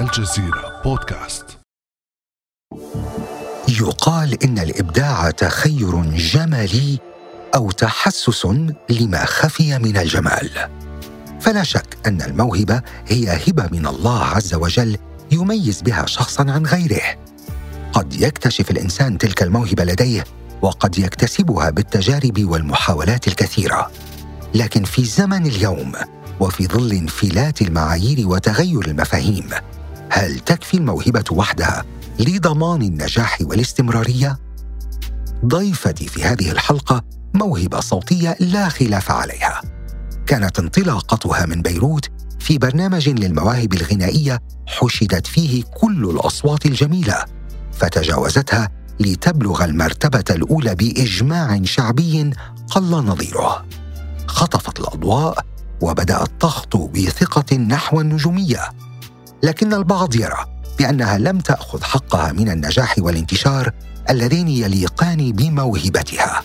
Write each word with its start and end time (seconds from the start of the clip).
الجزيرة 0.00 0.82
بودكاست. 0.84 1.58
يقال 3.68 4.44
إن 4.44 4.58
الإبداع 4.58 5.30
تخير 5.30 6.02
جمالي 6.02 6.98
أو 7.54 7.70
تحسس 7.70 8.46
لما 8.90 9.24
خفي 9.24 9.78
من 9.78 9.96
الجمال. 9.96 10.50
فلا 11.40 11.62
شك 11.62 11.98
أن 12.06 12.22
الموهبة 12.22 12.82
هي 13.06 13.40
هبة 13.46 13.68
من 13.72 13.86
الله 13.86 14.24
عز 14.24 14.54
وجل 14.54 14.98
يميز 15.32 15.82
بها 15.82 16.06
شخصا 16.06 16.50
عن 16.50 16.66
غيره. 16.66 17.02
قد 17.92 18.14
يكتشف 18.14 18.70
الإنسان 18.70 19.18
تلك 19.18 19.42
الموهبة 19.42 19.84
لديه 19.84 20.24
وقد 20.62 20.98
يكتسبها 20.98 21.70
بالتجارب 21.70 22.44
والمحاولات 22.44 23.28
الكثيرة. 23.28 23.90
لكن 24.54 24.84
في 24.84 25.04
زمن 25.04 25.46
اليوم 25.46 25.92
وفي 26.40 26.66
ظل 26.66 26.92
انفلات 26.92 27.62
المعايير 27.62 28.28
وتغير 28.28 28.86
المفاهيم 28.86 29.50
هل 30.10 30.38
تكفي 30.40 30.76
الموهبة 30.76 31.24
وحدها 31.30 31.84
لضمان 32.18 32.82
النجاح 32.82 33.38
والاستمرارية؟ 33.40 34.38
ضيفتي 35.46 36.06
في 36.06 36.24
هذه 36.24 36.50
الحلقة 36.50 37.02
موهبة 37.34 37.80
صوتية 37.80 38.36
لا 38.40 38.68
خلاف 38.68 39.10
عليها. 39.10 39.62
كانت 40.26 40.58
انطلاقتها 40.58 41.46
من 41.46 41.62
بيروت 41.62 42.08
في 42.40 42.58
برنامج 42.58 43.08
للمواهب 43.08 43.74
الغنائية 43.74 44.40
حشدت 44.66 45.26
فيه 45.26 45.64
كل 45.80 46.10
الأصوات 46.10 46.66
الجميلة 46.66 47.24
فتجاوزتها 47.72 48.68
لتبلغ 49.00 49.64
المرتبة 49.64 50.24
الأولى 50.30 50.74
بإجماع 50.74 51.60
شعبي 51.64 52.32
قل 52.70 52.90
نظيره. 52.90 53.66
خطفت 54.26 54.80
الأضواء 54.80 55.44
وبدات 55.80 56.28
تخطو 56.40 56.86
بثقة 56.86 57.56
نحو 57.56 58.00
النجومية. 58.00 58.60
لكن 59.42 59.74
البعض 59.74 60.16
يرى 60.16 60.44
بأنها 60.78 61.18
لم 61.18 61.38
تأخذ 61.38 61.82
حقها 61.82 62.32
من 62.32 62.50
النجاح 62.50 62.94
والانتشار 62.98 63.72
اللذين 64.10 64.48
يليقان 64.48 65.32
بموهبتها. 65.32 66.42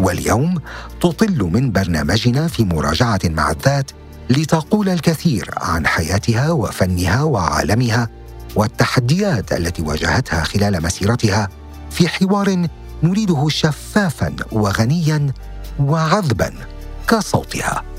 واليوم 0.00 0.54
تطل 1.00 1.50
من 1.52 1.72
برنامجنا 1.72 2.48
في 2.48 2.64
مراجعة 2.64 3.20
مع 3.24 3.50
الذات 3.50 3.90
لتقول 4.30 4.88
الكثير 4.88 5.50
عن 5.56 5.86
حياتها 5.86 6.50
وفنها 6.50 7.22
وعالمها 7.22 8.08
والتحديات 8.56 9.52
التي 9.52 9.82
واجهتها 9.82 10.44
خلال 10.44 10.82
مسيرتها 10.82 11.48
في 11.90 12.08
حوار 12.08 12.66
نريده 13.02 13.48
شفافا 13.48 14.36
وغنيا 14.52 15.32
وعذبا 15.80 16.54
كصوتها. 17.08 17.91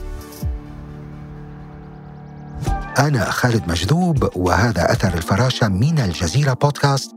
أنا 2.99 3.31
خالد 3.31 3.67
مجذوب 3.67 4.29
وهذا 4.35 4.91
أثر 4.91 5.13
الفراشة 5.13 5.67
من 5.67 5.99
الجزيرة 5.99 6.53
بودكاست. 6.53 7.11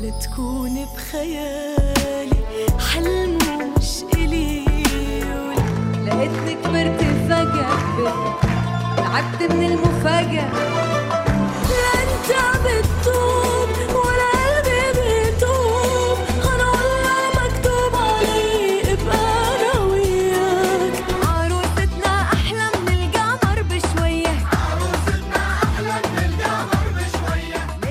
لتكون 0.00 0.86
بخيالي 0.94 2.66
حلم 2.92 3.38
مش 3.78 4.02
إلي 4.14 4.64
لقيتني 6.06 6.54
كبرت 6.54 7.00
فجأة 7.28 7.78
تعبت 8.96 9.52
من 9.52 9.66
المفاجأة. 9.66 10.52
لا 11.68 12.02
أنت 12.02 12.30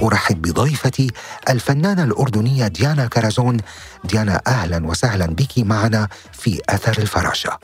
أرحب 0.08 0.42
بضيفتي 0.42 1.12
الفنانة 1.50 2.04
الأردنية 2.04 2.68
ديانا 2.68 3.08
كرزون 3.08 3.58
ديانا 4.04 4.42
أهلا 4.48 4.88
وسهلا 4.88 5.26
بك 5.26 5.54
معنا 5.58 6.08
في 6.32 6.62
أثر 6.70 7.02
الفراشة. 7.02 7.58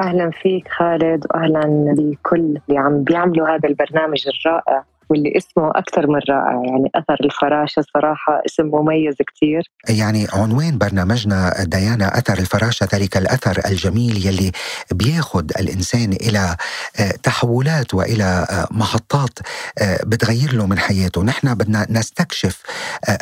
أهلا 0.00 0.30
فيك 0.42 0.68
خالد 0.78 1.26
واهلا 1.34 1.94
بكل 1.98 2.58
اللي 2.68 2.78
عم 2.78 3.04
بيعملوا 3.04 3.48
هذا 3.48 3.68
البرنامج 3.68 4.24
الرائع. 4.28 4.84
واللي 5.08 5.32
اسمه 5.36 5.70
أكثر 5.70 6.06
من 6.06 6.20
رائع 6.30 6.62
يعني 6.64 6.90
أثر 6.94 7.16
الفراشة 7.24 7.84
صراحة 7.94 8.42
اسم 8.46 8.66
مميز 8.66 9.14
كثير 9.34 9.70
يعني 9.88 10.26
عنوان 10.32 10.78
برنامجنا 10.78 11.64
ديانا 11.64 12.18
أثر 12.18 12.38
الفراشة 12.38 12.88
ذلك 12.94 13.16
الأثر 13.16 13.60
الجميل 13.66 14.26
يلي 14.26 14.52
بياخد 14.92 15.52
الإنسان 15.60 16.12
إلى 16.12 16.56
آه، 17.00 17.10
تحولات 17.22 17.94
وإلى 17.94 18.46
آه، 18.50 18.68
محطات 18.70 19.38
آه، 19.78 20.00
بتغير 20.04 20.52
له 20.52 20.66
من 20.66 20.78
حياته. 20.78 21.22
نحن 21.24 21.54
بدنا 21.54 21.86
نستكشف 21.90 22.62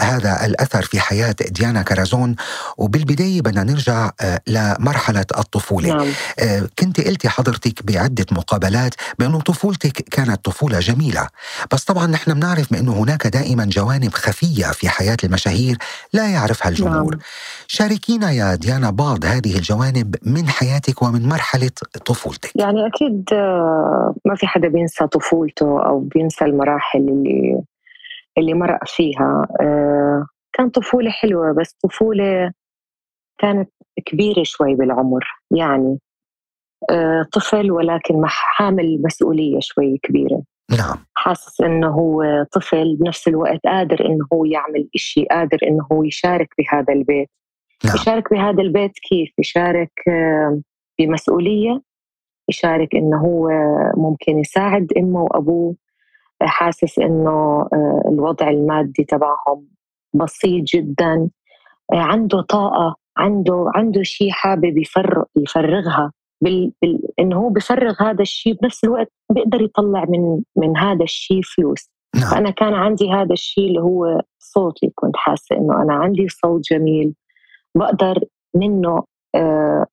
هذا 0.00 0.46
الأثر 0.46 0.82
في 0.82 1.00
حياة 1.00 1.36
ديانا 1.50 1.82
كرزون 1.82 2.36
وبالبداية 2.76 3.40
بدنا 3.40 3.62
نرجع 3.64 4.10
لمرحلة 4.46 5.26
الطفولة. 5.38 5.88
نعم. 5.88 6.06
كنت 6.78 7.00
قلتي 7.00 7.28
حضرتك 7.28 7.86
بعدة 7.86 8.26
مقابلات 8.32 8.94
بأنه 9.18 9.40
طفولتك 9.40 9.92
كانت 9.92 10.44
طفولة 10.44 10.78
جميلة. 10.78 11.28
بس 11.74 11.84
طبعا 11.84 12.06
نحن 12.06 12.34
بنعرف 12.34 12.72
بأنه 12.72 12.92
هناك 13.02 13.26
دائما 13.26 13.64
جوانب 13.64 14.12
خفية 14.12 14.66
في 14.72 14.88
حياة 14.88 15.16
المشاهير 15.24 15.76
لا 16.12 16.32
يعرفها 16.32 16.68
الجمهور. 16.68 17.14
نعم. 17.14 17.20
شاركينا 17.66 18.30
يا 18.30 18.54
ديانا 18.54 18.90
بعض 18.90 19.24
هذه 19.24 19.56
الجوانب 19.56 20.16
من 20.26 20.48
حياتك 20.48 21.02
ومن 21.02 21.28
مرحلة 21.28 21.70
طفولتك. 22.06 22.56
يعني 22.56 22.86
أكيد 22.86 23.28
آه، 23.32 24.14
ما 24.24 24.34
في 24.34 24.46
حدا 24.46 24.68
بينسى 24.68 25.06
طفولته 25.06 25.86
أو 25.86 26.00
بينسى 26.00 26.44
المراحل 26.44 26.98
اللي 26.98 27.62
اللي 28.38 28.54
مرق 28.54 28.84
فيها. 28.86 29.46
آه، 29.60 30.26
كان 30.52 30.70
طفولة 30.70 31.10
حلوة 31.10 31.52
بس 31.52 31.76
طفولة 31.84 32.52
كانت 33.38 33.70
كبيرة 34.06 34.42
شوي 34.44 34.74
بالعمر. 34.74 35.24
يعني 35.50 35.98
آه، 36.90 37.26
طفل 37.32 37.70
ولكن 37.70 38.22
حامل 38.26 39.02
مسؤولية 39.04 39.58
شوي 39.60 39.98
كبيرة. 40.02 40.42
نعم. 40.70 40.96
حاسس 41.14 41.60
إنه 41.60 41.88
هو 41.88 42.22
طفل 42.52 42.96
بنفس 42.96 43.28
الوقت 43.28 43.60
قادر 43.64 44.06
انه 44.06 44.26
هو 44.32 44.44
يعمل 44.44 44.88
إشي 44.94 45.24
قادر 45.24 45.58
انه 45.62 45.86
هو 45.92 46.02
يشارك 46.02 46.48
بهذا 46.58 46.92
البيت. 46.92 47.30
نعم. 47.84 47.94
يشارك 47.94 48.30
بهذا 48.30 48.62
البيت 48.62 48.92
كيف؟ 49.08 49.32
يشارك 49.38 49.92
بمسؤولية 50.98 51.82
يشارك 52.48 52.94
انه 52.94 53.16
هو 53.16 53.48
ممكن 53.96 54.38
يساعد 54.38 54.92
أمه 54.98 55.22
وأبوه. 55.22 55.76
حاسس 56.42 56.98
إنه 56.98 57.68
آه، 57.72 58.02
الوضع 58.12 58.48
المادي 58.48 59.04
تبعهم 59.04 59.68
بسيط 60.14 60.64
جدا. 60.64 61.30
آه، 61.92 61.96
عنده 61.96 62.40
طاقة 62.40 62.96
عنده 63.16 63.70
عنده 63.74 64.02
شيء 64.02 64.30
حابب 64.30 64.78
يفرغ 64.78 65.24
يفرغها. 65.36 66.12
بال... 66.44 66.72
بال... 66.82 67.00
إنه 67.20 67.36
هو 67.36 67.48
بفرغ 67.48 67.94
هذا 68.02 68.22
الشيء 68.22 68.54
بنفس 68.62 68.84
الوقت 68.84 69.12
بيقدر 69.32 69.62
يطلع 69.62 70.04
من 70.08 70.42
من 70.56 70.76
هذا 70.76 71.04
الشيء 71.04 71.40
فلوس. 71.42 71.90
نعم. 72.14 72.30
فأنا 72.30 72.50
كان 72.50 72.74
عندي 72.74 73.12
هذا 73.12 73.32
الشيء 73.32 73.68
اللي 73.68 73.80
هو 73.80 74.20
صوتي 74.38 74.92
كنت 74.94 75.16
حاسة 75.16 75.56
إنه 75.56 75.82
أنا 75.82 75.94
عندي 75.94 76.28
صوت 76.28 76.60
جميل 76.70 77.14
بقدر 77.74 78.24
منه 78.54 79.04
آه، 79.34 79.86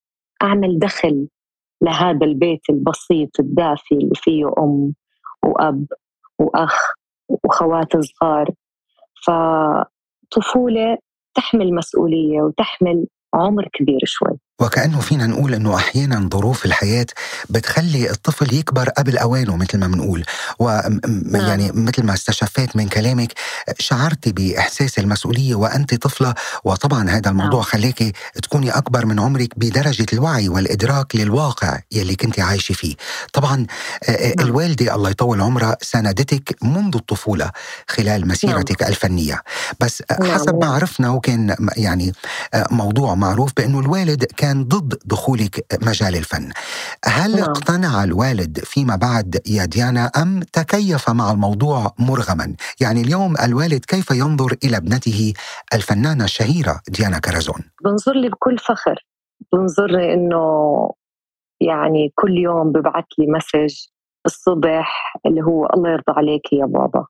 أعمل 0.44 0.80
دخل 0.80 1.28
لهذا 1.82 2.26
البيت 2.26 2.62
البسيط 2.70 3.40
الدافي 3.40 3.96
اللي 3.96 4.16
فيه 4.16 4.46
أم 4.58 4.94
وأب 5.46 5.86
وأخ 6.40 6.94
وخوات 7.46 7.98
صغار. 7.98 8.50
فطفولة 9.28 10.98
تحمل 11.36 11.76
مسؤولية 11.76 12.42
وتحمل 12.42 13.08
عمر 13.34 13.68
كبير 13.74 14.00
شوي. 14.06 14.38
وكأنه 14.62 15.00
فينا 15.00 15.28
نقول 15.28 15.54
أنه 15.54 15.76
أحيانا 15.76 16.30
ظروف 16.34 16.66
الحياة 16.66 17.06
بتخلي 17.50 18.12
الطفل 18.12 18.54
يكبر 18.54 18.90
قبل 18.90 19.18
أوانه 19.18 19.56
مثل 19.56 19.78
ما 19.78 19.88
بنقول 19.88 20.26
ويعني 20.60 21.72
مثل 21.72 22.04
ما 22.04 22.14
استشفيت 22.14 22.76
من 22.76 22.88
كلامك 22.88 23.34
شعرتي 23.80 24.32
بإحساس 24.32 25.00
المسؤولية 25.00 25.56
وأنت 25.56 25.96
طفلة 25.96 26.34
وطبعا 26.64 27.10
هذا 27.10 27.30
الموضوع 27.30 27.60
نعم. 27.60 27.70
خليكي 27.70 28.14
تكوني 28.44 28.70
أكبر 28.72 29.06
من 29.06 29.20
عمرك 29.20 29.60
بدرجة 29.60 30.06
الوعي 30.14 30.50
والإدراك 30.50 31.16
للواقع 31.16 31.80
يلي 31.92 32.16
كنت 32.16 32.40
عايشة 32.40 32.74
فيه 32.74 32.96
طبعا 33.34 33.66
آه، 34.10 34.12
آه، 34.12 34.34
نعم. 34.38 34.48
الوالدة 34.48 34.96
الله 34.96 35.10
يطول 35.10 35.42
عمرها 35.42 35.78
ساندتك 35.82 36.56
منذ 36.64 36.96
الطفولة 36.96 37.52
خلال 37.88 38.28
مسيرتك 38.28 38.84
الفنية 38.84 39.42
بس 39.80 40.04
نعم، 40.20 40.32
حسب 40.32 40.54
ما 40.54 40.66
نعم. 40.66 40.72
عرفنا 40.74 41.10
وكان 41.10 41.56
يعني 41.78 42.14
آه، 42.54 42.68
موضوع 42.72 43.16
معروف 43.16 43.52
بأنه 43.58 43.80
الوالد 43.80 44.24
كان 44.24 44.51
ضد 44.54 45.00
دخولك 45.06 45.66
مجال 45.82 46.16
الفن. 46.16 46.50
هل 47.06 47.32
نعم. 47.32 47.44
اقتنع 47.44 48.04
الوالد 48.04 48.60
فيما 48.60 48.96
بعد 48.96 49.42
يا 49.48 49.66
ديانا 49.66 50.06
أم 50.06 50.40
تكيف 50.40 51.10
مع 51.10 51.32
الموضوع 51.32 51.92
مرغما؟ 52.00 52.56
يعني 52.82 53.02
اليوم 53.02 53.36
الوالد 53.46 53.86
كيف 53.86 54.12
ينظر 54.12 54.58
إلى 54.64 54.78
ابنته 54.78 55.34
الفنانة 55.74 56.24
الشهيرة 56.24 56.82
ديانا 56.90 57.20
كرزون 57.20 57.62
بنظر 57.86 58.14
لي 58.14 58.30
بكل 58.30 58.58
فخر. 58.58 59.06
بنظر 59.54 59.88
لي 59.88 60.14
إنه 60.14 60.44
يعني 61.62 62.12
كل 62.16 62.38
يوم 62.38 62.72
ببعث 62.72 63.06
لي 63.18 63.28
مسج 63.28 63.76
الصبح 64.26 65.16
اللي 65.26 65.42
هو 65.42 65.66
الله 65.66 65.90
يرضى 65.90 66.14
عليك 66.18 66.54
يا 66.54 66.66
بابا 66.66 67.06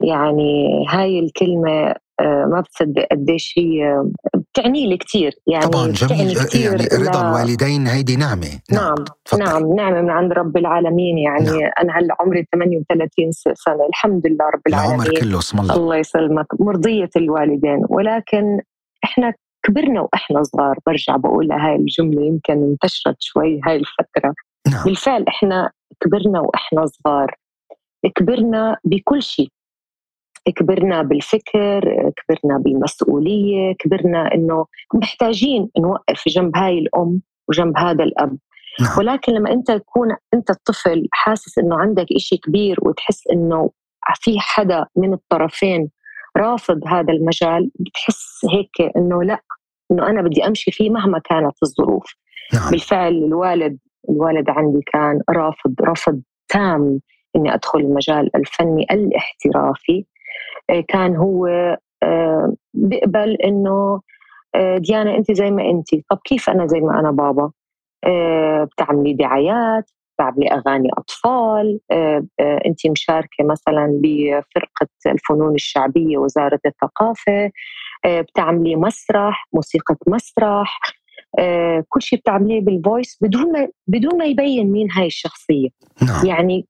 يعني 0.00 0.84
هاي 0.88 1.18
الكلمة 1.18 1.94
آه، 2.20 2.44
ما 2.44 2.60
بتصدق 2.60 3.06
قديش 3.10 3.54
هي 3.58 4.02
بتعني 4.58 4.86
لي 4.86 4.96
كثير 4.96 5.34
يعني 5.46 5.66
طبعا 5.66 5.86
جميل. 5.86 6.44
كتير 6.44 6.80
يعني 6.80 7.08
رضا 7.08 7.22
لا... 7.22 7.28
الوالدين 7.28 7.86
هيدي 7.86 8.16
نعمة. 8.16 8.60
نعم. 8.72 8.94
نعم, 9.38 9.42
نعم 9.42 9.74
نعمة 9.74 10.00
من 10.02 10.10
عند 10.10 10.32
رب 10.32 10.56
العالمين 10.56 11.18
يعني 11.18 11.44
نعم. 11.44 11.70
أنا 11.82 11.98
هلأ 11.98 12.16
عمري 12.20 12.46
38 12.52 13.32
سنة 13.32 13.86
الحمد 13.88 14.26
لله 14.26 14.44
رب 14.54 14.60
العالمين. 14.66 15.00
العمر 15.00 15.20
كله 15.20 15.38
اسم 15.38 15.60
الله. 15.60 15.74
الله 15.76 15.96
يسلمك. 15.96 16.46
مرضية 16.60 17.10
الوالدين 17.16 17.82
ولكن 17.88 18.60
إحنا 19.04 19.34
كبرنا 19.62 20.00
وإحنا 20.00 20.42
صغار. 20.42 20.78
برجع 20.86 21.16
بقول 21.16 21.52
هاي 21.52 21.76
الجملة 21.76 22.26
يمكن 22.26 22.62
انتشرت 22.62 23.16
شوي 23.20 23.60
هاي 23.66 23.76
الفترة. 23.76 24.34
نعم. 24.68 24.84
بالفعل 24.84 25.24
إحنا 25.28 25.70
كبرنا 26.00 26.40
وإحنا 26.40 26.86
صغار. 26.86 27.34
كبرنا 28.16 28.76
بكل 28.84 29.22
شيء. 29.22 29.48
كبرنا 30.52 31.02
بالفكر 31.02 31.80
كبرنا 32.16 32.58
بالمسؤولية 32.58 33.74
كبرنا 33.78 34.34
إنه 34.34 34.66
محتاجين 34.94 35.70
نوقف 35.78 36.22
جنب 36.28 36.56
هاي 36.56 36.78
الأم 36.78 37.20
وجنب 37.48 37.78
هذا 37.78 38.04
الأب 38.04 38.38
نعم. 38.80 38.98
ولكن 38.98 39.32
لما 39.32 39.52
أنت 39.52 39.70
تكون 39.70 40.08
أنت 40.34 40.50
الطفل 40.50 41.08
حاسس 41.12 41.58
إنه 41.58 41.78
عندك 41.78 42.06
إشي 42.16 42.36
كبير 42.36 42.76
وتحس 42.82 43.22
إنه 43.32 43.70
في 44.14 44.36
حدا 44.40 44.86
من 44.96 45.12
الطرفين 45.12 45.90
رافض 46.36 46.80
هذا 46.86 47.12
المجال 47.12 47.70
بتحس 47.80 48.40
هيك 48.52 48.92
إنه 48.96 49.22
لأ 49.22 49.40
إنه 49.92 50.06
أنا 50.10 50.22
بدي 50.22 50.46
أمشي 50.46 50.70
فيه 50.70 50.90
مهما 50.90 51.18
كانت 51.18 51.54
الظروف 51.62 52.14
نعم. 52.54 52.70
بالفعل 52.70 53.12
الوالد 53.12 53.78
الوالد 54.10 54.50
عندي 54.50 54.80
كان 54.92 55.20
رافض 55.30 55.74
رفض 55.82 56.22
تام 56.48 57.00
إني 57.36 57.54
أدخل 57.54 57.78
المجال 57.78 58.36
الفني 58.36 58.86
الاحترافي 58.90 60.04
كان 60.88 61.16
هو 61.16 61.46
آه، 62.02 62.54
بيقبل 62.74 63.34
إنه 63.44 64.00
آه، 64.54 64.78
ديانا 64.78 65.16
انت 65.16 65.32
زي 65.32 65.50
ما 65.50 65.62
انت. 65.70 65.88
طب 66.10 66.18
كيف 66.24 66.50
أنا 66.50 66.66
زي 66.66 66.80
ما 66.80 67.00
أنا 67.00 67.10
بابا؟ 67.10 67.50
بتعملي 68.64 69.12
دعايات 69.12 69.90
بتعملي 70.14 70.48
أغاني 70.48 70.88
أطفال 70.98 71.80
انت 72.40 72.86
مشاركة 72.86 73.44
مثلا 73.44 74.00
بفرقة 74.02 74.88
الفنون 75.06 75.54
الشعبية 75.54 76.18
وزارة 76.18 76.60
الثقافة 76.66 77.50
بتعملي 78.06 78.76
مسرح 78.76 79.48
موسيقى 79.52 79.96
مسرح 80.06 80.80
كل 81.88 82.02
شيء 82.02 82.18
بتعمليه 82.18 82.60
بال 82.60 82.77
voice 82.77 83.18
بدون 83.20 83.52
ما 83.52 83.68
بدون 83.86 84.18
ما 84.18 84.24
يبين 84.24 84.72
مين 84.72 84.90
هاي 84.90 85.06
الشخصية. 85.06 85.68
نعم. 86.02 86.26
يعني 86.26 86.66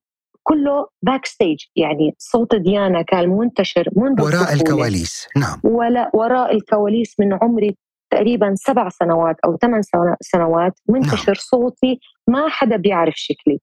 كله 0.49 0.89
backstage 1.03 1.59
يعني 1.77 2.15
صوت 2.19 2.55
ديانا 2.55 3.03
كان 3.03 3.29
منتشر 3.29 3.89
منذ 3.97 4.23
وراء 4.23 4.53
الكواليس 4.53 5.29
نعم. 5.37 5.61
ولا 5.65 6.11
وراء 6.15 6.57
الكواليس 6.57 7.21
من 7.21 7.39
عمري 7.43 7.77
تقريبا 8.11 8.55
سبع 8.55 8.89
سنوات 8.89 9.37
أو 9.45 9.57
ثمان 9.57 9.81
سنوات 10.21 10.81
منتشر 10.89 11.27
نعم. 11.27 11.35
صوتي 11.39 12.01
ما 12.29 12.49
حدا 12.49 12.77
بيعرف 12.77 13.15
شكلي. 13.17 13.61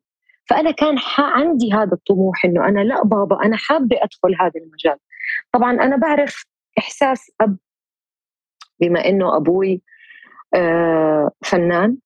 فأنا 0.50 0.72
كان 0.72 0.96
عندي 1.18 1.74
هذا 1.74 1.94
الطموح 1.94 2.46
إنه 2.46 2.68
أنا 2.68 2.80
لا 2.80 3.04
بابا 3.04 3.46
أنا 3.46 3.58
حابة 3.58 3.98
أدخل 4.02 4.36
هذا 4.42 4.60
المجال. 4.66 4.98
طبعا 5.54 5.72
أنا 5.72 5.98
بعرف 5.98 6.46
إحساس 6.78 7.32
أب 7.42 7.58
بما 8.80 9.06
إنه 9.06 9.38
أبوي 9.38 9.82
آه، 10.56 11.32
فنان. 11.46 11.98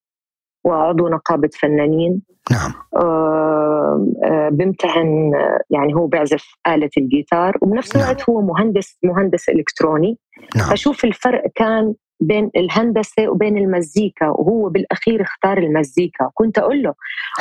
وعضو 0.68 1.08
نقابة 1.08 1.50
فنانين. 1.60 2.22
نعم. 2.52 2.74
آه، 2.96 4.50
بيمتهن 4.52 5.32
يعني 5.70 5.96
هو 5.96 6.08
بيعزف 6.08 6.46
آلة 6.68 6.90
الجيتار 6.98 7.58
وبنفس 7.62 7.96
نعم. 7.96 8.06
الوقت 8.06 8.30
هو 8.30 8.42
مهندس 8.42 8.98
مهندس 9.04 9.50
إلكتروني. 9.50 10.18
نعم. 10.56 10.70
فشوف 10.70 11.06
الفرق 11.06 11.44
كان 11.56 11.94
بين 12.20 12.52
الهندسة 12.58 13.30
وبين 13.30 13.58
المزيكا 13.58 14.28
وهو 14.28 14.70
بالأخير 14.70 15.22
اختار 15.22 15.58
المزيكا. 15.58 16.30
كنت 16.34 16.58
أقول 16.60 16.84
له 16.84 16.94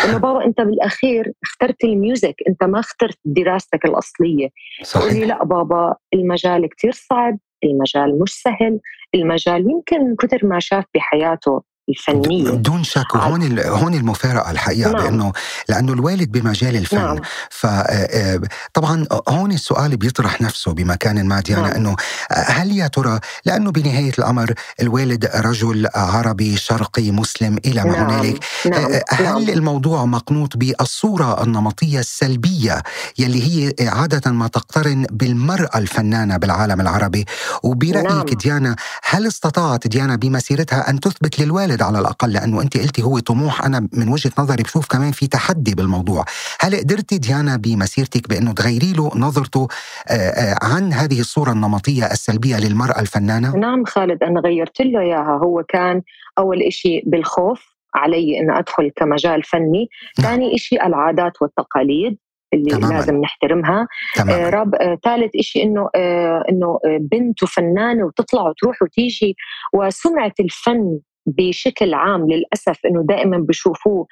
إنه 0.04 0.18
بابا 0.18 0.44
أنت 0.44 0.60
بالأخير 0.60 1.32
اخترت 1.42 1.84
الميوزك 1.84 2.34
أنت 2.48 2.64
ما 2.64 2.80
اخترت 2.80 3.18
دراستك 3.24 3.84
الأصلية. 3.84 4.48
صحيح. 4.82 5.12
لي 5.12 5.24
لا 5.24 5.44
بابا 5.44 5.94
المجال 6.14 6.68
كتير 6.68 6.92
صعب 6.92 7.38
المجال 7.64 8.18
مش 8.22 8.42
سهل 8.42 8.80
المجال 9.14 9.70
يمكن 9.70 10.16
كثر 10.16 10.46
ما 10.46 10.58
شاف 10.58 10.84
بحياته. 10.94 11.62
الفنية 11.88 12.50
بدون 12.50 12.84
شك 12.84 13.14
وهون 13.14 13.58
هون 13.58 13.94
المفارقة 13.94 14.50
الحقيقة 14.50 14.90
نعم. 14.90 15.02
لأنه 15.02 15.32
لأنه 15.68 15.92
الوالد 15.92 16.32
بمجال 16.32 16.76
الفن 16.76 16.96
نعم. 16.96 17.18
فطبعا 17.50 19.06
هون 19.28 19.52
السؤال 19.52 19.96
بيطرح 19.96 20.40
نفسه 20.40 20.72
بمكان 20.72 21.26
ما 21.26 21.40
ديانا 21.40 21.62
نعم. 21.62 21.72
إنه 21.72 21.96
هل 22.30 22.76
يا 22.76 22.86
ترى 22.86 23.20
لأنه 23.44 23.70
بنهاية 23.70 24.12
الأمر 24.18 24.54
الوالد 24.80 25.30
رجل 25.34 25.88
عربي 25.94 26.56
شرقي 26.56 27.10
مسلم 27.10 27.58
إلى 27.64 27.84
ما 27.84 27.90
نعم. 27.90 28.10
هنالك 28.10 28.44
نعم. 28.66 29.00
هل 29.08 29.24
نعم. 29.24 29.48
الموضوع 29.48 30.04
مقنوط 30.04 30.56
بالصورة 30.56 31.42
النمطية 31.42 32.00
السلبية 32.00 32.82
يلي 33.18 33.70
هي 33.78 33.88
عادة 33.88 34.30
ما 34.30 34.48
تقترن 34.48 35.06
بالمرأة 35.10 35.78
الفنانة 35.78 36.36
بالعالم 36.36 36.80
العربي 36.80 37.24
وبرأيك 37.62 38.06
نعم. 38.06 38.24
ديانا 38.24 38.76
هل 39.02 39.26
استطاعت 39.26 39.86
ديانا 39.86 40.16
بمسيرتها 40.16 40.90
أن 40.90 41.00
تثبت 41.00 41.40
للوالد 41.40 41.75
الوالد 41.76 41.82
على 41.82 41.98
الأقل 41.98 42.32
لأنه 42.32 42.62
أنت 42.62 42.76
قلتي 42.76 43.02
هو 43.02 43.18
طموح. 43.18 43.64
أنا 43.64 43.88
من 43.92 44.08
وجهة 44.08 44.32
نظري 44.38 44.62
بشوف 44.62 44.86
كمان 44.86 45.12
في 45.12 45.26
تحدي 45.26 45.74
بالموضوع. 45.74 46.24
هل 46.60 46.76
قدرتي 46.76 47.18
ديانا 47.18 47.56
بمسيرتك 47.56 48.28
بأنه 48.28 48.52
تغيري 48.52 48.92
له 48.92 49.10
نظرته 49.16 49.68
آه، 50.08 50.12
آه، 50.12 50.56
عن 50.62 50.92
هذه 50.92 51.20
الصورة 51.20 51.52
النمطية 51.52 52.06
السلبية 52.06 52.56
للمرأة 52.56 53.00
الفنانة؟ 53.00 53.56
نعم 53.56 53.84
خالد 53.84 54.22
أنا 54.22 54.40
غيرت 54.40 54.80
له 54.80 55.00
إياها. 55.00 55.38
هو 55.44 55.62
كان 55.68 56.02
أول 56.38 56.72
شيء 56.72 57.02
بالخوف 57.06 57.76
علي 57.94 58.40
أن 58.40 58.50
أدخل 58.50 58.90
كمجال 58.96 59.42
فني. 59.42 59.88
نعم. 60.18 60.28
ثاني 60.30 60.58
شيء 60.58 60.86
العادات 60.86 61.42
والتقاليد 61.42 62.18
اللي 62.54 62.70
تماماً. 62.70 62.94
لازم 62.94 63.16
نحترمها. 63.20 63.88
آه 64.30 64.50
رب 64.50 64.74
آه 64.74 64.98
ثالث 65.04 65.32
شيء 65.40 65.62
إنه 65.64 65.88
آه 65.94 66.44
إنه 66.50 66.78
بنت 67.00 67.42
وفنانه 67.42 68.04
وتطلع 68.04 68.42
وتروح 68.42 68.82
وتيجي. 68.82 69.36
وسمعة 69.74 70.32
الفن 70.40 70.98
بشكل 71.26 71.94
عام 71.94 72.30
للأسف 72.30 72.86
أنه 72.86 73.02
دائما 73.02 73.38
بشوفوه 73.38 74.06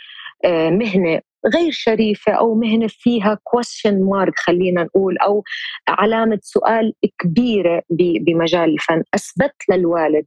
آه، 0.44 0.70
مهنة 0.70 1.20
غير 1.54 1.70
شريفة 1.70 2.32
أو 2.32 2.54
مهنة 2.54 2.86
فيها 2.90 3.34
question 3.34 3.92
mark 3.92 4.32
خلينا 4.36 4.82
نقول 4.82 5.18
أو 5.18 5.44
علامة 5.88 6.38
سؤال 6.42 6.94
كبيرة 7.18 7.82
بمجال 8.20 8.70
الفن. 8.70 9.02
أثبت 9.14 9.54
للوالد 9.70 10.26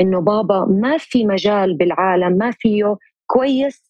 إنه 0.00 0.20
بابا 0.20 0.66
ما 0.70 0.98
في 0.98 1.24
مجال 1.26 1.76
بالعالم 1.76 2.32
ما 2.38 2.50
فيه 2.50 2.96
كويس 3.26 3.82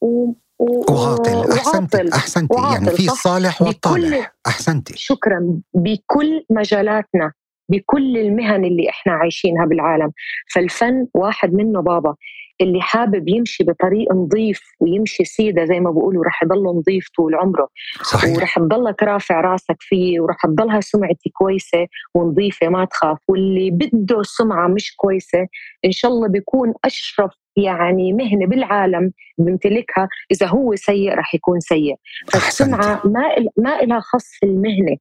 و 0.00 0.32
وعاطل 0.58 1.52
احسنتي 1.52 2.08
احسنتي 2.14 2.54
يعني 2.54 2.90
في 2.90 3.06
الصالح 3.06 3.62
والطالح. 3.62 4.34
احسنتي 4.46 4.94
شكرا 4.96 5.60
بكل 5.74 6.44
مجالاتنا. 6.50 7.32
بكل 7.68 8.18
المهن 8.18 8.64
اللي 8.64 8.88
إحنا 8.88 9.12
عايشينها 9.12 9.66
بالعالم. 9.66 10.12
فالفن 10.54 11.06
واحد 11.14 11.54
منه 11.54 11.80
بابا 11.82 12.14
اللي 12.60 12.80
حابب 12.80 13.28
يمشي 13.28 13.64
بطريق 13.64 14.12
نظيف 14.12 14.60
ويمشي 14.80 15.24
سيدة 15.24 15.64
زي 15.64 15.80
ما 15.80 15.90
بقولوا 15.90 16.24
رح 16.24 16.42
يضل 16.42 16.62
نظيف 16.62 17.08
طول 17.16 17.34
عمره. 17.34 17.68
صحيح. 18.02 18.36
ورح 18.36 18.58
تضلك 18.58 19.02
رافع 19.02 19.40
راسك 19.40 19.76
فيه 19.80 20.20
ورح 20.20 20.36
تضلها 20.46 20.80
سمعتي 20.80 21.30
كويسة 21.30 21.86
ونظيفة 22.14 22.68
ما 22.68 22.84
تخاف. 22.84 23.18
واللي 23.28 23.70
بده 23.70 24.22
سمعة 24.22 24.68
مش 24.68 24.96
كويسة 24.96 25.46
إن 25.84 25.92
شاء 25.92 26.10
الله 26.10 26.28
بيكون 26.28 26.74
أشرف 26.84 27.30
يعني 27.56 28.12
مهنة 28.12 28.46
بالعالم 28.46 29.12
بيمتلكها 29.38 30.08
إذا 30.32 30.46
هو 30.46 30.74
سيء 30.76 31.14
رح 31.14 31.34
يكون 31.34 31.60
سيء. 31.60 31.94
فالسمعة 32.32 33.00
ما 33.04 33.22
ما 33.56 33.80
لها 33.82 34.00
خص 34.00 34.26
في 34.40 34.46
المهنة. 34.46 34.96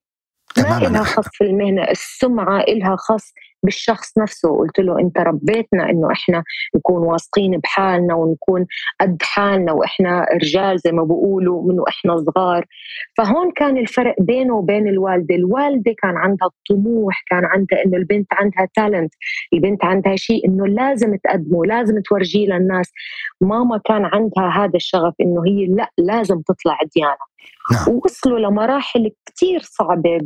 ما 0.57 0.77
إلها 0.77 1.03
خص 1.03 1.27
في 1.33 1.43
المهنة 1.43 1.83
السمعة 1.83 2.59
إلها 2.61 2.95
خص 2.95 3.33
بالشخص 3.65 4.17
نفسه. 4.17 4.57
قلت 4.57 4.79
له 4.79 4.99
أنت 4.99 5.17
ربيتنا 5.19 5.89
إنه 5.89 6.11
إحنا 6.11 6.43
نكون 6.75 7.01
واثقين 7.01 7.57
بحالنا 7.57 8.15
ونكون 8.15 8.65
قد 9.01 9.17
حالنا 9.21 9.71
وإحنا 9.71 10.25
رجال 10.33 10.79
زي 10.79 10.91
ما 10.91 11.03
بقولوا 11.03 11.63
من 11.63 11.79
وإحنا 11.79 12.17
صغار. 12.17 12.65
فهون 13.17 13.51
كان 13.51 13.77
الفرق 13.77 14.15
بينه 14.19 14.55
وبين 14.55 14.87
الوالدة. 14.87 15.35
الوالدة 15.35 15.95
كان 16.01 16.17
عندها 16.17 16.47
الطموح 16.47 17.23
كان 17.29 17.45
عندها 17.45 17.85
إنه 17.85 17.97
البنت 17.97 18.27
عندها 18.33 18.67
تالنت 18.75 19.13
البنت 19.53 19.85
عندها 19.85 20.15
شيء 20.15 20.47
إنه 20.47 20.67
لازم 20.67 21.15
تقدمه 21.15 21.65
لازم 21.65 22.01
تورجيه 22.01 22.47
للناس. 22.47 22.91
ماما 23.41 23.81
كان 23.85 24.05
عندها 24.05 24.49
هذا 24.49 24.75
الشغف 24.75 25.13
إنه 25.21 25.43
هي 25.45 25.65
لأ 25.65 25.89
لازم 25.97 26.41
تطلع 26.41 26.77
ديانة. 26.95 27.25
نعم. 27.71 27.95
ووصلوا 27.95 28.39
لمراحل 28.39 29.11
كتير 29.25 29.59
صعبة 29.63 30.17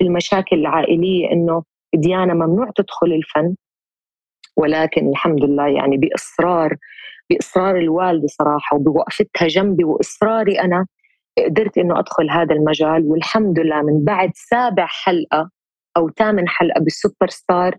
بالمشاكل 0.00 0.56
العائلية 0.56 1.32
إنه 1.32 1.62
ديانا 1.94 2.34
ممنوع 2.34 2.70
تدخل 2.76 3.06
الفن 3.12 3.54
ولكن 4.56 5.08
الحمد 5.10 5.44
لله 5.44 5.66
يعني 5.68 5.96
بإصرار 5.96 6.76
بإصرار 7.30 7.76
الوالده 7.76 8.26
صراحة 8.26 8.76
وبوقفتها 8.76 9.48
جنبي 9.48 9.84
وإصراري 9.84 10.60
أنا 10.60 10.86
قدرت 11.38 11.78
إنه 11.78 11.98
أدخل 11.98 12.30
هذا 12.30 12.54
المجال 12.54 13.04
والحمد 13.04 13.58
لله 13.58 13.82
من 13.82 14.04
بعد 14.04 14.30
سابع 14.34 14.86
حلقة 14.86 15.50
أو 15.96 16.10
ثامن 16.10 16.48
حلقة 16.48 16.80
بالسوبر 16.80 17.28
ستار 17.28 17.76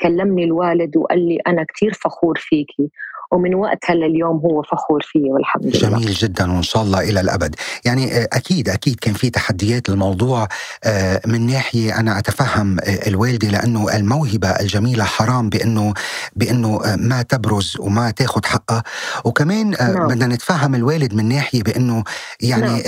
كلمني 0.00 0.44
الوالد 0.44 0.96
وقال 0.96 1.28
لي 1.28 1.38
أنا 1.46 1.64
كثير 1.74 1.92
فخور 1.92 2.34
فيكي. 2.38 2.90
ومن 3.30 3.54
وقتها 3.54 3.94
لليوم 3.94 4.36
هو 4.36 4.62
فخور 4.62 5.02
فيه 5.02 5.30
والحمد 5.30 5.64
لله 5.64 5.88
جميل 5.88 6.10
جدا 6.12 6.52
وإن 6.52 6.62
شاء 6.62 6.82
الله 6.82 7.00
إلى 7.00 7.20
الأبد 7.20 7.54
يعني 7.84 8.16
آه، 8.16 8.28
أكيد 8.32 8.68
أكيد 8.68 9.00
كان 9.00 9.14
في 9.14 9.30
تحديات 9.30 9.88
للموضوع 9.88 10.48
آه، 10.84 11.20
من 11.26 11.46
ناحية 11.46 12.00
أنا 12.00 12.18
أتفهم 12.18 12.78
آه، 12.80 13.08
الوالدة 13.08 13.48
لأنه 13.48 13.96
الموهبة 13.96 14.48
الجميلة 14.48 15.04
حرام 15.04 15.48
بأنه 15.48 15.94
بأنه 16.36 16.80
ما 16.96 17.22
تبرز 17.22 17.76
وما 17.80 18.10
تاخذ 18.10 18.46
حقها 18.46 18.82
وكمان 19.24 19.70
نعم. 19.70 20.08
بدنا 20.08 20.26
نتفهم 20.26 20.74
الوالد 20.74 21.14
من 21.14 21.28
ناحية 21.28 21.62
بأنه 21.62 22.04
يعني 22.40 22.82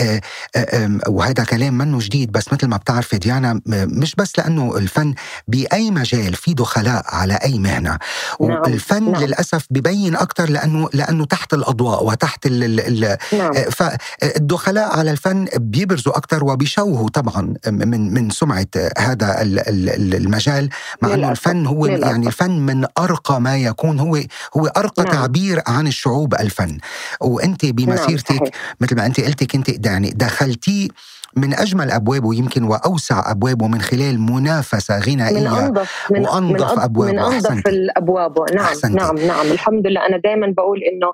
نعم. 0.57 1.01
وهذا 1.09 1.45
كلام 1.45 1.79
منه 1.79 1.99
جديد 2.01 2.33
بس 2.33 2.53
مثل 2.53 2.67
ما 2.67 2.77
بتعرفي 2.77 3.19
ديانا 3.19 3.61
مش 3.67 4.15
بس 4.15 4.39
لأنه 4.39 4.77
الفن 4.77 5.15
بأي 5.49 5.91
مجال 5.91 6.35
في 6.35 6.55
دخلاء 6.55 7.03
على 7.07 7.35
أي 7.35 7.59
مهنة 7.59 7.91
نعم. 7.91 7.99
والفن 8.41 9.13
نعم. 9.13 9.23
للأسف 9.23 9.67
ببين 9.71 10.17
أكثر 10.31 10.51
لأنه 10.51 10.89
لأنه 10.93 11.25
تحت 11.25 11.55
الأضواء 11.55 12.05
وتحت 12.05 12.47
ال 12.47 12.81
ال 12.81 13.17
نعم. 13.33 13.53
آه، 13.57 13.69
فالدخلاء 13.71 14.99
على 14.99 15.11
الفن 15.11 15.49
بيبرزوا 15.57 16.17
أكثر 16.17 16.45
وبيشوهوا 16.45 17.09
طبعا 17.09 17.55
من 17.67 18.15
من 18.15 18.31
سمعة 18.31 18.67
هذا 18.99 19.37
المجال 19.43 20.69
مع 21.03 21.15
إنه 21.15 21.31
الفن 21.31 21.67
هو 21.67 21.87
للأسف. 21.87 22.11
يعني 22.11 22.27
الفن 22.27 22.51
من 22.51 22.87
أرقى 22.99 23.41
ما 23.41 23.57
يكون 23.57 24.01
هو 24.01 24.21
هو 24.57 24.67
أرقى 24.67 25.03
نعم. 25.03 25.13
تعبير 25.13 25.63
عن 25.67 25.87
الشعوب 25.87 26.35
الفن 26.35 26.79
وأنت 27.21 27.67
بمسيرتك 27.67 28.43
نعم. 28.43 28.51
مثل 28.81 28.97
ما 28.97 29.07
أنت 29.07 29.21
قلتي 29.21 29.47
كنت 29.47 29.87
يعني 29.87 30.11
دخلتيه 30.11 30.89
من 31.37 31.55
أجمل 31.55 31.91
ابوابه 31.91 32.35
يمكن 32.35 32.63
وأوسع 32.65 33.31
ابوابه 33.31 33.69
من 33.69 33.81
خلال 33.81 34.21
منافسة 34.21 34.99
غنائيه 34.99 35.41
من 35.41 35.47
انظف 35.47 36.07
من 36.11 36.21
وأنظف 36.21 36.73
من 36.73 36.81
أبوابه. 36.81 37.13
من 37.13 37.19
أنظف 37.19 37.69
الأبواب. 37.69 38.39
نعم 38.55 38.65
أحسنتي. 38.65 38.95
نعم 38.95 39.17
نعم. 39.17 39.47
الحمد 39.47 39.87
لله. 39.87 40.07
أنا 40.07 40.17
دائما 40.17 40.55
بقول 40.57 40.83
إنه 40.83 41.13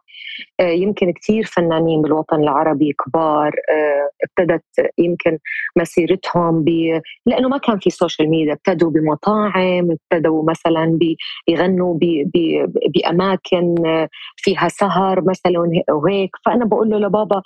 آه، 0.60 0.70
يمكن 0.70 1.12
كثير 1.12 1.44
فنانين 1.44 2.02
بالوطن 2.02 2.42
العربي 2.42 2.92
كبار 2.92 3.52
آه، 3.70 4.10
ابتدت 4.24 4.64
يمكن 4.98 5.38
مسيرتهم 5.76 6.64
ب 6.64 7.00
لأنه 7.26 7.48
ما 7.48 7.58
كان 7.58 7.78
في 7.78 7.90
social 7.90 8.30
media 8.30 8.52
ابتدوا 8.52 8.90
بمطاعم 8.90 9.88
ابتدوا 9.90 10.50
مثلا 10.50 10.98
بيغنوا 11.46 11.94
ب... 11.94 12.30
ب... 12.34 12.66
بأماكن 12.94 13.86
آه، 13.86 14.08
فيها 14.36 14.68
سهر 14.68 15.22
مثلا 15.24 15.82
وهيك 15.90 16.30
فأنا 16.46 16.64
بقول 16.64 16.90
له 16.90 16.98
لبابا 16.98 17.42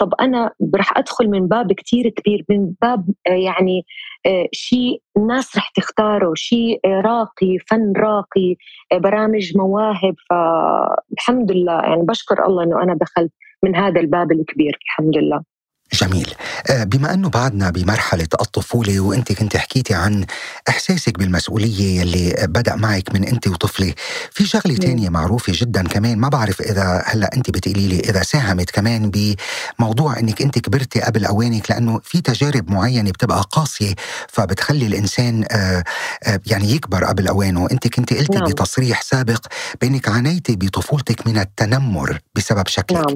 طب 0.00 0.14
أنا 0.20 0.50
رح 0.74 0.98
أدخل 0.98 1.28
من 1.30 1.48
باب 1.48 1.72
كتير 1.72 2.08
كبير 2.08 2.44
من 2.48 2.72
باب 2.82 3.08
آه، 3.28 3.30
يعني 3.30 3.86
آه، 4.26 4.48
شيء 4.52 5.02
الناس 5.16 5.56
رح 5.56 5.68
تختاره 5.76 6.32
شيء 6.34 6.80
آه، 6.84 7.00
راقي 7.00 7.58
فن 7.70 7.92
راقي 7.96 8.56
برامج 8.94 9.56
مواهب 9.56 10.14
فالحمد 10.30 11.52
لله 11.52 11.80
يعني 11.80 12.02
بشكر 12.02 12.46
الله 12.46 12.64
إنه 12.64 12.82
أنا 12.82 12.94
دخلت 12.94 13.32
من 13.64 13.76
هذا 13.76 14.00
الباب 14.00 14.32
الكبير 14.32 14.78
الحمد 14.86 15.18
لله. 15.18 15.49
جميل 15.92 16.34
آه، 16.70 16.84
بما 16.84 17.14
أنه 17.14 17.28
بعدنا 17.28 17.70
بمرحلة 17.70 18.28
الطفولة 18.40 19.00
وأنت 19.00 19.32
كنت 19.32 19.56
حكيتي 19.56 19.94
عن 19.94 20.26
إحساسك 20.68 21.18
بالمسؤولية 21.18 22.02
اللي 22.02 22.34
بدأ 22.48 22.76
معك 22.76 23.14
من 23.14 23.24
أنت 23.24 23.48
وطفلة 23.48 23.94
في 24.30 24.46
شغلة 24.46 24.76
تانية 24.76 25.08
معروفة 25.08 25.52
جدا 25.56 25.88
كمان 25.88 26.18
ما 26.18 26.28
بعرف 26.28 26.60
إذا 26.60 27.02
هلأ 27.06 27.30
أنت 27.36 27.50
بتقولي 27.50 27.88
لي 27.88 28.00
إذا 28.00 28.22
ساهمت 28.22 28.70
كمان 28.70 29.10
بموضوع 29.10 30.18
أنك 30.18 30.42
أنت 30.42 30.58
كبرتي 30.58 31.00
قبل 31.00 31.24
أوانك 31.24 31.70
لأنه 31.70 32.00
في 32.04 32.20
تجارب 32.20 32.70
معينة 32.70 33.10
بتبقى 33.10 33.44
قاسية 33.52 33.94
فبتخلي 34.28 34.86
الإنسان 34.86 35.44
آه، 35.50 35.84
آه، 36.24 36.40
يعني 36.46 36.70
يكبر 36.72 37.04
قبل 37.04 37.28
أوانه 37.28 37.68
أنت 37.72 37.88
كنت 37.88 38.12
قلتي 38.12 38.38
نعم. 38.38 38.48
بتصريح 38.48 39.02
سابق 39.02 39.46
بأنك 39.80 40.08
عانيتي 40.08 40.56
بطفولتك 40.56 41.26
من 41.26 41.38
التنمر 41.38 42.18
بسبب 42.34 42.68
شكلك 42.68 43.06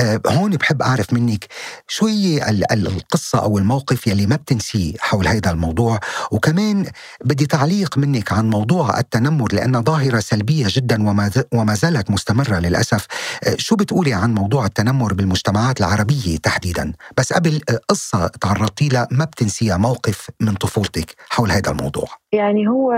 نعم. 0.00 0.20
هون 0.26 0.50
بحب 0.50 0.82
أعرف 0.82 1.12
منك 1.12 1.46
شو 1.88 2.03
شوي 2.04 2.50
القصة 2.72 3.42
أو 3.42 3.58
الموقف 3.58 4.06
يلي 4.06 4.26
ما 4.26 4.36
بتنسيه 4.36 4.92
حول 5.00 5.26
هذا 5.28 5.50
الموضوع. 5.50 5.98
وكمان 6.32 6.86
بدي 7.24 7.46
تعليق 7.46 7.98
منك 7.98 8.32
عن 8.32 8.50
موضوع 8.50 8.98
التنمر 8.98 9.52
لأنها 9.52 9.80
ظاهرة 9.80 10.18
سلبية 10.20 10.66
جدا 10.68 11.08
وما 11.54 11.74
زالت 11.74 12.10
مستمرة 12.10 12.58
للأسف. 12.58 13.06
شو 13.56 13.76
بتقولي 13.76 14.12
عن 14.14 14.34
موضوع 14.34 14.66
التنمر 14.66 15.14
بالمجتمعات 15.14 15.80
العربية 15.80 16.36
تحديدا؟ 16.42 16.92
بس 17.18 17.32
قبل 17.32 17.60
قصة 17.88 18.26
تعرضتي 18.26 18.88
لها 18.88 19.08
ما 19.10 19.24
بتنسيها 19.24 19.76
موقف 19.76 20.30
من 20.40 20.54
طفولتك 20.54 21.14
حول 21.30 21.50
هذا 21.50 21.70
الموضوع. 21.70 22.08
يعني 22.32 22.68
هو 22.68 22.92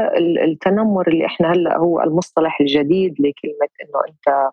التنمر 0.48 1.08
اللي 1.08 1.26
إحنا 1.26 1.52
هلأ 1.52 1.78
هو 1.78 2.00
المصطلح 2.00 2.60
الجديد 2.60 3.12
لكلمة 3.12 3.68
إنه 3.82 4.00
أنت 4.08 4.50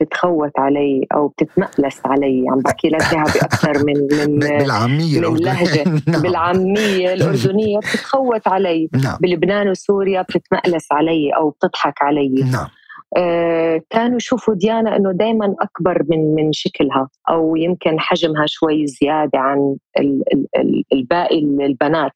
تتخوت 0.00 0.58
علي 0.58 1.06
أو 1.14 1.28
بتتمألس 1.28 2.00
علي. 2.04 2.44
عم 2.50 2.58
بحكي 2.60 2.88
لك 2.88 3.02
إياها 3.12 3.24
بأكثر 3.24 3.84
من 3.84 3.94
من 4.20 4.38
بالعامية 4.58 5.20
من 5.20 5.36
لهجة. 5.36 5.84
نعم. 6.08 6.22
بالعامية 6.22 7.12
الأردنية 7.12 7.78
بتتخوت 7.78 8.48
علي. 8.48 8.88
نعم. 9.04 9.16
بلبنان 9.20 9.68
وسوريا 9.68 10.22
بتتمألس 10.22 10.92
علي 10.92 11.30
أو 11.36 11.50
بتضحك 11.50 12.02
علي. 12.02 12.28
نعم. 12.52 12.68
آه 13.16 13.82
كانوا 13.90 14.16
يشوفوا 14.16 14.54
ديانا 14.54 14.96
إنه 14.96 15.12
دائما 15.12 15.54
أكبر 15.60 16.02
من 16.08 16.34
من 16.34 16.52
شكلها 16.52 17.08
أو 17.30 17.56
يمكن 17.56 18.00
حجمها 18.00 18.44
شوي 18.46 18.86
زيادة 18.86 19.38
عن 19.38 19.76
ال 19.98 20.22
ال 20.32 20.46
ال 20.56 20.84
الباقي 20.92 21.38
البنات. 21.38 22.12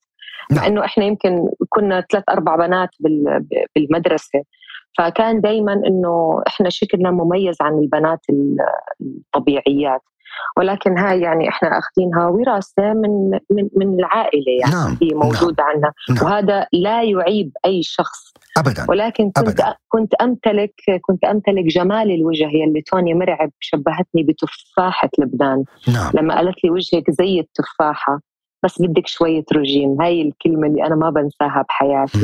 نعم. 0.51 0.61
مع 0.61 0.67
انه 0.67 0.85
إحنا 0.85 1.05
يمكن 1.05 1.49
كنا 1.69 2.05
ثلاث 2.13 2.25
أربع 2.31 2.57
بنات 2.57 2.89
بالمدرسة. 3.77 4.43
فكان 4.99 5.41
دائما 5.41 5.73
إنه 5.73 6.43
إحنا 6.47 6.71
شكلنا 6.71 7.11
مميز 7.11 7.57
عن 7.61 7.79
البنات 7.79 8.21
الطبيعيات 9.01 10.01
ولكن 10.57 10.99
هاي 10.99 11.21
يعني 11.21 11.49
إحنا 11.49 11.79
أخذينها 11.79 12.27
وراثة 12.27 12.93
من 12.93 13.31
من 13.31 13.69
من 13.77 13.99
العائلة 13.99 14.53
يعني 14.61 14.75
نعم. 14.75 14.99
هي 15.03 15.09
موجودة 15.15 15.65
نعم. 15.65 15.73
عندنا 15.73 15.93
نعم. 16.11 16.25
وهذا 16.25 16.67
لا 16.73 17.03
يعيب 17.03 17.53
أي 17.65 17.83
شخص 17.83 18.33
ابدا 18.59 18.87
ولكن 18.89 19.25
كنت 19.25 19.49
أبداً. 19.49 19.75
كنت 19.89 20.15
امتلك 20.15 20.75
كنت 21.03 21.25
أمتلك 21.25 21.65
جمال 21.65 22.11
الوجه 22.11 22.49
يلي 22.53 22.83
توني 22.83 23.15
مرعب 23.15 23.51
شبهتني 23.61 24.23
بتفاحة 24.23 25.11
لبنان 25.19 25.65
نعم. 25.95 26.13
لما 26.15 26.37
قالت 26.37 26.65
لي 26.65 26.71
وجهك 26.71 27.11
زي 27.11 27.41
التفاحة 27.41 28.21
بس 28.63 28.83
بدك 28.83 29.07
شوية 29.07 29.45
رجيم 29.53 30.03
هاي 30.03 30.23
الكلمة 30.23 30.67
اللي 30.67 30.87
أنا 30.87 30.95
ما 30.95 31.11
بنساها 31.11 31.65
بحياتي. 31.69 32.19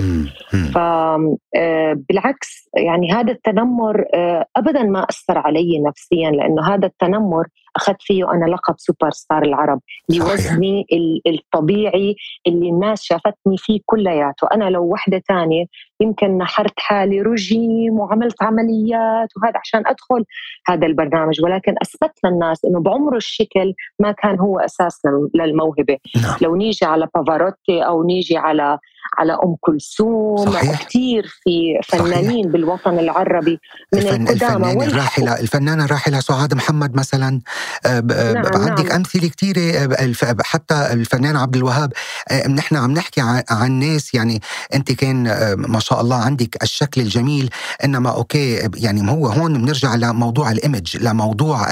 فبالعكس 0.74 2.68
آه، 2.76 2.80
يعني 2.80 3.12
هذا 3.12 3.32
التنمر 3.32 4.04
آه، 4.14 4.46
أبدا 4.56 4.82
ما 4.82 5.06
أثر 5.10 5.38
علي 5.38 5.78
نفسيا 5.88 6.30
لأنه 6.30 6.74
هذا 6.74 6.86
التنمر 6.86 7.46
أخذت 7.76 7.96
فيه 8.00 8.32
أنا 8.32 8.44
لقب 8.44 8.74
سوبر 8.78 9.10
ستار 9.10 9.42
العرب 9.42 9.80
لوزني 10.08 10.86
الطبيعي 11.26 12.16
اللي 12.46 12.68
الناس 12.68 13.02
شافتني 13.02 13.56
فيه 13.56 13.80
كلياته. 13.84 14.48
أنا 14.54 14.70
لو 14.70 14.84
وحدة 14.84 15.22
تانية 15.28 15.64
يمكن 16.00 16.38
نحرت 16.38 16.74
حالي 16.76 17.20
رجيم 17.20 17.98
وعملت 17.98 18.42
عمليات 18.42 19.28
وهذا 19.36 19.58
عشان 19.64 19.82
أدخل 19.86 20.24
هذا 20.68 20.86
البرنامج. 20.86 21.44
ولكن 21.44 21.74
أثبت 21.82 22.12
للناس 22.24 22.64
أنه 22.64 22.80
بعمره 22.80 23.16
الشكل 23.16 23.74
ما 23.98 24.12
كان 24.12 24.38
هو 24.40 24.58
أساس 24.58 25.02
للموهبة. 25.34 25.96
نعم. 26.22 26.36
لو 26.42 26.56
نيجي 26.56 26.86
على 26.86 27.08
بافاروتي 27.14 27.82
أو 27.82 28.02
نيجي 28.02 28.36
على 28.36 28.78
على 29.18 29.32
أم 29.32 29.56
كلثوم 29.60 30.56
كثير 30.58 31.26
في 31.42 31.80
فنانين 31.88 32.42
صحيح. 32.42 32.52
بالوطن 32.52 32.98
العربي 32.98 33.60
من 33.92 33.98
الفن 33.98 34.28
القدامى 34.28 34.72
الفنانة 34.72 34.86
الراحلة 34.86 35.40
الفنانة 35.40 35.84
الراحلة 35.84 36.20
سعاد 36.20 36.54
محمد 36.54 36.96
مثلا 36.96 37.40
آه، 37.86 38.00
نعم 38.00 38.46
عندك 38.54 38.86
نعم. 38.86 38.96
أمثلة 38.96 39.28
كثيرة 39.28 39.60
آه، 39.60 40.36
حتى 40.42 40.92
الفنان 40.92 41.36
عبد 41.36 41.56
الوهاب 41.56 41.92
آه، 42.30 42.48
نحن 42.48 42.76
عم 42.76 42.90
نحكي 42.90 43.20
عن 43.50 43.72
ناس 43.72 44.14
يعني 44.14 44.40
أنت 44.74 44.92
كان 44.92 45.24
ما 45.54 45.78
شاء 45.78 46.00
الله 46.00 46.16
عندك 46.16 46.62
الشكل 46.62 47.00
الجميل 47.00 47.50
إنما 47.84 48.10
okay 48.10 48.70
يعني 48.76 49.10
هو 49.10 49.26
هون 49.26 49.62
بنرجع 49.62 49.94
لموضوع 49.94 50.50
ال 50.50 50.58
image 50.58 50.96
لموضوع 50.96 51.66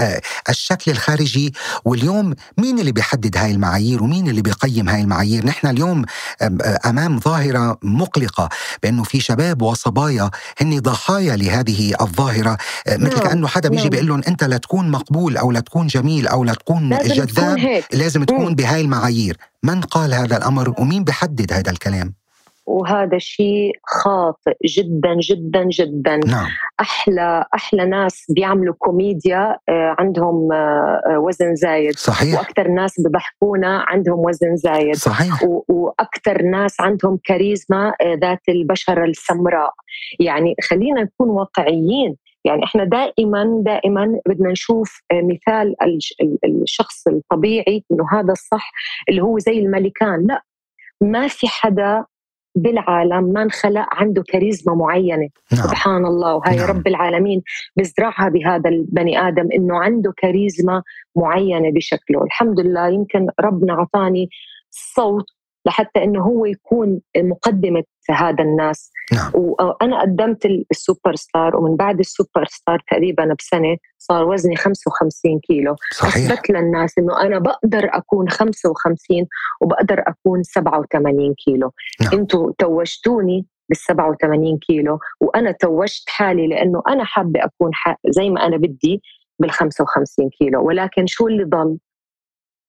الشكل 0.49 0.91
الخارجي 0.91 1.55
واليوم 1.85 2.35
مين 2.59 2.79
اللي 2.79 2.93
بيحدد 2.93 3.37
هاي 3.37 3.51
المعايير 3.51 4.03
ومين 4.03 4.29
اللي 4.29 4.43
بيقيم 4.43 4.89
هاي 4.89 5.01
المعايير 5.01 5.47
نحن 5.47 5.67
اليوم 5.67 6.05
أمام 6.87 7.19
ظاهرة 7.25 7.79
مقلقة 7.83 8.49
بأنه 8.83 9.03
في 9.03 9.21
شباب 9.21 9.63
وصبايا 9.63 10.31
هن 10.59 10.81
ضحايا 10.81 11.37
لهذه 11.37 11.95
الظاهرة 12.01 12.59
مثل 12.89 13.17
نعم. 13.17 13.29
كأنه 13.29 13.49
حدا 13.49 13.69
بيجي 13.69 13.83
نعم. 13.83 13.91
بيقول 13.91 14.09
لهم 14.09 14.23
أنت 14.29 14.45
لا 14.45 14.57
تكون 14.57 14.91
مقبول 14.91 15.37
أو 15.37 15.53
لا 15.53 15.61
تكون 15.61 15.87
جميل 15.87 16.27
أو 16.27 16.45
لا 16.45 16.55
تكون 16.55 16.89
لازم 16.89 17.15
جذاب 17.15 17.27
تكون 17.27 17.59
هيك. 17.59 17.85
لازم 17.93 18.25
تكون 18.25 18.55
بهاي 18.55 18.81
المعايير 18.81 19.37
من 19.63 19.81
قال 19.81 20.15
هذا 20.15 20.37
الأمر 20.37 20.75
ومين 20.79 21.05
بحدد 21.05 21.53
هذا 21.53 21.71
الكلام 21.71 22.15
وهذا 22.67 23.19
شيء 23.19 23.73
خاطئ 23.87 24.57
جدا 24.67 25.17
جدا 25.31 25.65
جدا. 25.65 26.17
نعم. 26.17 26.47
أحلى 26.81 27.45
أحلى 27.55 27.85
ناس 27.85 28.27
بيعملوا 28.35 28.75
كوميديا 28.79 29.59
آه، 29.69 29.97
عندهم 29.99 30.53
آه، 30.53 31.19
وزن 31.19 31.55
زايد. 31.55 31.99
صحيح. 31.99 32.39
وأكثر 32.39 32.69
ناس 32.69 33.01
بضحكونا 33.01 33.85
عندهم 33.89 34.19
وزن 34.19 34.57
زايد. 34.57 34.97
صحيح. 34.97 35.43
وأكثر 35.69 36.43
ناس 36.43 36.81
عندهم 36.81 37.19
كاريزما 37.25 37.93
آه، 38.01 38.15
ذات 38.15 38.41
البشرة 38.49 39.05
السمراء. 39.05 39.73
يعني 40.21 40.55
خلينا 40.71 41.03
نكون 41.03 41.29
واقعيين. 41.29 42.17
يعني 42.45 42.65
إحنا 42.65 42.85
دائما 42.85 43.63
دائما 43.65 44.21
بدنا 44.29 44.51
نشوف 44.51 45.01
مثال 45.13 45.75
الش- 45.83 46.15
ال- 46.21 46.63
الشخص 46.63 47.07
الطبيعي 47.09 47.85
إنه 47.93 48.07
هذا 48.13 48.33
الصح 48.33 48.73
اللي 49.09 49.23
هو 49.23 49.39
زي 49.39 49.59
الملكان. 49.59 50.27
لا. 50.27 50.43
ما 51.01 51.29
في 51.29 51.49
حدا 51.49 52.05
بالعالم 52.55 53.25
ما 53.25 53.43
انخلق 53.43 53.87
عنده 53.93 54.23
كاريزما 54.29 54.75
معينة. 54.75 55.29
نعم. 55.53 55.63
سبحان 55.63 56.07
الله 56.07 56.35
وهي 56.35 56.57
نعم. 56.57 56.69
رب 56.69 56.87
العالمين 56.87 57.43
بزرعها 57.77 58.29
بهذا 58.29 58.71
البني 58.71 59.29
آدم 59.29 59.49
إنه 59.55 59.79
عنده 59.79 60.13
كاريزما 60.17 60.83
معينة 61.17 61.71
بشكله. 61.71 62.25
الحمد 62.25 62.61
لله 62.61 62.89
يمكن 62.89 63.27
ربنا 63.41 63.73
أعطاني 63.73 64.29
صوت 64.71 65.27
لحتى 65.67 66.05
إنه 66.05 66.23
هو 66.23 66.47
يكون 66.47 67.01
مقدمة 67.17 67.85
هذا 68.13 68.45
الناس. 68.45 68.91
نعم. 69.13 69.31
وأنا 69.35 70.01
قدمت 70.01 70.47
السوبر 70.71 71.15
ستار 71.15 71.57
ومن 71.57 71.77
بعد 71.77 71.99
السوبر 71.99 72.45
ستار 72.45 72.83
تقريبا 72.91 73.35
بسنة 73.39 73.77
صار 73.99 74.25
وزني 74.25 74.57
55 74.57 75.41
كيلو. 75.41 75.77
صحيح. 75.93 76.17
أثبت 76.17 76.51
للناس 76.51 76.99
إنه 76.99 77.21
أنا 77.21 77.39
بقدر 77.39 77.89
أكون 77.93 78.29
55 78.29 79.27
وبقدر 79.61 80.01
أكون 80.07 80.43
87 80.43 81.35
كيلو. 81.45 81.73
نعم. 82.01 82.13
أنتوا 82.13 82.53
توجتوني 82.59 83.47
بال 83.69 83.77
87 83.77 84.59
كيلو 84.59 84.99
وأنا 85.21 85.53
توجت 85.53 86.09
حالي 86.09 86.47
لأنه 86.47 86.83
أنا 86.89 87.05
حابة 87.05 87.41
أكون 87.45 87.71
زي 88.09 88.31
ما 88.31 88.47
أنا 88.47 88.57
بدي 88.57 89.03
بال 89.39 89.51
55 89.51 90.31
كيلو. 90.39 90.67
ولكن 90.67 91.07
شو 91.07 91.29
اللي 91.29 91.45
ضل؟ 91.45 91.79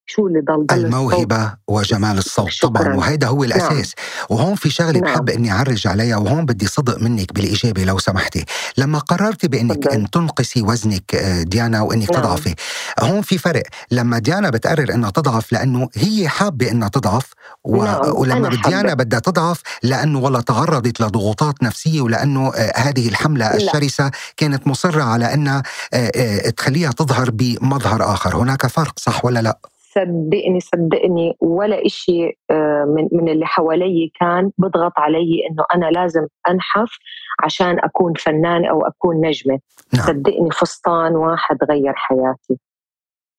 شو 0.07 0.27
اللي 0.27 0.39
ضل؟ 0.41 0.65
الموهبة 0.71 1.53
وجمال 1.67 2.17
الصوت 2.17 2.49
شكراً. 2.49 2.69
طبعا 2.69 2.95
وهيدا 2.95 3.27
هو 3.27 3.43
الأساس 3.43 3.93
وهون 4.29 4.55
في 4.55 4.69
شغلة 4.69 4.99
نعم. 4.99 5.13
بحب 5.13 5.29
أني 5.29 5.51
أعرج 5.51 5.87
عليها 5.87 6.17
وهون 6.17 6.45
بدي 6.45 6.67
صدق 6.67 7.01
منك 7.01 7.33
بالإجابة 7.33 7.83
لو 7.83 7.99
سمحتي 7.99 8.45
لما 8.77 8.99
قررتي 8.99 9.47
بأنك. 9.47 9.87
أن 9.87 10.09
تنقصي 10.09 10.61
وزنك 10.61 11.15
آه، 11.15 11.43
ديانا 11.43 11.81
وأنك 11.81 12.11
نعم. 12.11 12.21
تضعفي 12.21 12.55
هون 12.99 13.21
في 13.21 13.37
فرق 13.37 13.63
لما 13.91 14.19
ديانا 14.19 14.49
بتقرر 14.49 14.93
أنها 14.93 15.09
تضعف 15.09 15.51
لأنه 15.51 15.89
هي 15.95 16.27
حابة 16.29 16.71
أنها 16.71 16.87
تضعف 16.87 17.25
و... 17.63 17.83
نعم، 17.83 18.01
ولما 18.15 18.49
ديانا. 18.67 18.93
بدها 18.93 19.19
تضعف 19.19 19.61
لأنه 19.83 20.19
والله 20.19 20.41
تعرضت 20.41 21.01
لضغوطات 21.01 21.63
نفسية 21.63 22.01
ولأنه 22.01 22.51
آه، 22.55 22.73
هذه 22.79 23.09
الحملة 23.09 23.45
لا. 23.49 23.55
الشرسة 23.55 24.11
كانت 24.37 24.67
مصرة 24.67 25.03
على 25.03 25.33
أنها 25.33 25.63
آه، 25.93 26.49
تخليها 26.49 26.91
تظهر 26.91 27.29
بمظهر 27.31 28.13
آخر 28.13 28.35
هناك 28.37 28.67
فرق 28.67 28.93
صح 28.99 29.25
ولا 29.25 29.41
لا؟ 29.41 29.57
صدقني 29.95 30.59
صدقني 30.59 31.37
ولا 31.41 31.85
إشي 31.85 32.25
آه، 32.51 32.85
من 32.87 33.07
من 33.11 33.29
اللي 33.29 33.45
حوالي 33.45 34.11
كان 34.19 34.51
بضغط 34.57 34.93
علي 34.97 35.47
إنه 35.49 35.63
أنا 35.75 35.85
لازم 35.85 36.27
أنحف 36.49 36.97
عشان 37.43 37.79
أكون 37.79 38.13
فنان 38.13 38.65
أو 38.65 38.81
أكون 38.85 39.27
نجمة. 39.27 39.59
نعم. 39.93 40.05
صدقني 40.05 40.51
فستان 40.51 41.15
واحد 41.15 41.57
غير 41.69 41.93
حياتي. 41.95 42.59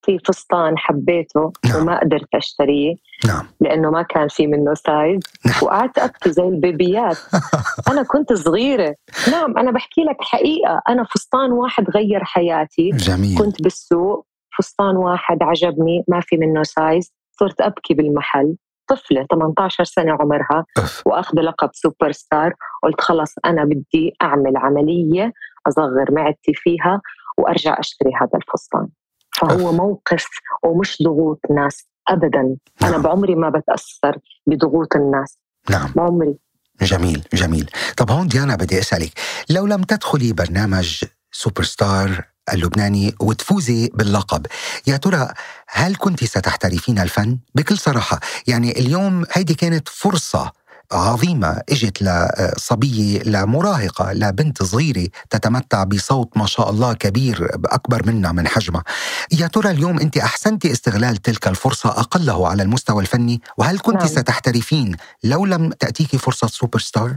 في 0.03 0.19
فستان 0.19 0.79
حبيته 0.79 1.53
نعم. 1.65 1.83
وما 1.83 2.01
قدرت 2.01 2.35
أشتريه 2.35 2.95
نعم. 3.27 3.47
لأنه 3.61 3.91
ما 3.91 4.03
كان 4.03 4.29
في 4.29 4.47
منه 4.47 4.75
size 4.75 5.21
نعم. 5.47 5.55
وقعدت 5.63 5.99
ابكي 5.99 6.33
زي 6.33 6.43
البيبيات. 6.43 7.19
أنا 7.91 8.03
كنت 8.03 8.33
صغيرة. 8.33 8.95
نعم 9.31 9.59
أنا 9.59 9.71
بحكي 9.71 10.01
لك 10.01 10.17
حقيقة. 10.21 10.81
أنا 10.89 11.05
فستان 11.05 11.53
واحد 11.53 11.91
غير 11.91 12.25
حياتي. 12.25 12.91
جميل. 12.91 13.39
كنت 13.39 13.63
بالسوق 13.63 14.27
فستان 14.59 14.97
واحد 14.97 15.43
عجبني 15.43 16.05
ما 16.09 16.21
في 16.21 16.37
منه 16.37 16.63
size 16.63 17.13
صرت 17.41 17.61
أبكي 17.61 17.95
بالمحل. 17.95 18.57
طفلة 18.89 19.27
18 19.31 19.85
سنة 19.85 20.13
عمرها 20.21 20.65
أف. 20.79 21.03
وأخذ 21.07 21.41
لقب 21.41 21.71
سوبر 21.73 22.13
ستار 22.13 22.55
قلت 22.83 23.01
خلص 23.01 23.35
أنا 23.45 23.65
بدي 23.65 24.13
أعمل 24.23 24.57
عملية 24.57 25.33
أصغر 25.69 26.07
معدتي 26.11 26.55
فيها 26.55 27.01
وأرجع 27.39 27.77
أشتري 27.79 28.11
هذا 28.21 28.31
الفستان. 28.35 28.89
فهو. 29.37 29.73
موقف 29.73 30.29
ومش 30.65 31.03
ضغوط 31.03 31.41
ناس 31.51 31.89
ابدا. 32.09 32.57
أنا 32.83 32.91
نعم. 32.91 33.03
بعمري 33.03 33.35
ما 33.35 33.49
بتأثر 33.49 34.19
بضغوط 34.47 34.97
الناس. 34.97 35.39
نعم. 35.71 35.93
بعمري. 35.97 36.37
جميل 36.83 37.25
جميل. 37.35 37.71
طب 37.97 38.11
هون 38.11 38.27
ديانا 38.27 38.57
بدي 38.57 38.79
أسألك 38.79 39.11
لو 39.51 39.67
لم 39.67 39.83
تدخلي 39.83 40.33
برنامج 40.33 41.05
سوبر 41.37 41.65
ستار 41.65 42.25
اللبناني 42.53 43.15
وتفوزي 43.21 43.91
باللقب 43.95 44.47
يا 44.87 44.97
ترى 44.97 45.29
هل 45.69 45.97
كنت 45.97 46.25
ستحترفين 46.25 46.99
الفن 46.99 47.39
بكل 47.55 47.79
صراحة 47.79 48.21
يعني 48.47 48.79
اليوم 48.81 49.25
هيدي 49.33 49.55
كانت 49.55 49.89
فرصة 49.89 50.53
عظيمة 50.93 51.63
إجت 51.69 52.03
لصبية 52.03 53.23
لمراهقة 53.23 54.13
لبنت 54.13 54.63
صغيرة 54.63 55.09
تتمتع 55.31 55.85
بصوت 55.85 56.37
ما 56.37 56.47
شاء 56.47 56.71
الله 56.71 56.93
كبير 56.93 57.51
أكبر 57.65 58.07
منا 58.07 58.33
من 58.33 58.49
حجمها 58.49 58.85
يا 59.33 59.47
ترى 59.47 59.71
اليوم 59.71 60.01
أنت 60.01 60.17
أحسنتي 60.17 60.73
استغلال 60.73 61.17
تلك 61.17 61.49
الفرصة 61.49 61.89
أقله 61.89 62.49
على 62.49 62.63
المستوى 62.63 63.03
الفني 63.03 63.41
وهل 63.59 63.79
كنت 63.79 63.97
نعم. 63.97 64.07
ستحترفين 64.07 64.97
لو 65.25 65.47
لم 65.47 65.71
تأتيك 65.73 66.17
فرصة 66.17 66.47
سوبر 66.47 66.79
ستار؟ 66.79 67.17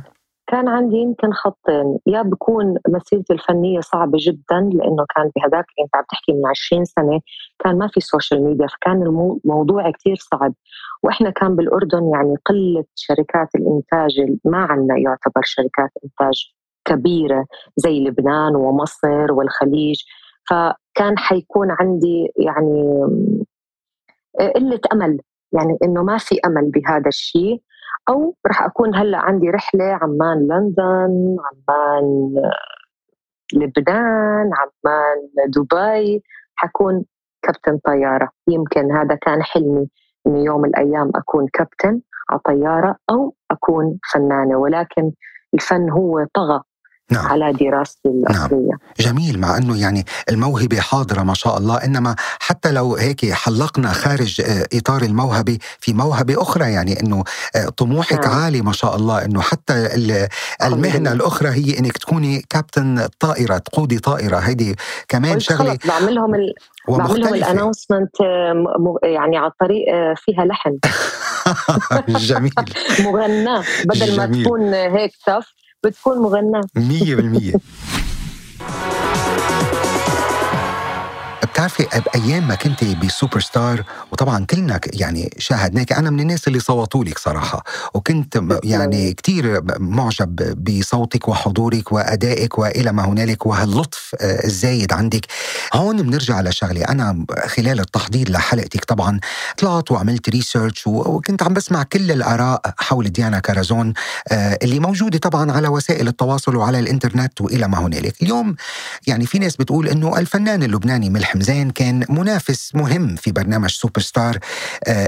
كان 0.49 0.67
عندي 0.67 0.95
يمكن 0.95 1.33
خطين. 1.33 1.99
يا 2.07 2.21
بكون 2.21 2.77
مسيرتي 2.87 3.33
الفنية 3.33 3.79
صعبة 3.79 4.17
جدا 4.21 4.69
لأنه 4.73 5.05
كان 5.15 5.31
بهذاك 5.35 5.65
أنت 5.81 5.95
عم 5.95 6.03
تحكي 6.11 6.31
من 6.33 6.47
20 6.47 6.85
سنة 6.85 7.21
كان 7.59 7.77
ما 7.77 7.87
في 7.87 7.99
social 8.01 8.43
media 8.43 8.67
فكان 8.67 9.01
الموضوع 9.45 9.91
كتير 9.91 10.15
صعب. 10.15 10.53
وإحنا 11.03 11.29
كان 11.29 11.55
بالأردن 11.55 12.09
يعني 12.13 12.35
قلة 12.45 12.85
شركات 12.95 13.47
الإنتاج 13.55 14.37
ما 14.45 14.57
عندنا 14.57 14.97
يعتبر 14.97 15.41
شركات 15.43 15.89
إنتاج 16.03 16.53
كبيرة 16.85 17.45
زي 17.77 17.99
لبنان 17.99 18.55
ومصر 18.55 19.31
والخليج. 19.31 20.01
فكان 20.49 21.17
حيكون 21.17 21.67
عندي 21.79 22.27
يعني 22.37 22.83
قلة 24.55 24.79
أمل 24.93 25.19
يعني 25.53 25.77
إنه 25.83 26.03
ما 26.03 26.17
في 26.17 26.35
أمل 26.45 26.71
بهذا 26.71 27.07
الشيء. 27.07 27.61
أو 28.09 28.35
رح 28.47 28.63
أكون 28.63 28.95
هلأ 28.95 29.17
عندي 29.17 29.49
رحلة 29.49 29.83
عمان 30.01 30.47
لندن 30.47 31.37
عمان 31.47 32.33
لبنان 33.53 34.49
عمان 34.53 35.17
دبي 35.47 36.23
حكون 36.55 37.05
كابتن 37.41 37.77
طيارة. 37.77 38.29
يمكن 38.47 38.91
هذا 38.91 39.15
كان 39.15 39.43
حلمي 39.43 39.89
إنه 40.27 40.43
يوم 40.43 40.61
من 40.61 40.69
الأيام 40.69 41.11
أكون 41.15 41.47
كابتن 41.53 42.01
على 42.29 42.39
طيارة 42.45 42.95
أو 43.09 43.35
أكون 43.51 43.99
فنانة 44.13 44.57
ولكن 44.57 45.11
الفن 45.53 45.89
هو 45.89 46.25
طغى. 46.33 46.61
نعم. 47.11 47.27
على 47.27 47.53
دراستي 47.53 48.09
الأصلية. 48.09 48.71
جميل 48.99 49.39
مع 49.39 49.57
إنه 49.57 49.81
يعني 49.81 50.05
الموهبة 50.29 50.79
حاضرة 50.79 51.23
ما 51.23 51.33
شاء 51.33 51.57
الله 51.57 51.75
إنما 51.77 52.15
حتى 52.39 52.71
لو 52.71 52.95
هيك 52.95 53.31
حلقنا 53.31 53.91
خارج 53.91 54.41
إطار 54.73 55.01
الموهبة 55.01 55.57
في 55.79 55.93
موهبة 55.93 56.41
أخرى 56.41 56.71
يعني 56.71 56.99
إنه 56.99 57.23
طموحك 57.77 58.25
نعم. 58.25 58.35
عالي 58.35 58.61
ما 58.61 58.71
شاء 58.71 58.95
الله 58.95 59.25
إنه 59.25 59.41
حتى 59.41 59.89
المهنة 60.63 61.11
الأخرى 61.11 61.49
هي 61.49 61.79
إنك 61.79 61.97
تكوني 61.97 62.41
كابتن 62.49 63.07
طائرة 63.19 63.57
تقودي 63.57 63.99
طائرة 63.99 64.37
هيدي 64.37 64.75
كمان 65.07 65.39
شغلة 65.39 65.69
خلص 65.69 65.87
بعملهم 65.87 66.35
ال... 66.35 66.53
بعملهم 66.87 67.33
ال 67.33 67.39
announcement 67.39 68.15
يعني 69.03 69.37
على 69.37 69.51
طريق 69.59 69.85
فيها 70.15 70.45
لحن. 70.45 70.77
جميل. 72.29 72.51
مغناة 73.05 73.63
بدل 73.85 74.17
ما 74.17 74.25
جميل. 74.25 74.45
تكون 74.45 74.73
هيك 74.73 75.11
تف 75.25 75.58
بتكون 75.85 76.17
مغناة. 76.17 76.61
100% 76.77 77.59
بتعرفي 81.59 81.87
بايام 82.13 82.47
ما 82.47 82.55
كنت 82.55 82.83
بسوبر 82.83 83.39
ستار 83.39 83.83
وطبعا 84.11 84.45
كلنا 84.45 84.79
يعني 84.93 85.33
شاهدناك 85.37 85.91
أنا 85.91 86.09
من 86.09 86.19
الناس 86.19 86.47
اللي 86.47 86.59
صوتوا 86.59 87.03
لك 87.03 87.17
صراحة. 87.17 87.63
وكنت 87.93 88.41
يعني 88.63 89.13
كثير 89.13 89.61
معجب 89.79 90.63
بصوتك 90.63 91.27
وحضورك 91.27 91.91
وأدائك 91.91 92.57
وإلى 92.59 92.91
ما 92.91 93.05
هنالك 93.05 93.45
وهاللطف 93.45 94.15
الزايد 94.21 94.93
عندك. 94.93 95.25
هون 95.73 96.01
بنرجع 96.01 96.41
لشغله 96.41 96.83
أنا 96.83 97.25
خلال 97.47 97.79
التحضير 97.79 98.31
لحلقتك 98.31 98.85
طبعا 98.85 99.19
طلعت 99.57 99.91
وعملت 99.91 100.29
research 100.29 100.87
وكنت 100.87 101.43
عم 101.43 101.53
بسمع 101.53 101.83
كل 101.83 102.11
الآراء 102.11 102.61
حول 102.77 103.09
ديانا 103.09 103.39
كارازون 103.39 103.93
اللي 104.31 104.79
موجودة 104.79 105.19
طبعا 105.19 105.51
على 105.51 105.67
وسائل 105.67 106.07
التواصل 106.07 106.55
وعلى 106.55 106.79
الإنترنت 106.79 107.41
وإلى 107.41 107.67
ما 107.67 107.79
هنالك. 107.79 108.21
اليوم 108.21 108.55
يعني 109.07 109.25
في 109.25 109.39
ناس 109.39 109.55
بتقول 109.55 109.87
إنه 109.87 110.17
الفنان 110.17 110.63
اللبناني 110.63 111.09
ملحم 111.09 111.41
زين 111.49 111.69
كان 111.69 112.05
منافس 112.09 112.75
مهم 112.75 113.15
في 113.15 113.31
برنامج 113.31 113.69
سوبر 113.69 114.01
ستار 114.01 114.37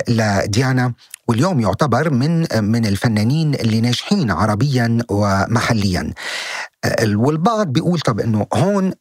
لديانا 0.10 0.94
واليوم 1.28 1.60
يعتبر 1.60 2.10
من 2.10 2.46
من 2.64 2.86
الفنانين 2.86 3.54
اللي 3.54 3.82
ناجحين 3.82 4.32
عربيا 4.32 4.98
ومحليا. 5.12 6.14
والبعض 7.06 7.68
بيقول 7.68 8.00
طب 8.00 8.20
إنه 8.20 8.48
هون 8.54 8.94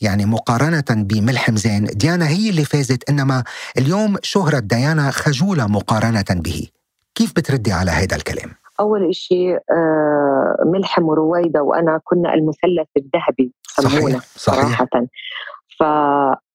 يعني 0.00 0.26
مقارنة 0.26 0.84
بملحم 0.90 1.56
زين 1.56 1.84
ديانا 1.84 2.28
هي 2.28 2.50
اللي 2.50 2.64
فازت 2.64 3.10
إنما 3.10 3.44
اليوم 3.78 4.16
شهرة 4.22 4.58
ديانا 4.58 5.10
خجولة 5.10 5.66
مقارنة 5.66 6.24
به. 6.30 6.68
كيف 7.14 7.32
بتردي 7.36 7.72
على 7.72 7.90
هذا 7.90 8.16
الكلام؟ 8.16 8.50
أول 8.80 9.14
شيء 9.14 9.56
آه، 9.70 10.56
ملحم 10.74 11.02
ورويدة 11.02 11.62
وأنا 11.62 12.00
كنا 12.04 12.34
المثلث 12.34 12.88
الذهبي 12.96 13.52
صحيح 13.64 14.00
صحيح. 14.00 14.22
صراحة. 14.36 14.86
ف 15.78 15.82
آه، 15.82 16.45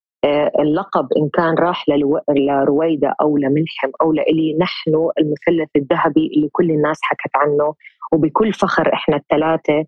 اللقب 0.60 1.08
إن 1.16 1.28
كان 1.28 1.54
راح 1.54 1.84
لرويدة 2.28 3.14
أو 3.20 3.36
لملحم 3.36 3.90
أو 4.02 4.12
لإلي 4.12 4.56
نحن 4.60 5.10
المثلث 5.20 5.68
الذهبي 5.76 6.30
اللي 6.36 6.48
كل 6.52 6.70
الناس 6.70 6.98
حكت 7.02 7.36
عنه. 7.36 7.74
وبكل 8.12 8.52
فخر 8.52 8.94
إحنا 8.94 9.16
الثلاثه 9.16 9.84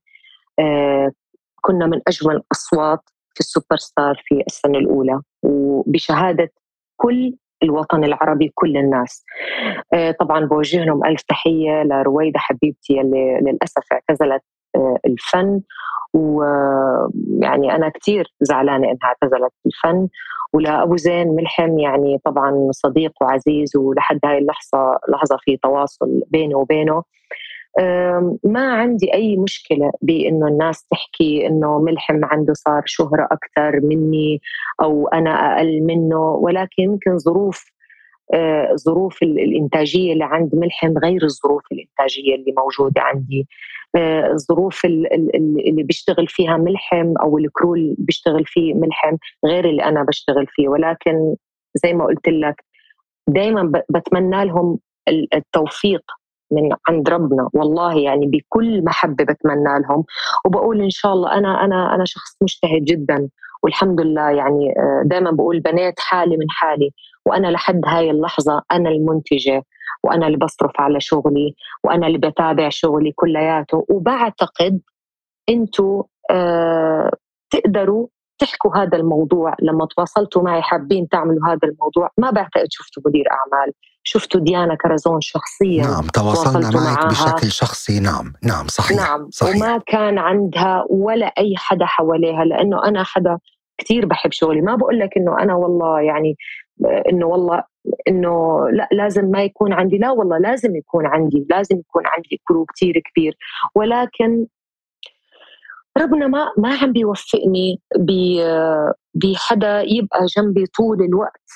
آه، 0.59 1.13
كنا 1.61 1.87
من 1.87 2.01
أجمل 2.09 2.37
الأصوات 2.37 3.01
في 3.35 3.41
السوبر 3.41 3.77
ستار 3.77 4.23
في 4.25 4.43
السنة 4.47 4.79
الأولى. 4.79 5.21
وبشهادة 5.43 6.53
كل 6.97 7.35
الوطن 7.63 8.05
العربي 8.05 8.53
كل 8.55 8.77
الناس. 8.77 9.25
آه، 9.93 10.11
طبعا 10.11 10.45
بوجه 10.45 10.85
لهم 10.85 11.05
ألف 11.05 11.23
تحية 11.23 11.83
لرويدة 11.83 12.39
حبيبتي 12.39 13.01
اللي 13.01 13.39
للأسف 13.43 13.93
اعتزلت 13.93 14.43
آه، 14.77 14.99
الفن. 15.07 15.61
ويعني 16.15 17.77
أنا 17.77 17.89
كثير 17.89 18.35
زعلانة 18.41 18.85
إنها 18.85 18.99
اعتزلت 19.05 19.53
الفن 19.67 20.09
ولأبو 20.53 20.97
زين 20.97 21.29
ملحم 21.29 21.79
يعني 21.79 22.19
طبعا 22.25 22.69
صديق 22.71 23.13
وعزيز 23.21 23.77
ولحد 23.77 24.19
هاي 24.25 24.39
اللحظة 24.39 24.99
لحظة 25.09 25.39
في 25.41 25.57
تواصل 25.57 26.23
بيني 26.31 26.55
وبينه. 26.55 27.03
ما 28.45 28.73
عندي 28.73 29.15
أي 29.15 29.37
مشكلة 29.37 29.93
بإنه 30.03 30.47
الناس 30.47 30.87
تحكي 30.91 31.47
إنه 31.47 31.79
ملحم 31.79 32.25
عنده 32.25 32.53
صار 32.53 32.83
شهرة 32.87 33.29
أكثر 33.33 33.81
مني 33.81 34.41
أو 34.83 35.09
أنا 35.09 35.31
أقل 35.31 35.83
منه. 35.83 36.21
ولكن 36.21 36.83
يمكن 36.83 37.19
ظروف 37.19 37.74
ظروف 38.77 39.23
الإنتاجية 39.23 40.13
اللي 40.13 40.25
عند 40.25 40.55
ملحم 40.55 40.99
غير 40.99 41.25
الظروف 41.25 41.63
الإنتاجية 41.73 42.35
اللي 42.35 42.55
موجودة 42.59 43.01
عندي. 43.01 43.49
آه، 43.97 44.33
الظروف 44.33 44.85
اللي 44.85 45.83
بيشتغل 45.83 46.29
فيها 46.29 46.57
ملحم 46.57 47.15
أو 47.23 47.39
الكرو 47.39 47.75
اللي 47.75 47.95
بيشتغل 47.99 48.45
فيه 48.47 48.75
ملحم 48.75 49.17
غير 49.47 49.69
اللي 49.71 49.85
أنا 49.85 50.03
بشتغل 50.03 50.47
فيه. 50.49 50.69
ولكن 50.69 51.37
زي 51.75 51.93
ما 51.93 52.05
قلت 52.05 52.29
لك 52.29 52.65
دايما 53.29 53.73
بتمنى 53.91 54.45
لهم 54.45 54.79
التوفيق 55.35 56.03
من 56.51 56.71
عند 56.89 57.09
ربنا. 57.09 57.49
والله 57.55 57.99
يعني 57.99 58.27
بكل 58.27 58.85
محبة 58.85 59.25
بتمنى 59.25 59.81
لهم. 59.89 60.05
وبقول 60.47 60.83
إن 60.83 60.91
شاء 60.91 61.13
الله 61.13 61.33
أنا 61.33 61.65
أنا 61.65 61.95
أنا 61.95 62.05
شخص 62.05 62.37
مجتهد 62.43 62.85
جدا. 62.85 63.29
والحمد 63.65 64.01
لله 64.01 64.31
يعني 64.31 64.71
آه، 64.79 65.03
دائما 65.07 65.31
بقول 65.31 65.61
بنيت 65.61 66.01
حالي 66.01 66.37
من 66.37 66.47
حالي 66.51 66.91
وأنا 67.27 67.49
لحد 67.49 67.81
هاي 67.87 68.11
اللحظة 68.11 68.63
أنا 68.73 68.91
المنتجة 68.91 69.63
وأنا 70.05 70.27
اللي 70.27 70.39
بصرف 70.39 70.81
على 70.81 71.01
شغلي 71.01 71.55
وأنا 71.85 72.07
اللي 72.07 72.19
بتابع 72.19 72.69
شغلي 72.69 73.13
كلياته 73.13 73.87
وبعتقد 73.89 74.81
أنتم 75.49 76.03
آه 76.31 77.11
تقدروا 77.51 78.07
تحكوا 78.39 78.77
هذا 78.77 78.99
الموضوع 78.99 79.55
لما 79.63 79.87
تواصلتوا 79.87 80.43
معي 80.43 80.63
حابين 80.63 81.09
تعملوا 81.09 81.47
هذا 81.49 81.59
الموضوع 81.65 82.11
ما 82.19 82.31
بعتقد 82.31 82.67
شفتوا 82.71 83.03
مدير 83.07 83.25
أعمال. 83.31 83.73
شفتوا 84.07 84.41
ديانا 84.41 84.75
كرزون 84.75 85.21
شخصيا؟ 85.21 85.83
نعم 85.83 86.07
تواصلنا 86.07 86.71
معك 86.71 86.99
معها. 86.99 87.09
بشكل 87.09 87.51
شخصي 87.51 88.01
نعم. 88.01 88.33
نعم 88.43 88.67
صحيح 88.67 88.97
نعم 88.99 89.31
صحيح. 89.31 89.57
وما 89.57 89.79
كان 89.87 90.19
عندها 90.19 90.85
ولا 90.91 91.27
أي 91.27 91.55
حدا 91.57 91.87
حواليها 91.87 92.45
لأنه 92.45 92.85
أنا 92.85 93.05
حدا 93.05 93.39
كثير 93.79 94.07
بحب 94.07 94.33
شغلي. 94.33 94.61
ما 94.61 94.75
بقول 94.77 94.99
لك 94.99 95.11
إنه 95.17 95.39
أنا 95.43 95.55
والله 95.55 96.01
يعني 96.01 96.37
إنه 97.11 97.27
والله 97.27 97.65
إنه 98.09 98.65
لا 98.71 98.89
لازم 98.93 99.25
ما 99.25 99.43
يكون 99.43 99.73
عندي 99.73 99.99
لا 99.99 100.11
والله 100.11 100.39
لازم 100.39 100.77
يكون 100.77 101.07
عندي 101.07 101.47
لازم 101.51 101.79
يكون 101.79 102.03
عندي 102.07 102.41
كرو 102.45 102.65
كثير 102.65 103.03
كبير. 103.13 103.37
ولكن 103.75 104.47
ربنا 105.99 106.27
ما 106.27 106.53
ما 106.59 106.77
عم 106.77 106.93
بيوفقني 106.93 107.81
بحدا 109.15 109.81
يبقى 109.81 110.27
جنبي 110.37 110.67
طول 110.67 111.03
الوقت. 111.03 111.51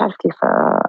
عارف 0.00 0.14
كيف 0.18 0.34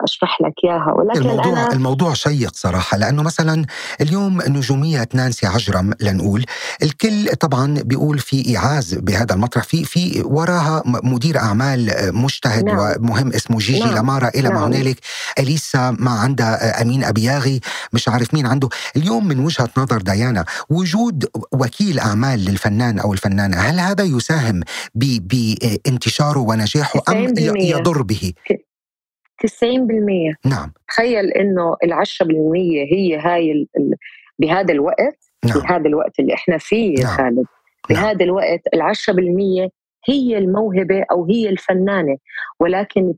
أشرح 0.03 0.41
لك 0.41 0.53
إياها 0.63 0.93
ولكن 0.93 1.19
الموضوع 1.19 1.53
أنا 1.53 1.73
الموضوع 1.73 2.13
شيق 2.13 2.51
صراحة 2.53 2.97
لأنه 2.97 3.23
مثلا 3.23 3.65
اليوم 4.01 4.41
نجومية 4.47 5.07
نانسي 5.13 5.47
عجرم 5.47 5.93
لنقول 5.99 6.45
الكل 6.83 7.27
طبعا 7.39 7.75
بيقول 7.85 8.19
في 8.19 8.47
إيعاز 8.47 8.93
بهذا 8.93 9.35
المطرح 9.35 9.63
في 9.63 9.83
في 9.83 10.23
وراها 10.25 10.83
مدير 10.85 11.37
أعمال 11.37 11.91
مجتهد 12.15 12.65
نعم. 12.65 12.77
ومهم 12.77 13.33
اسمه 13.33 13.57
جيجي 13.57 13.79
نعم. 13.79 13.95
لمارا 13.95 14.27
إلى 14.27 14.49
نعم. 14.49 14.61
ما 14.61 14.67
هنالك 14.67 14.97
أليسا 15.39 15.95
ما 15.99 16.11
عندها 16.11 16.81
أمين 16.81 17.03
أبياغي 17.03 17.59
مش 17.93 18.09
عارف 18.09 18.33
مين 18.33 18.45
عنده 18.45 18.69
اليوم 18.95 19.27
من 19.27 19.39
وجهة 19.39 19.69
نظر 19.77 20.01
ديانا 20.01 20.45
وجود 20.69 21.25
وكيل 21.51 21.99
أعمال 21.99 22.45
للفنان 22.45 22.99
أو 22.99 23.13
الفنانة 23.13 23.57
هل 23.57 23.79
هذا 23.79 24.03
يساهم 24.03 24.61
بانتشاره 24.95 26.39
ونجاحه 26.39 27.01
أم 27.09 27.33
يضر 27.37 28.01
به 28.01 28.33
90% 29.45 30.35
نعم. 30.45 30.71
تخيل 30.87 31.31
إنه 31.31 31.75
ال 31.83 31.93
10% 31.93 32.03
هي 32.93 33.17
هاي 33.17 33.51
ال 33.51 33.95
بهذا 34.39 34.73
الوقت 34.73 35.31
نعم. 35.45 35.59
بهذا 35.59 35.87
الوقت 35.87 36.19
اللي 36.19 36.33
إحنا 36.33 36.57
فيه 36.57 36.99
يا 36.99 37.03
نعم. 37.03 37.17
خالد. 37.17 37.45
نعم. 37.89 38.03
بهذا 38.03 38.23
الوقت 38.25 38.61
ال 38.73 38.81
10% 38.81 39.69
هي 40.07 40.37
الموهبة 40.37 41.05
أو 41.11 41.25
هي 41.25 41.49
الفنانة. 41.49 42.17
ولكن 42.59 43.01
ال 43.01 43.15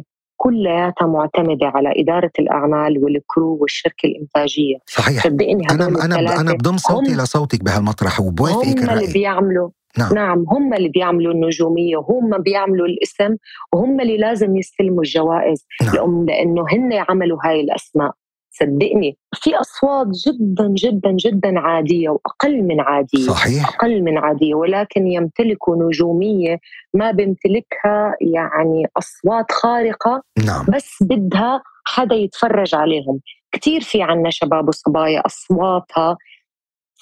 90% 0.00 0.02
كلياتها 0.36 1.06
معتمدة 1.06 1.66
على 1.66 1.92
إدارة 1.96 2.30
الأعمال 2.38 3.04
والكرو 3.04 3.58
والشركة 3.60 4.06
الإنتاجية. 4.06 4.76
صحيح. 4.86 5.24
صدقني 5.24 5.70
أنا 5.70 5.86
أنا 6.04 6.40
أنا 6.40 6.52
بضم 6.52 6.76
صوتي 6.76 7.14
لصوتك 7.14 7.64
بهالمطرح 7.64 8.20
وبوافقك 8.20 8.78
هم 8.78 8.90
اللي 8.90 9.12
بيعملوا 9.12 9.70
نعم. 9.98 10.14
نعم 10.14 10.44
هم 10.48 10.74
اللي 10.74 10.88
بيعملوا 10.88 11.32
النجومية 11.32 11.96
وهم 11.96 12.38
بيعملوا 12.38 12.86
الاسم 12.86 13.36
وهم 13.72 14.00
اللي 14.00 14.16
لازم 14.16 14.56
يستلموا 14.56 15.02
الجوائز 15.02 15.66
نعم. 15.82 16.26
لأنه 16.26 16.64
هن 16.72 17.04
عملوا 17.08 17.38
هاي 17.44 17.60
الأسماء 17.60 18.12
صدقني 18.58 19.18
في 19.34 19.56
أصوات 19.56 20.06
جدا 20.26 20.68
جدا 20.68 21.10
جدا 21.10 21.60
عادية 21.60 22.08
وأقل 22.08 22.62
من 22.62 22.80
عادية 22.80 23.26
صحيح 23.26 23.68
أقل 23.68 24.02
من 24.02 24.18
عادية 24.18 24.54
ولكن 24.54 25.06
يمتلكوا 25.06 25.76
نجومية 25.76 26.58
ما 26.94 27.10
بيمتلكها 27.10 28.16
يعني 28.20 28.86
أصوات 28.96 29.52
خارقة 29.52 30.22
نعم. 30.46 30.66
بس 30.74 30.96
بدها 31.00 31.62
حدا 31.86 32.14
يتفرج 32.14 32.74
عليهم 32.74 33.20
كثير 33.52 33.80
في 33.80 34.02
عنا 34.02 34.30
شباب 34.30 34.68
وصبايا 34.68 35.22
أصواتها 35.26 36.16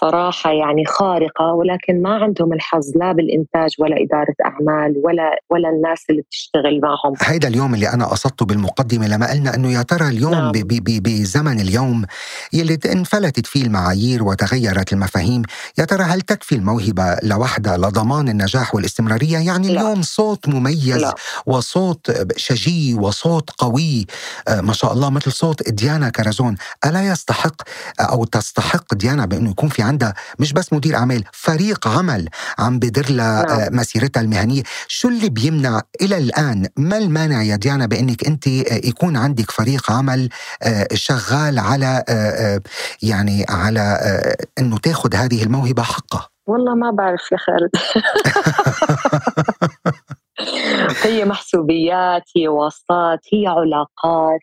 صراحة 0.00 0.52
يعني 0.52 0.84
خارقة 0.84 1.44
ولكن 1.44 2.02
ما 2.02 2.14
عندهم 2.14 2.52
الحظ 2.52 2.84
لا 2.96 3.12
بالإنتاج 3.12 3.74
ولا 3.78 3.96
إدارة 4.02 4.34
أعمال 4.44 5.02
ولا 5.04 5.40
ولا 5.50 5.68
الناس 5.68 6.04
اللي 6.10 6.22
بتشتغل 6.22 6.80
معهم 6.80 7.14
هيدا 7.22 7.48
اليوم 7.48 7.74
اللي 7.74 7.88
أنا 7.88 8.06
قصدته 8.06 8.46
بالمقدمة 8.46 9.08
لما 9.08 9.30
قلنا 9.30 9.54
أنه 9.54 9.72
يا 9.72 9.82
ترى 9.82 10.08
اليوم 10.08 10.32
نعم. 10.32 10.52
بزمن 10.52 11.60
اليوم 11.60 12.04
يلي 12.52 12.78
انفلتت 12.92 13.46
فيه 13.46 13.62
المعايير 13.62 14.22
وتغيرت 14.22 14.92
المفاهيم 14.92 15.42
يا 15.78 15.84
ترى 15.84 16.02
هل 16.02 16.20
تكفي 16.20 16.54
الموهبة 16.54 17.16
لوحدها 17.22 17.76
لضمان 17.76 18.28
النجاح 18.28 18.74
والاستمرارية 18.74 19.38
يعني 19.38 19.68
لا. 19.68 19.80
اليوم 19.80 20.02
صوت 20.02 20.48
مميز 20.48 20.96
لا. 20.96 21.14
وصوت 21.46 22.10
شجي 22.36 22.94
وصوت 22.94 23.50
قوي 23.50 24.06
آه، 24.48 24.60
ما 24.60 24.72
شاء 24.72 24.92
الله 24.92 25.10
مثل 25.10 25.32
صوت 25.32 25.70
ديانا 25.70 26.08
كرزون 26.08 26.56
ألا 26.86 27.08
يستحق 27.08 27.62
أو 28.00 28.24
تستحق 28.24 28.94
ديانا 28.94 29.26
بأنه 29.26 29.50
يكون 29.50 29.68
في 29.68 29.83
عندها 29.84 30.14
مش 30.38 30.52
بس 30.52 30.72
مدير 30.72 30.96
أعمال 30.96 31.24
فريق 31.32 31.88
عمل 31.88 32.28
عم 32.58 32.78
بدر 32.78 33.06
لها 33.10 33.42
نعم. 33.42 33.60
آه، 33.60 33.68
مسيرتها 33.72 34.20
المهنية. 34.20 34.62
شو 34.88 35.08
اللي 35.08 35.28
بيمنع 35.28 35.80
إلى 36.02 36.18
الآن؟ 36.18 36.68
ما 36.76 36.98
المانع 36.98 37.42
يا 37.42 37.56
ديانا 37.56 37.86
بأنك 37.86 38.26
أنت 38.26 38.48
آه، 38.48 38.80
يكون 38.84 39.16
عندك 39.16 39.50
فريق 39.50 39.92
عمل 39.92 40.28
آه، 40.62 40.88
شغال 40.94 41.58
على 41.58 42.04
يعني 43.02 43.46
على 43.48 43.98
إنه 44.58 44.78
تاخذ 44.78 45.14
هذه 45.14 45.42
الموهبة 45.42 45.82
حقها 45.82 46.28
والله 46.46 46.74
ما 46.74 46.90
بعرف 46.90 47.32
يا 47.32 47.36
خالد. 47.36 47.70
هي 51.04 51.24
محسوبيات 51.24 52.22
هي 52.36 52.48
واسطات 52.48 53.20
هي 53.32 53.46
علاقات. 53.46 54.40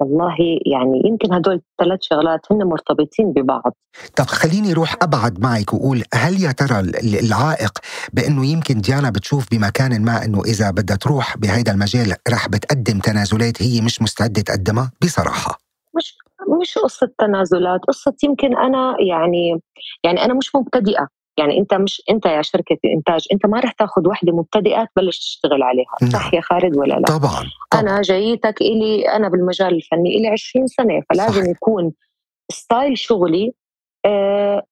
والله 0.00 0.36
يعني 0.66 1.02
يمكن 1.04 1.32
هدول 1.34 1.54
الثلاث 1.54 1.98
شغلات 2.02 2.40
هن 2.50 2.64
مرتبطين 2.64 3.32
ببعض. 3.32 3.72
طب 4.16 4.24
خليني 4.24 4.72
روح 4.72 4.96
أبعد 5.02 5.40
معك 5.40 5.74
وأقول 5.74 6.02
هل 6.14 6.42
يا 6.42 6.52
ترى 6.52 6.80
العائق 7.24 7.78
بأنه 8.12 8.46
يمكن 8.46 8.80
ديانا 8.80 9.10
بتشوف 9.10 9.46
بمكان 9.52 10.04
ما 10.04 10.24
أنه 10.24 10.40
إذا 10.44 10.70
بدها 10.70 10.96
تروح 10.96 11.36
بهذا 11.36 11.72
المجال 11.72 12.14
رح 12.30 12.48
بتقدم 12.48 12.98
تنازلات 12.98 13.62
هي 13.62 13.80
مش 13.80 14.02
مستعدة 14.02 14.42
تقدمها؟ 14.42 14.90
بصراحة. 15.02 15.58
مش 15.96 16.16
مش 16.60 16.78
قصة 16.78 17.10
تنازلات 17.18 17.80
قصة 17.88 18.14
يمكن 18.24 18.56
أنا 18.58 18.96
يعني 19.08 19.60
يعني 20.04 20.24
أنا 20.24 20.34
مش 20.34 20.54
مبتدئة. 20.54 21.08
يعني 21.40 21.58
انت 21.58 21.74
مش 21.74 22.02
انت 22.10 22.26
يا 22.26 22.42
شركة 22.42 22.78
إنتاج 22.84 23.26
انت 23.32 23.46
ما 23.46 23.60
رح 23.60 23.72
تاخذ 23.72 24.08
وحدة 24.08 24.32
مبتدئة 24.32 24.86
تبلش 24.96 25.18
تشتغل 25.18 25.62
عليها 25.62 25.94
نعم. 26.02 26.10
صح 26.10 26.34
يا 26.34 26.40
خالد 26.40 26.76
ولا 26.76 26.94
لا 26.94 27.04
طبعا, 27.18 27.44
طبعا. 27.70 27.82
أنا 27.82 28.02
جايتك 28.02 28.60
إلي 28.60 29.08
أنا 29.08 29.28
بالمجال 29.28 29.74
الفني 29.74 30.16
إلي 30.16 30.28
20 30.28 30.66
سنة 30.66 31.02
فلازم 31.10 31.42
صح. 31.42 31.48
يكون 31.48 31.92
ستايل 32.52 32.98
شغلي 32.98 33.52
آه 34.04 34.62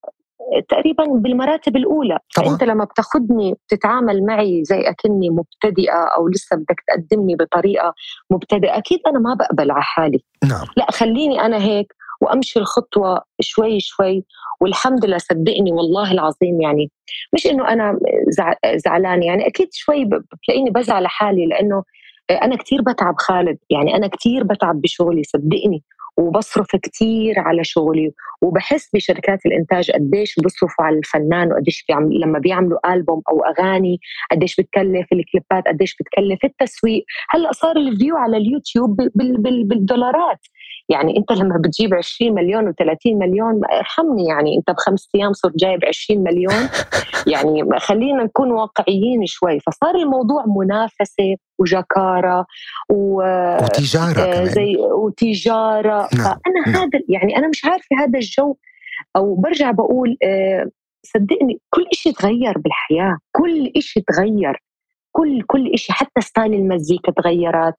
تقريبا 0.68 1.04
بالمراتب 1.04 1.76
الأولى 1.76 2.18
طبعا. 2.36 2.48
فانت 2.48 2.64
لما 2.64 2.84
بتاخذني 2.84 3.54
بتتعامل 3.54 4.26
معي 4.26 4.64
زي 4.64 4.80
أكني 4.80 5.30
مبتدئة 5.30 6.04
أو 6.16 6.28
لسه 6.28 6.56
بدك 6.56 6.80
تقدمني 6.88 7.36
بطريقة 7.36 7.94
مبتدئة 8.30 8.78
أكيد 8.78 8.98
أنا 9.06 9.18
ما 9.18 9.34
بقبل 9.34 9.70
على 9.70 9.82
حالي 9.82 10.24
نعم. 10.44 10.66
لا 10.76 10.86
خليني 10.90 11.40
أنا 11.40 11.56
هيك 11.62 11.92
وأمشي 12.20 12.58
الخطوة 12.58 13.20
شوي 13.40 13.80
شوي 13.80 14.24
والحمد 14.60 15.04
لله 15.04 15.18
صدقني 15.18 15.72
والله 15.72 16.12
العظيم 16.12 16.60
يعني 16.60 16.90
مش 17.34 17.46
إنه 17.46 17.68
أنا 17.68 17.98
زعلان 18.76 19.22
يعني 19.22 19.46
أكيد 19.46 19.68
شوي 19.72 20.04
بتلاقيني 20.04 20.70
بزعل 20.70 21.06
حالي 21.06 21.46
لأنه 21.46 21.82
أنا 22.30 22.56
كثير 22.56 22.82
بتعب 22.82 23.14
خالد 23.18 23.58
يعني 23.70 23.96
أنا 23.96 24.06
كثير 24.06 24.44
بتعب 24.44 24.80
بشغلي 24.80 25.22
صدقني 25.22 25.82
وبصرف 26.18 26.76
كثير 26.76 27.38
على 27.38 27.64
شغلي 27.64 28.12
وبحس 28.42 28.90
بشركات 28.94 29.46
الإنتاج 29.46 29.90
قديش 29.90 30.34
بيصرفوا 30.42 30.84
على 30.84 30.98
الفنان 30.98 31.52
وقديش 31.52 31.84
بيعمل 31.88 32.20
لما 32.20 32.38
بيعملوا 32.38 32.94
ألبوم 32.94 33.22
أو 33.30 33.40
أغاني 33.44 34.00
قديش 34.32 34.56
بتكلف 34.60 35.06
الكليبات 35.12 35.68
قديش 35.68 35.96
بتكلف 36.00 36.44
التسويق. 36.44 37.04
هلأ 37.30 37.52
صار 37.52 37.76
ال 37.76 37.84
view 37.84 38.16
على 38.16 38.36
اليوتيوب 38.36 38.96
بالدولارات. 39.68 40.40
يعني 40.88 41.16
انت 41.18 41.32
لما 41.32 41.58
بتجيب 41.58 41.94
20 41.94 42.34
مليون 42.34 42.72
و30 42.72 42.96
مليون 43.06 43.60
ارحمني 43.64 44.24
يعني 44.24 44.56
انت 44.56 44.70
بخمس 44.70 45.08
أيام 45.14 45.32
صرت 45.32 45.56
جايب 45.56 45.84
20 45.84 46.22
مليون. 46.22 46.68
يعني 47.32 47.78
خلينا 47.78 48.24
نكون 48.24 48.52
واقعيين 48.52 49.26
شوي. 49.26 49.60
فصار 49.60 49.94
الموضوع 49.94 50.44
منافسة 50.46 51.36
وجكارة 51.58 52.46
و... 52.90 53.22
وتجارة 53.62 54.20
آه، 54.20 54.34
كمان. 54.34 54.46
زي 54.46 54.76
وتجارة. 54.76 56.08
نعم. 56.14 56.24
فأنا 56.24 56.60
نعم. 56.66 56.76
هذا 56.76 57.00
يعني 57.08 57.36
أنا 57.36 57.48
مش 57.48 57.64
عارفة 57.64 57.96
هذا 57.98 58.18
الجو. 58.18 58.56
أو 59.16 59.34
برجع 59.34 59.70
بقول 59.70 60.16
آه، 60.24 60.70
صدقني 61.02 61.60
كل 61.70 61.86
شيء 61.92 62.12
تغير 62.12 62.58
بالحياة. 62.58 63.18
كل 63.32 63.72
شيء 63.78 64.02
تغير. 64.06 64.62
كل 65.18 65.42
كل 65.42 65.78
شيء 65.78 65.96
حتى 65.96 66.20
style 66.20 66.54
المزيكا 66.54 67.12
تغيرت. 67.12 67.74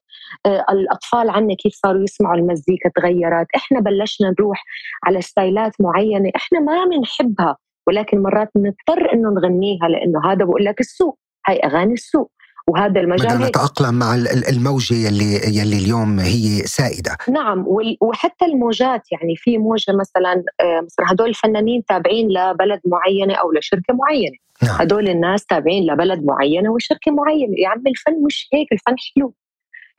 آه، 0.45 0.65
الأطفال 0.71 1.29
عنا 1.29 1.55
كيف 1.55 1.73
صاروا 1.73 2.03
يسمعوا 2.03 2.35
المزيكا 2.35 2.89
تغيرت. 2.95 3.47
إحنا 3.55 3.79
بلشنا 3.79 4.29
نروح 4.39 4.63
على 5.03 5.21
ستايلات 5.21 5.71
معينة 5.79 6.31
إحنا 6.35 6.59
ما 6.59 6.85
بنحبها 6.85 7.57
ولكن 7.87 8.21
مرات 8.21 8.49
بنضطر 8.55 9.13
إنه 9.13 9.29
نغنيها 9.29 9.87
لإنه 9.87 10.31
هذا 10.31 10.45
بقول 10.45 10.65
لك 10.65 10.79
السوق 10.79 11.19
هاي 11.47 11.59
أغاني 11.59 11.93
السوق. 11.93 12.31
وهذا 12.69 13.01
المجال 13.01 13.27
بدنا 13.27 13.47
نتأقلم 13.47 13.93
مع 13.93 14.15
الموجة 14.49 14.93
يلي 14.93 15.57
يلي 15.57 15.77
اليوم 15.77 16.19
هي 16.19 16.61
سائدة. 16.65 17.17
نعم 17.29 17.65
وحتى 18.01 18.45
الموجات 18.45 19.11
يعني 19.11 19.35
في 19.35 19.57
موجة 19.57 19.91
مثلا 19.91 20.43
آه، 20.61 20.81
مثلا 20.81 21.05
هدول 21.11 21.29
الفنانين 21.29 21.85
تابعين 21.85 22.27
لبلد 22.27 22.81
معينة 22.85 23.33
أو 23.33 23.51
لشركة 23.51 23.93
معينة. 23.93 24.37
نعم. 24.63 24.81
هدول 24.81 25.09
الناس 25.09 25.45
تابعين 25.45 25.93
لبلد 25.93 26.25
معينة 26.25 26.71
وشركة 26.71 27.11
معينة. 27.11 27.53
يا 27.57 27.69
عم 27.69 27.83
الفن 27.87 28.25
مش 28.25 28.49
هيك 28.53 28.67
الفن 28.71 28.95
حلو. 29.15 29.33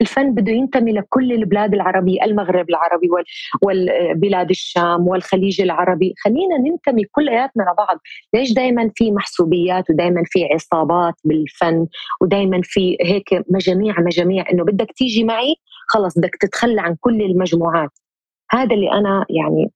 الفن 0.01 0.33
بده 0.33 0.51
ينتمي 0.51 0.91
لكل 0.91 1.31
البلاد 1.31 1.73
العربية 1.73 2.23
المغرب 2.23 2.69
العربي 2.69 3.09
والبلاد 3.61 4.49
الشام 4.49 5.07
والخليج 5.07 5.61
العربي. 5.61 6.13
خلينا 6.23 6.57
ننتمي 6.57 7.03
كلياتنا 7.11 7.63
لبعض. 7.63 7.97
ليش 8.33 8.53
دائما 8.53 8.91
في 8.95 9.11
محسوبيات 9.11 9.89
ودائما 9.89 10.23
في 10.25 10.45
عصابات 10.53 11.13
بالفن؟ 11.23 11.87
ودائما 12.21 12.61
في 12.63 12.97
هيك 13.01 13.43
مجاميع 13.49 13.99
مجاميع 13.99 14.45
إنه 14.51 14.63
بدك 14.63 14.91
تيجي 14.95 15.23
معي 15.23 15.55
خلص 15.87 16.17
بدك 16.17 16.35
تتخلى 16.39 16.81
عن 16.81 16.95
كل 16.99 17.21
المجموعات. 17.21 17.91
هذا 18.51 18.75
اللي 18.75 18.91
أنا 18.91 19.25
يعني 19.29 19.71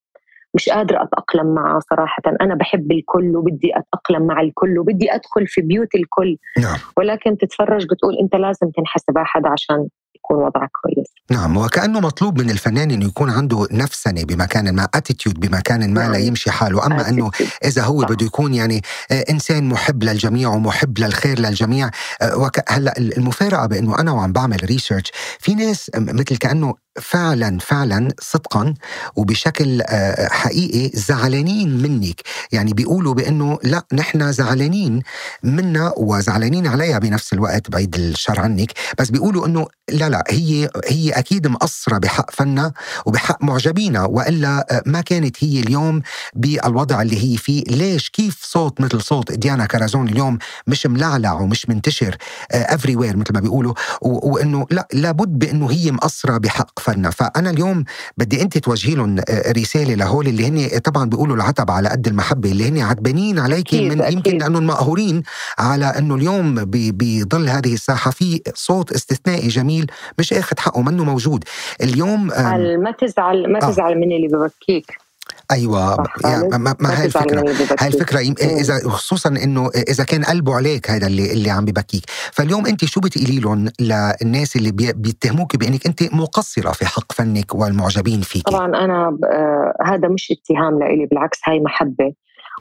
مش 0.54 0.70
قادرة 0.70 1.04
أتأقلم 1.04 1.54
معه 1.54 1.80
صراحة. 1.80 2.24
أنا 2.42 2.56
بحب 2.56 2.92
الكل 2.92 3.38
وبدي 3.38 3.72
أتأقلم 3.78 4.28
مع 4.28 4.42
الكل 4.42 4.80
وبدي 4.80 5.16
أدخل 5.16 5.48
في 5.48 5.62
بيوت 5.62 5.96
الكل. 5.96 6.38
نعم. 6.62 6.78
ولكن 6.98 7.38
تتفرج 7.38 7.86
بتقول 7.86 8.18
أنت 8.22 8.36
لازم 8.36 8.70
تنحسب 8.70 9.18
أحد 9.18 9.46
عشان 9.46 9.88
يكون 10.26 10.46
وضعك 10.46 10.70
كويس. 10.82 11.08
نعم 11.32 11.58
وكأنه 11.58 12.00
مطلوب 12.00 12.42
من 12.42 12.50
الفنان 12.50 12.92
أنه 12.92 13.06
يكون 13.06 13.30
عنده 13.30 13.68
نفسنة 13.72 14.24
بمكان 14.24 14.76
ما 14.76 14.88
اتيتيود 14.94 15.40
بمكان 15.40 15.94
ما 15.94 16.02
نعم. 16.02 16.12
لا 16.12 16.18
يمشي 16.18 16.52
حاله. 16.52 16.86
أما 16.86 17.10
أنه 17.10 17.32
إذا 17.66 17.84
هو 17.84 17.98
بده 17.98 18.26
يكون 18.26 18.54
يعني 18.54 18.82
آه، 19.12 19.26
إنسان 19.30 19.70
محب 19.70 20.04
للجميع 20.04 20.50
ومحب 20.50 21.00
للخير 21.00 21.40
للجميع 21.40 21.90
آه، 22.22 22.52
هلأ 22.70 22.98
المفارقة 22.98 23.66
بأنه 23.66 24.00
أنا 24.00 24.12
وعم 24.12 24.32
بعمل 24.32 24.58
ريسيرش 24.64 25.12
في 25.40 25.56
ناس 25.56 25.92
مثل 25.96 26.38
كأنه 26.38 26.85
فعلا 27.02 27.60
فعلا 27.60 28.08
صدقا 28.20 28.74
وبشكل 29.16 29.82
آه، 29.82 30.28
حقيقي 30.28 30.92
زعلانين 30.94 31.82
منك. 31.82 32.22
يعني 32.52 32.74
بيقولوا 32.74 33.14
بأنه 33.14 33.60
لا 33.64 33.86
نحن 33.94 34.32
زعلانين 34.32 35.02
منا 35.44 35.94
وزعلانين 35.98 36.68
عليها 36.68 37.00
بنفس 37.00 37.34
الوقت 37.34 37.70
بعيد 37.70 37.96
الشر 37.96 38.40
عنك. 38.40 38.72
بس 39.00 39.10
بيقولوا 39.10 39.48
إنه 39.48 39.68
لا 39.90 40.10
لا 40.10 40.24
هي 40.30 40.70
هي 40.88 41.12
أكيد 41.12 41.48
مقصرة 41.48 41.98
بحق 41.98 42.32
فنها 42.32 42.74
وبحق 43.06 43.44
معجبينا 43.44 44.06
وإلا 44.06 44.68
آه، 44.72 44.84
ما 44.86 45.02
كانت 45.02 45.44
هي 45.44 45.60
اليوم 45.60 46.02
بالوضع 46.36 47.02
اللي 47.02 47.34
هي 47.34 47.38
فيه. 47.38 47.64
ليش؟ 47.64 48.10
كيف 48.10 48.38
صوت 48.44 48.82
مثل 48.82 49.02
صوت 49.02 49.32
ديانا 49.32 49.66
كرازون 49.66 50.08
اليوم 50.08 50.38
مش 50.68 50.86
ملعلع 50.86 51.34
ومش 51.34 51.70
منتشر 51.70 52.18
every 52.52 52.94
آه، 52.94 52.98
where 52.98 53.18
مثل 53.18 53.34
ما 53.34 53.40
بيقولوا 53.40 53.74
وإنه 54.02 54.66
لا 54.72 54.88
لابد 54.94 55.40
بأنه 55.40 55.72
هي 55.72 55.92
مقصرة 55.92 56.38
بحق 56.38 56.80
فنها 56.86 57.12
فأنا 57.12 57.50
اليوم 57.50 57.84
بدي 58.18 58.42
أنت 58.42 58.58
توجهي 58.58 58.96
لهم 58.96 59.20
آه، 59.30 59.52
رسالة 59.52 59.94
لهول 59.94 60.28
اللي 60.28 60.48
هن 60.48 60.80
طبعا 60.80 61.10
بيقولوا 61.10 61.36
العتب 61.36 61.72
على 61.72 61.90
قد 61.90 62.08
المحبة 62.08 62.52
اللي 62.52 62.70
هن 62.70 62.80
عتبانين 62.80 63.40
عليك 63.40 63.74
من 63.74 64.02
أكيد. 64.02 64.14
يمكن 64.14 64.38
لأنهم 64.38 64.68
مقهورين 64.68 65.24
على 65.60 65.86
إنه 65.86 66.16
اليوم 66.16 66.56
بظل 66.66 67.50
هذه 67.50 67.74
الساحة 67.74 68.12
في 68.12 68.42
صوت 68.54 68.92
استثنائي 68.92 69.48
جميل 69.48 69.92
مش 70.20 70.34
آخذ 70.34 70.60
حقه 70.60 70.82
منه 70.82 71.04
موجود 71.04 71.44
اليوم 71.84 72.28
ما 72.28 72.96
تزعل 73.00 73.52
ما 73.52 73.64
آه. 73.64 73.70
تزعل 73.70 73.92
آه. 73.94 73.96
من 73.96 74.12
اللي 74.12 74.28
ببكيك 74.28 75.05
أيوه. 75.52 76.08
يعني 76.24 76.48
ما, 76.48 76.76
ما 76.80 77.00
هاي 77.00 77.06
الفكرة. 77.06 77.40
هاي 77.80 77.88
الفكرة. 77.88 78.20
إذا 78.42 78.90
خصوصا 78.90 79.30
إنه 79.30 79.70
إذا 79.90 80.04
كان 80.04 80.24
قلبه 80.24 80.56
عليك 80.56 80.92
هذا 80.92 81.08
اللي 81.08 81.34
اللي 81.34 81.50
عم 81.50 81.66
ببكيك. 81.66 82.04
فاليوم 82.08 82.66
أنت 82.66 82.86
شو 82.86 83.00
بتقولي 83.00 83.40
لهم 83.40 83.70
للناس 83.80 84.56
اللي 84.56 84.72
بيتهموك 84.72 85.56
بإنك 85.56 85.86
أنت 85.86 86.14
مقصرة 86.14 86.72
في 86.72 86.86
حق 86.86 87.12
فنك 87.12 87.56
والمعجبين 87.56 88.22
فيك 88.22 88.44
طبعا 88.44 88.66
أنا 88.66 89.18
آه 89.32 89.74
هذا 89.86 90.08
مش 90.08 90.32
اتهام 90.32 90.80
لإلي 90.80 91.06
بالعكس 91.06 91.40
هاي 91.48 91.60
محبة. 91.60 92.14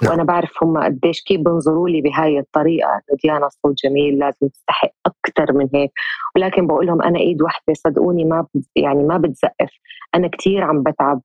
نعم. 0.02 0.12
وأنا 0.12 0.24
بعرف 0.24 0.50
هم 0.62 0.78
قديش 0.78 1.22
كيف 1.22 1.40
بنظروا 1.40 1.88
لي 1.88 2.00
بهاي 2.00 2.38
الطريقة. 2.38 2.88
إنه 2.88 3.18
ديانا 3.24 3.48
صوت 3.48 3.74
جميل 3.84 4.18
لازم 4.18 4.48
تستحق 4.48 4.92
أكثر 5.06 5.52
من 5.52 5.68
هيك. 5.74 5.90
ولكن 6.36 6.66
بقول 6.66 6.86
لهم 6.86 7.02
أنا 7.02 7.18
إيد 7.18 7.42
واحدة 7.42 7.74
صدقوني 7.74 8.24
ما 8.24 8.46
يعني 8.76 9.02
ما 9.04 9.18
بتزقف. 9.18 9.70
أنا 10.14 10.28
كثير 10.28 10.62
عم 10.64 10.82
بتعب. 10.82 11.20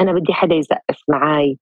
أنا 0.00 0.12
بدي 0.12 0.32
حدا 0.32 0.54
يزقف 0.54 1.02
معي 1.08 1.58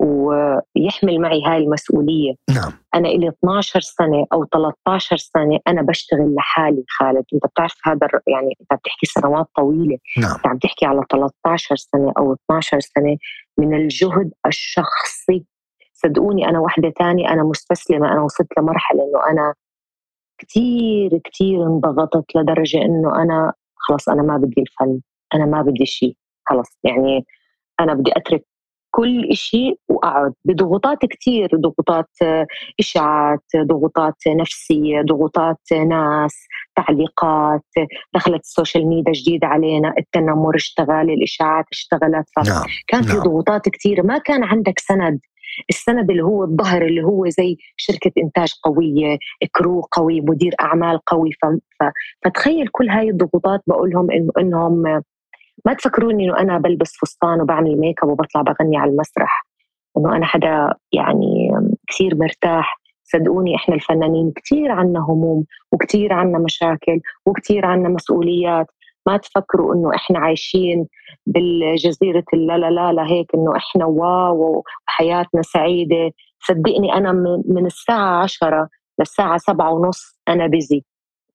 ويحمل 0.00 1.20
معي 1.20 1.42
هاي 1.46 1.58
المسؤولية. 1.58 2.34
نعم. 2.50 2.72
أنا 2.94 3.08
إلي 3.08 3.28
12 3.28 3.80
سنة 3.80 4.26
أو 4.32 4.44
13 4.44 5.16
سنة 5.16 5.58
أنا 5.68 5.82
بشتغل 5.82 6.34
لحالي 6.34 6.84
خالد. 6.88 7.24
أنت 7.34 7.46
بتعرف 7.46 7.74
هذا 7.84 8.08
يعني 8.26 8.56
أنت 8.60 8.80
بتحكي 8.80 9.06
سنوات 9.06 9.46
طويلة. 9.56 9.98
نعم. 10.18 10.34
أنت 10.34 10.46
عم 10.46 10.58
تحكي 10.58 10.86
على 10.86 11.02
13 11.10 11.76
سنة 11.76 12.12
أو 12.18 12.36
12 12.46 12.80
سنة 12.80 13.16
من 13.58 13.74
الجهد 13.74 14.30
الشخصي. 14.46 15.44
صدقوني 15.92 16.48
أنا 16.48 16.60
وحدة 16.60 16.92
تانية 16.96 17.28
أنا 17.28 17.42
مستسلمة. 17.42 18.12
أنا 18.12 18.22
وصلت 18.22 18.58
لمرحلة 18.58 19.02
إنه 19.02 19.30
أنا 19.30 19.54
كتير 20.38 21.18
كتير 21.24 21.66
انضغطت 21.66 22.36
لدرجة 22.36 22.78
إنه 22.78 23.22
أنا 23.22 23.52
خلص 23.76 24.08
أنا 24.08 24.22
ما 24.22 24.36
بدي 24.36 24.60
الفن. 24.60 25.00
أنا 25.34 25.46
ما 25.46 25.62
بدي 25.62 25.86
شيء 25.86 26.16
خلص 26.48 26.78
يعني 26.84 27.26
أنا 27.80 27.94
بدي 27.94 28.10
أترك 28.16 28.44
كل 28.90 29.28
شيء 29.32 29.78
وأقعد. 29.88 30.32
بضغوطات 30.44 30.98
كثير 31.06 31.48
ضغوطات 31.54 32.08
إشاعات 32.80 33.44
ضغوطات 33.56 34.14
نفسية 34.28 35.02
ضغوطات 35.02 35.72
ناس 35.88 36.46
تعليقات 36.76 37.64
دخلت 38.14 38.40
ال 38.40 38.47
social 38.47 38.86
media 38.86 39.12
جديدة 39.12 39.46
علينا 39.46 39.94
التنمر 39.98 40.56
اشتغل 40.56 41.10
الإشاعات 41.10 41.64
اشتغلت. 41.72 42.26
نعم 42.48 42.64
كان 42.88 43.02
في 43.02 43.12
نعم. 43.12 43.22
ضغوطات 43.22 43.68
كثيره 43.68 44.02
ما 44.02 44.18
كان 44.18 44.44
عندك 44.44 44.78
سند. 44.78 45.20
السند 45.70 46.10
اللي 46.10 46.22
هو 46.22 46.44
الظهر 46.44 46.82
اللي 46.82 47.02
هو 47.02 47.28
زي 47.28 47.56
شركة 47.76 48.12
إنتاج 48.18 48.52
قوية 48.62 49.18
crew 49.52 49.80
قوي 49.80 50.20
مدير 50.20 50.54
أعمال 50.60 50.98
قوي. 51.06 51.32
ف... 51.32 51.46
ف... 51.80 51.84
فتخيل 52.24 52.68
كل 52.68 52.88
هاي 52.88 53.10
الضغوطات 53.10 53.60
بقول 53.66 53.90
لهم 53.90 54.10
إنه 54.10 54.32
إنهم 54.38 55.02
ما 55.66 55.74
تفكروني 55.74 56.24
إنه 56.24 56.38
أنا 56.38 56.58
بلبس 56.58 56.92
فستان 57.02 57.40
وبعمل 57.40 57.76
ميك 57.80 58.02
أب 58.02 58.08
وبطلع 58.08 58.42
بغني 58.42 58.76
على 58.76 58.90
المسرح. 58.90 59.46
إنه 59.98 60.16
أنا 60.16 60.26
حدا 60.26 60.74
يعني 60.92 61.50
كثير 61.88 62.16
مرتاح. 62.16 62.80
صدقوني 63.04 63.56
إحنا 63.56 63.74
الفنانين 63.74 64.32
كثير 64.36 64.72
عنا 64.72 65.00
هموم 65.00 65.44
وكثير 65.72 66.12
عنا 66.12 66.38
مشاكل 66.38 67.00
وكثير 67.26 67.66
عنا 67.66 67.88
مسؤوليات. 67.88 68.66
ما 69.06 69.16
تفكروا 69.16 69.74
إنه 69.74 69.94
إحنا 69.94 70.18
عايشين 70.18 70.86
بالجزيرة 71.26 72.24
اللا 72.34 72.58
لا 72.58 72.92
لا 72.92 73.06
هيك 73.06 73.34
إنه 73.34 73.56
إحنا 73.56 73.84
واو 73.86 74.64
وحياتنا 74.88 75.42
سعيدة. 75.42 76.10
صدقني 76.48 76.94
أنا 76.94 77.12
من 77.48 77.66
الساعة 77.66 78.22
عشرة 78.22 78.68
للساعة 78.98 79.38
سبعة 79.38 79.72
ونص 79.72 80.16
أنا 80.28 80.46
بيزي 80.46 80.84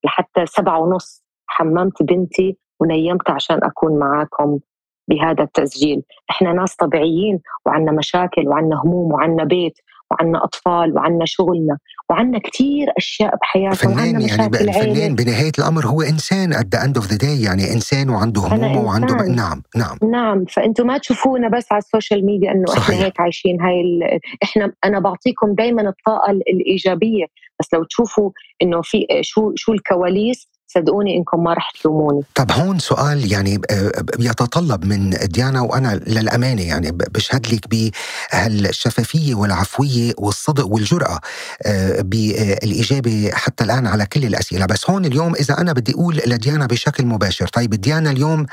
لحتى 0.05 0.45
سبعة 0.45 0.79
ونص 0.79 1.23
حممت 1.47 2.03
بنتي 2.03 2.57
ونيمت 2.79 3.29
عشان 3.29 3.59
أكون 3.63 3.99
معاكم 3.99 4.59
بهذا 5.09 5.43
التسجيل 5.43 6.03
إحنا 6.29 6.53
ناس 6.53 6.75
طبيعيين 6.75 7.39
وعنا 7.65 7.91
مشاكل 7.91 8.47
وعنا 8.47 8.81
هموم 8.83 9.13
وعنا 9.13 9.43
بيت 9.43 9.77
وعنا 10.11 10.43
أطفال 10.43 10.95
وعنا 10.95 11.25
شغلنا 11.25 11.77
وعنا 12.09 12.39
كثير 12.39 12.87
أشياء 12.97 13.35
بحياتنا 13.41 13.91
وعنا 13.91 14.05
يعني 14.05 14.25
مشاكل 14.25 14.57
عيلة 14.57 14.81
الفنان 14.81 15.15
بنهاية 15.15 15.51
الأمر 15.59 15.85
هو 15.85 16.01
إنسان 16.01 16.53
at 16.53 16.65
the 16.75 16.79
end 16.79 17.01
of 17.01 17.05
the 17.07 17.17
day 17.17 17.45
يعني 17.45 17.73
إنسان 17.73 18.09
وعنده 18.09 18.47
أنا 18.47 18.67
همومه 18.67 18.87
وعنده 18.87 19.13
إنسان. 19.13 19.35
نعم 19.35 19.61
نعم 19.75 19.97
نعم 20.11 20.45
فانتم 20.45 20.87
ما 20.87 20.97
تشوفونا 20.97 21.49
بس 21.49 21.71
على 21.71 21.79
السوشيال 21.79 22.25
ميديا 22.25 22.63
صحيح. 22.67 22.89
إحنا 22.89 23.05
هيك 23.05 23.19
عايشين 23.19 23.61
هاي 23.61 23.81
ال... 23.81 24.19
إحنا 24.43 24.73
أنا 24.85 24.99
بعطيكم 24.99 25.53
دائما 25.53 25.81
الطاقة 25.81 26.31
الإيجابية 26.31 27.25
بس 27.59 27.73
لو 27.73 27.83
تشوفوا 27.83 28.31
إنه 28.61 28.81
في 28.81 29.07
شو 29.21 29.51
شو 29.55 29.73
الكواليس 29.73 30.54
صدقوني 30.75 31.17
إنكم 31.17 31.43
ما 31.43 31.53
رح 31.53 31.71
تلوموني. 31.81 32.21
طب 32.35 32.51
هون 32.51 32.79
سؤال 32.79 33.31
يعني 33.31 33.61
آه، 33.71 33.91
يتطلب 34.19 34.85
من 34.85 35.09
ديانا 35.09 35.61
وأنا 35.61 35.95
للأمانة 36.07 36.61
يعني 36.61 36.91
بشهد 36.91 37.47
لك 37.53 37.91
بهالشفافية 38.33 39.35
والعفوية 39.35 40.13
والصدق 40.17 40.67
والجرأة 40.67 41.19
آه، 41.65 42.01
بالإجابة 42.01 43.31
حتى 43.33 43.63
الآن 43.63 43.87
على 43.87 44.05
كل 44.05 44.25
الأسئلة. 44.25 44.65
بس 44.65 44.89
هون 44.89 45.05
اليوم 45.05 45.35
إذا 45.35 45.57
أنا 45.57 45.73
بدي 45.73 45.93
أقول 45.93 46.21
لديانا 46.25 46.65
بشكل 46.65 47.05
مباشر 47.05 47.47
طيب 47.47 47.69
ديانا 47.69 48.11
اليوم 48.11 48.45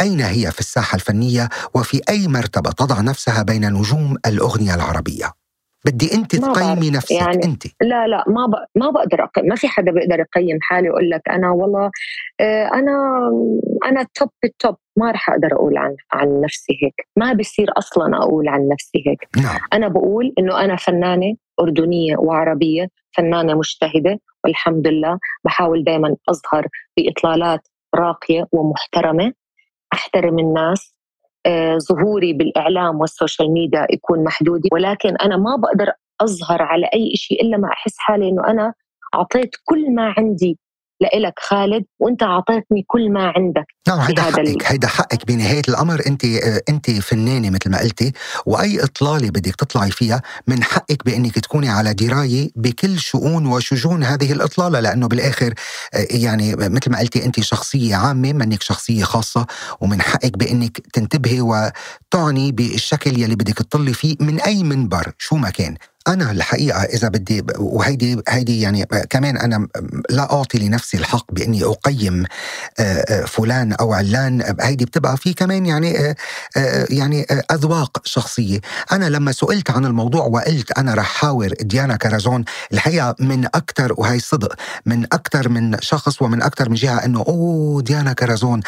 أين 0.00 0.20
هي 0.20 0.52
في 0.52 0.60
الساحة 0.60 0.96
الفنية 0.96 1.48
وفي 1.74 2.00
أي 2.08 2.28
مرتبة 2.28 2.70
تضع 2.70 3.00
نفسها 3.00 3.42
بين 3.42 3.72
نجوم 3.72 4.16
الأغنية 4.26 4.74
العربية؟ 4.74 5.37
بدي 5.88 6.14
أنت 6.14 6.36
تقيمي. 6.36 6.90
نفسك 6.90 7.10
يعني 7.10 7.44
أنت. 7.44 7.62
لا 7.82 8.06
لا 8.06 8.24
ما 8.26 8.46
ب... 8.46 8.78
ما 8.80 8.90
بقدر 8.90 9.24
أقيم 9.24 9.46
ما 9.46 9.54
في 9.56 9.68
حدا 9.68 9.92
بيقدر 9.92 10.20
يقيم 10.20 10.58
حالي 10.62 10.88
ويقول 10.90 11.10
لك 11.10 11.22
أنا 11.30 11.50
والله 11.50 11.90
آه، 12.40 12.70
أنا 12.74 12.92
أنا 13.86 14.06
توب 14.14 14.28
التوب 14.44 14.76
ما 14.96 15.10
رح 15.10 15.30
أقدر 15.30 15.52
أقول 15.52 15.76
عن 15.78 15.96
عن 16.12 16.40
نفسي 16.40 16.72
هيك. 16.82 16.94
ما 17.16 17.32
بصير 17.32 17.68
أصلا 17.78 18.16
أقول 18.16 18.48
عن 18.48 18.68
نفسي 18.68 19.02
هيك. 19.06 19.28
نعم. 19.42 19.58
أنا 19.72 19.88
بقول 19.88 20.32
إنه 20.38 20.64
أنا 20.64 20.76
فنانة 20.76 21.34
أردنية 21.60 22.16
وعربية 22.18 22.88
فنانة 23.16 23.54
مجتهدة 23.54 24.20
والحمد 24.44 24.86
لله 24.88 25.18
بحاول 25.44 25.84
دائما 25.84 26.16
أظهر 26.28 26.66
بإطلالات 26.96 27.68
راقية 27.94 28.46
ومحترمة 28.52 29.32
أحترم 29.92 30.38
الناس 30.38 30.94
ظهوري 31.78 32.32
بالإعلام 32.32 33.00
والسوشيال 33.00 33.52
ميديا 33.52 33.86
يكون 33.90 34.24
محدود 34.24 34.60
ولكن 34.72 35.16
أنا 35.16 35.36
ما 35.36 35.56
بقدر 35.56 35.92
أظهر 36.20 36.62
على 36.62 36.86
أي 36.94 37.16
شيء 37.16 37.42
إلا 37.42 37.56
ما 37.56 37.68
أحس 37.68 37.94
حالي 37.98 38.28
إنه 38.28 38.46
أنا 38.48 38.74
أعطيت 39.14 39.50
كل 39.64 39.94
ما 39.94 40.14
عندي 40.18 40.58
لإلك 41.00 41.34
خالد 41.38 41.84
وأنت 41.98 42.22
أعطيتني 42.22 42.84
كل 42.86 43.12
ما 43.12 43.32
عندك 43.36 43.66
نعم 43.88 43.98
هيدا 43.98 44.22
حقك 44.22 44.64
هيدا 44.66 44.88
حقك 44.88 45.26
بنهاية 45.26 45.62
الأمر. 45.68 46.02
أنت 46.06 46.24
أنت 46.68 46.90
فنانة 46.90 47.50
مثل 47.50 47.70
ما 47.70 47.78
قلتي 47.80 48.12
وأي 48.46 48.84
إطلالة 48.84 49.30
بدك 49.30 49.54
تطلعي 49.54 49.90
فيها 49.90 50.22
من 50.46 50.62
حقك 50.62 51.04
بأنك 51.04 51.34
تكوني 51.38 51.68
على 51.68 51.94
دراية 51.94 52.50
بكل 52.56 52.98
شؤون 52.98 53.46
وشجون 53.46 54.04
هذه 54.04 54.32
الإطلالة 54.32 54.80
لأنه 54.80 55.08
بالآخر 55.08 55.54
آه، 55.94 56.06
يعني 56.10 56.56
مثل 56.56 56.90
ما 56.90 56.98
قلتي 56.98 57.24
أنت 57.24 57.40
شخصية 57.40 57.96
عامة 57.96 58.32
منك 58.32 58.62
شخصية 58.62 59.04
خاصة 59.04 59.46
ومن 59.80 60.02
حقك 60.02 60.38
بأنك 60.38 60.80
تنتبهي 60.92 61.40
وتعني 61.40 62.52
بالشكل 62.52 63.20
يلي 63.20 63.34
بدك 63.34 63.54
تطلي 63.58 63.92
فيه 63.92 64.16
من 64.20 64.40
أي 64.40 64.62
منبر 64.62 65.12
شو 65.18 65.36
ما 65.36 65.50
كان. 65.50 65.76
أنا 66.08 66.30
الحقيقة 66.30 66.82
إذا 66.82 67.08
بدي 67.08 67.44
وهيدي 67.58 68.22
هيدي 68.28 68.60
يعني 68.60 68.86
كمان 69.10 69.36
أنا 69.36 69.68
لا 70.10 70.32
أعطي 70.32 70.58
لنفسي 70.58 70.96
الحق 70.96 71.32
بإني 71.32 71.64
أقيم 71.64 72.24
فلان 73.26 73.72
أو 73.72 73.92
علان 73.92 74.54
هيدي 74.60 74.84
بتبقى 74.84 75.16
في 75.16 75.32
كمان 75.34 75.66
يعني 75.66 76.14
يعني 76.90 77.22
أذواق 77.52 78.00
شخصية. 78.04 78.60
أنا 78.92 79.04
لما 79.08 79.32
سئلت 79.32 79.70
عن 79.70 79.84
الموضوع 79.84 80.24
وقلت 80.24 80.78
أنا 80.78 80.94
رح 80.94 81.06
حاور 81.06 81.48
ديانا 81.60 81.96
كرزون 81.96 82.44
الحقيقة 82.72 83.14
من 83.20 83.44
أكثر 83.44 83.94
وهي 83.98 84.18
صدق 84.18 84.54
من 84.86 85.04
أكثر 85.04 85.48
من 85.48 85.76
شخص 85.80 86.22
ومن 86.22 86.42
أكثر 86.42 86.68
من 86.68 86.74
جهة 86.74 87.04
إنه 87.04 87.24
أوه 87.28 87.82
ديانا 87.82 88.12
كرزون 88.12 88.60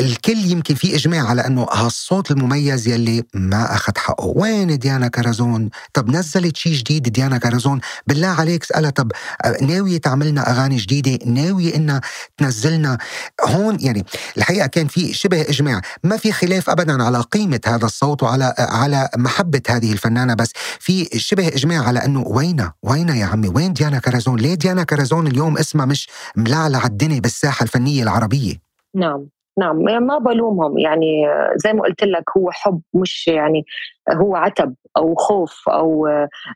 الكل 0.00 0.38
يمكن 0.50 0.74
في 0.74 0.94
إجماع 0.94 1.28
على 1.28 1.46
إنه 1.46 1.66
هالصوت 1.72 2.30
المميز 2.30 2.88
يلي 2.88 3.24
ما 3.34 3.74
أخذ 3.74 3.92
حقه. 3.96 4.26
وين 4.36 4.78
ديانا 4.78 5.08
كرزون 5.08 5.68
طب 5.94 6.10
نزلت 6.10 6.51
شيء 6.56 6.72
جديد 6.72 7.02
ديانا 7.02 7.38
كرزون 7.38 7.80
بالله 8.06 8.28
عليك 8.28 8.62
اسألها. 8.62 8.90
طب 8.90 9.12
آه، 9.44 9.64
ناوية 9.64 9.98
تعملنا 9.98 10.50
أغاني 10.50 10.76
جديدة؟ 10.76 11.18
ناوية 11.26 11.74
إنها 11.76 12.00
تنزلنا؟ 12.36 12.98
هون 13.44 13.80
يعني 13.80 14.04
الحقيقة 14.36 14.66
كان 14.66 14.86
في 14.86 15.12
شبه 15.12 15.40
إجماع. 15.42 15.80
ما 16.04 16.16
في 16.16 16.32
خلاف 16.32 16.70
ابدا 16.70 17.02
على 17.02 17.20
قيمة 17.20 17.60
هذا 17.66 17.86
الصوت 17.86 18.22
وعلى 18.22 18.54
على 18.58 19.08
محبة 19.16 19.62
هذه 19.68 19.92
الفنانة 19.92 20.34
بس 20.34 20.52
في 20.80 21.08
شبه 21.16 21.48
إجماع 21.48 21.82
على 21.86 22.04
إنه 22.04 22.24
وينها؟ 22.26 22.74
وينها 22.82 23.14
يا 23.14 23.26
عمي؟ 23.26 23.48
وين 23.48 23.72
ديانا 23.72 23.98
كرزون 23.98 24.40
ليه 24.40 24.54
ديانا 24.54 24.84
كرزون 24.84 25.26
اليوم 25.26 25.58
اسمها 25.58 25.86
مش 25.86 26.08
ملعلع 26.36 26.86
الدنيا 26.86 27.20
بالساحة 27.20 27.62
الفنية 27.62 28.02
العربية؟ 28.02 28.54
نعم. 28.94 29.28
نعم 29.58 29.76
ما 29.76 30.18
بلومهم. 30.18 30.78
يعني 30.78 31.26
زي 31.56 31.72
ما 31.72 31.82
قلت 31.82 32.04
لك 32.04 32.24
هو 32.36 32.50
حب 32.50 32.80
مش 32.94 33.28
يعني 33.28 33.64
هو 34.12 34.36
عتب 34.36 34.74
أو 34.96 35.14
خوف 35.14 35.68
أو 35.68 36.08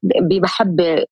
بمحبه 0.02 1.04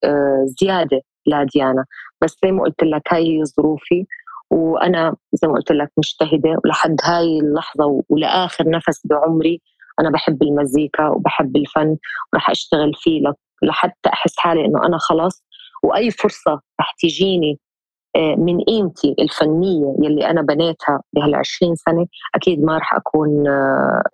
زيادة 0.61 1.01
لديانا 1.27 1.85
بس 2.23 2.37
زي 2.45 2.53
ما 2.53 2.63
قلت 2.63 2.83
لك 2.85 3.03
هاي 3.13 3.45
ظروفي. 3.45 4.07
وأنا 4.51 5.17
زي 5.33 5.49
ما 5.49 5.55
قلت 5.55 5.73
لك 5.73 5.91
مجتهدة. 5.99 6.57
ولحد 6.65 6.97
هاي 7.05 7.39
اللحظة 7.39 8.03
ولآخر 8.09 8.71
نفس 8.71 9.07
بعمري 9.07 9.61
أنا 10.01 10.11
بحب 10.11 10.43
المزيكا 10.43 11.09
وبحب 11.09 11.57
الفن 11.57 11.97
ورح 12.33 12.51
أشتغل 12.51 12.93
فيه 12.95 13.23
لحتى 13.63 14.09
أحس 14.13 14.35
حالي 14.39 14.65
إنه 14.65 14.87
أنا 14.87 14.99
خلص 14.99 15.45
وأي 15.83 16.11
فرصة 16.11 16.61
رح 16.81 16.95
تجيني 17.03 17.59
من 18.17 18.61
قيمتي 18.61 19.15
الفنية 19.19 19.95
يلي 20.03 20.31
أنا 20.31 20.43
بنيتها 20.43 21.01
بهال 21.13 21.35
20 21.35 21.75
سنة 21.75 22.07
أكيد 22.35 22.63
ما 22.65 22.75
راح 22.79 22.95
أكون 22.95 23.49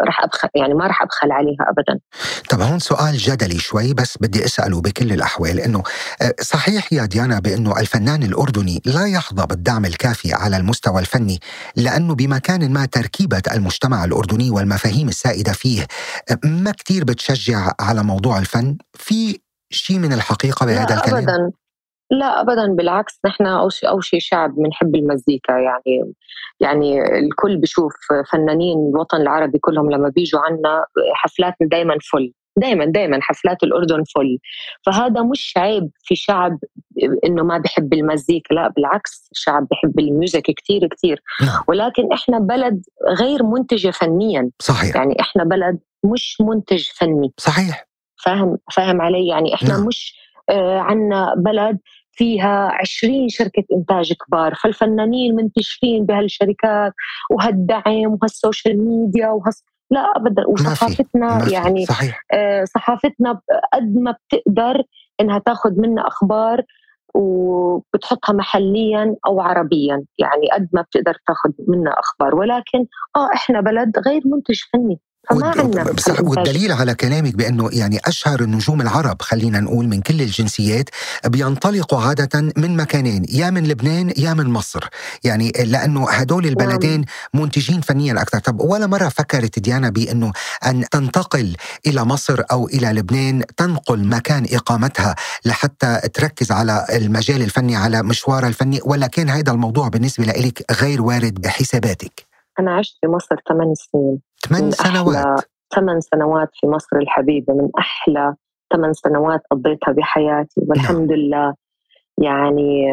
راح 0.06 0.24
ابخل 0.24 0.48
يعني 0.54 0.74
ما 0.74 0.86
راح 0.86 1.02
أبخل 1.02 1.32
عليها 1.32 1.66
ابدا. 1.68 2.00
طب 2.50 2.60
هون 2.60 2.78
سؤال 2.78 3.16
جدلي 3.16 3.58
شوي 3.58 3.94
بس 3.94 4.18
بدي 4.20 4.44
أسأله 4.44 4.80
بكل 4.80 5.12
الأحوال 5.12 5.60
إنه 5.60 5.82
صحيح 6.40 6.92
يا 6.92 7.04
ديانا 7.04 7.38
بإنه 7.38 7.80
الفنان 7.80 8.22
الأردني 8.22 8.82
لا 8.86 9.06
يحظى 9.06 9.46
بالدعم 9.46 9.84
الكافي 9.84 10.32
على 10.32 10.56
المستوى 10.56 11.00
الفني 11.00 11.38
لأنه 11.76 12.14
بمكان 12.14 12.72
ما 12.72 12.86
تركيبة 12.86 13.42
المجتمع 13.54 14.04
الأردني 14.04 14.50
والمفاهيم 14.50 15.08
السائدة 15.08 15.52
فيه 15.52 15.86
ما 16.44 16.72
كتير 16.72 17.04
بتشجع 17.04 17.72
على 17.80 18.02
موضوع 18.02 18.38
الفن؟ 18.38 18.76
في 18.94 19.38
شيء 19.70 19.98
من 19.98 20.12
الحقيقة 20.12 20.66
بهذا 20.66 20.94
لا 20.94 20.94
الكلام؟ 20.94 21.16
ابدا. 21.18 21.52
لا 22.10 22.40
ابدا 22.40 22.66
بالعكس 22.66 23.20
نحن 23.26 23.46
أول 23.46 23.72
شيء 23.72 24.00
شيء 24.00 24.20
شعب 24.20 24.54
بنحب 24.54 24.94
المزيكا 24.94 25.52
يعني 25.52 26.12
يعني 26.60 27.02
الكل 27.18 27.56
بشوف 27.56 27.92
فنانين 28.32 28.90
الوطن 28.94 29.20
العربي 29.20 29.58
كلهم 29.58 29.90
لما 29.90 30.08
بيجوا 30.08 30.40
عنا 30.40 30.84
حفلاتنا 31.14 31.68
دائما 31.68 31.96
فل 32.12 32.32
دائما 32.56 32.84
دائما 32.84 33.18
حفلات 33.22 33.62
الأردن 33.62 34.04
فل 34.14 34.38
فهذا 34.86 35.22
مش 35.22 35.54
عيب 35.56 35.90
في 36.04 36.14
شعب 36.14 36.58
إنه 37.24 37.42
ما 37.42 37.58
بحب 37.58 37.92
المزيكا 37.94 38.54
لا 38.54 38.68
بالعكس 38.68 39.28
الشعب 39.32 39.66
بحب 39.70 39.98
الميوزك 39.98 40.42
كثير 40.42 40.88
كثير 40.88 41.22
نعم. 41.42 41.62
ولكن 41.68 42.12
إحنا 42.12 42.38
بلد 42.38 42.82
غير 43.20 43.42
منتجة 43.42 43.90
فنيا. 43.90 44.50
صحيح. 44.58 44.96
يعني 44.96 45.20
إحنا 45.20 45.44
بلد 45.44 45.78
مش 46.04 46.36
منتج 46.40 46.88
فني. 46.94 47.32
صحيح. 47.36 47.86
فاهم 48.24 48.58
فاهم 48.74 49.00
علي؟ 49.00 49.26
يعني 49.28 49.54
إحنا 49.54 49.68
نعم. 49.68 49.86
مش 49.86 50.14
آه 50.50 50.78
عنا 50.78 51.34
بلد 51.36 51.78
فيها 52.20 52.72
20 52.80 53.28
شركة 53.28 53.64
إنتاج 53.72 54.12
كبار 54.12 54.54
فالفنانين 54.54 55.34
منتشرين 55.36 56.06
بهالشركات 56.06 56.92
وهالدعم 57.30 58.12
وهالسوشيال 58.12 58.84
ميديا 58.88 59.28
وهالس... 59.28 59.64
لا 59.90 60.18
ما 60.18 60.34
في. 60.34 60.44
وصحافتنا 60.48 61.38
ما 61.38 61.44
في. 61.44 61.50
يعني 61.50 61.86
صحيح. 61.86 62.24
آه، 62.32 62.64
صحافتنا 62.64 63.40
قد 63.74 63.94
ما 63.96 64.10
بتقدر 64.12 64.82
إنها 65.20 65.38
تاخذ 65.38 65.80
منا 65.80 66.08
أخبار 66.08 66.62
وبتحطها 67.14 68.32
محليا 68.32 69.16
أو 69.26 69.40
عربيا. 69.40 70.04
يعني 70.18 70.50
قد 70.52 70.68
ما 70.72 70.82
بتقدر 70.82 71.16
تاخذ 71.26 71.50
منا 71.68 71.94
أخبار. 72.00 72.34
ولكن 72.34 72.86
آه 73.16 73.28
إحنا 73.34 73.60
بلد 73.60 73.98
غير 74.06 74.22
منتج 74.24 74.60
فني. 74.72 75.00
فما. 75.28 76.20
والدليل 76.20 76.72
على 76.72 76.94
كلامك 76.94 77.36
بأنه 77.36 77.68
يعني 77.72 77.98
أشهر 78.04 78.40
النجوم 78.40 78.80
العرب 78.80 79.22
خلينا 79.22 79.60
نقول 79.60 79.88
من 79.88 80.00
كل 80.00 80.22
الجنسيات 80.22 80.88
بينطلقوا 81.26 82.00
عادة 82.00 82.52
من 82.56 82.76
مكانين 82.76 83.24
يا 83.28 83.50
من 83.50 83.68
لبنان 83.68 84.12
يا 84.16 84.34
من 84.34 84.46
مصر. 84.46 84.88
يعني 85.24 85.52
لأنه 85.64 86.10
هدول 86.10 86.46
البلدين 86.46 87.04
منتجين 87.34 87.80
فنيا 87.80 88.22
أكثر. 88.22 88.38
طب 88.38 88.60
ولا 88.60 88.86
مرة 88.86 89.08
فكرت 89.08 89.58
ديانا 89.58 89.88
بأنه 89.90 90.32
أن 90.66 90.84
تنتقل 90.90 91.56
إلى 91.86 92.04
مصر 92.04 92.42
أو 92.52 92.66
إلى 92.68 92.86
لبنان 92.92 93.42
تنقل 93.56 94.04
مكان 94.04 94.46
إقامتها 94.52 95.14
لحتى 95.44 96.00
تركز 96.14 96.52
على 96.52 96.86
المجال 96.90 97.42
الفني 97.42 97.76
على 97.76 98.02
مشوارها 98.02 98.48
الفني؟ 98.48 98.80
ولا 98.84 99.06
كان 99.06 99.28
هذا 99.28 99.52
الموضوع 99.52 99.88
بالنسبة 99.88 100.24
لك 100.24 100.72
غير 100.82 101.02
وارد 101.02 101.34
بحساباتك 101.40 102.26
أنا 102.58 102.76
عشت 102.76 102.98
في 103.00 103.06
مصر 103.06 103.36
ثمان 103.48 103.74
سنين. 103.92 104.29
ثمان 104.48 104.70
سنوات؟ 104.70 105.44
ثمان 105.74 106.00
سنوات 106.00 106.48
في 106.52 106.66
مصر 106.66 106.96
الحبيبة 106.96 107.54
من 107.54 107.68
أحلى 107.78 108.34
ثمان 108.72 108.92
سنوات 108.92 109.40
قضيتها 109.50 109.92
بحياتي. 109.92 110.60
والحمد 110.68 111.12
لله. 111.12 111.54
يعني 112.18 112.84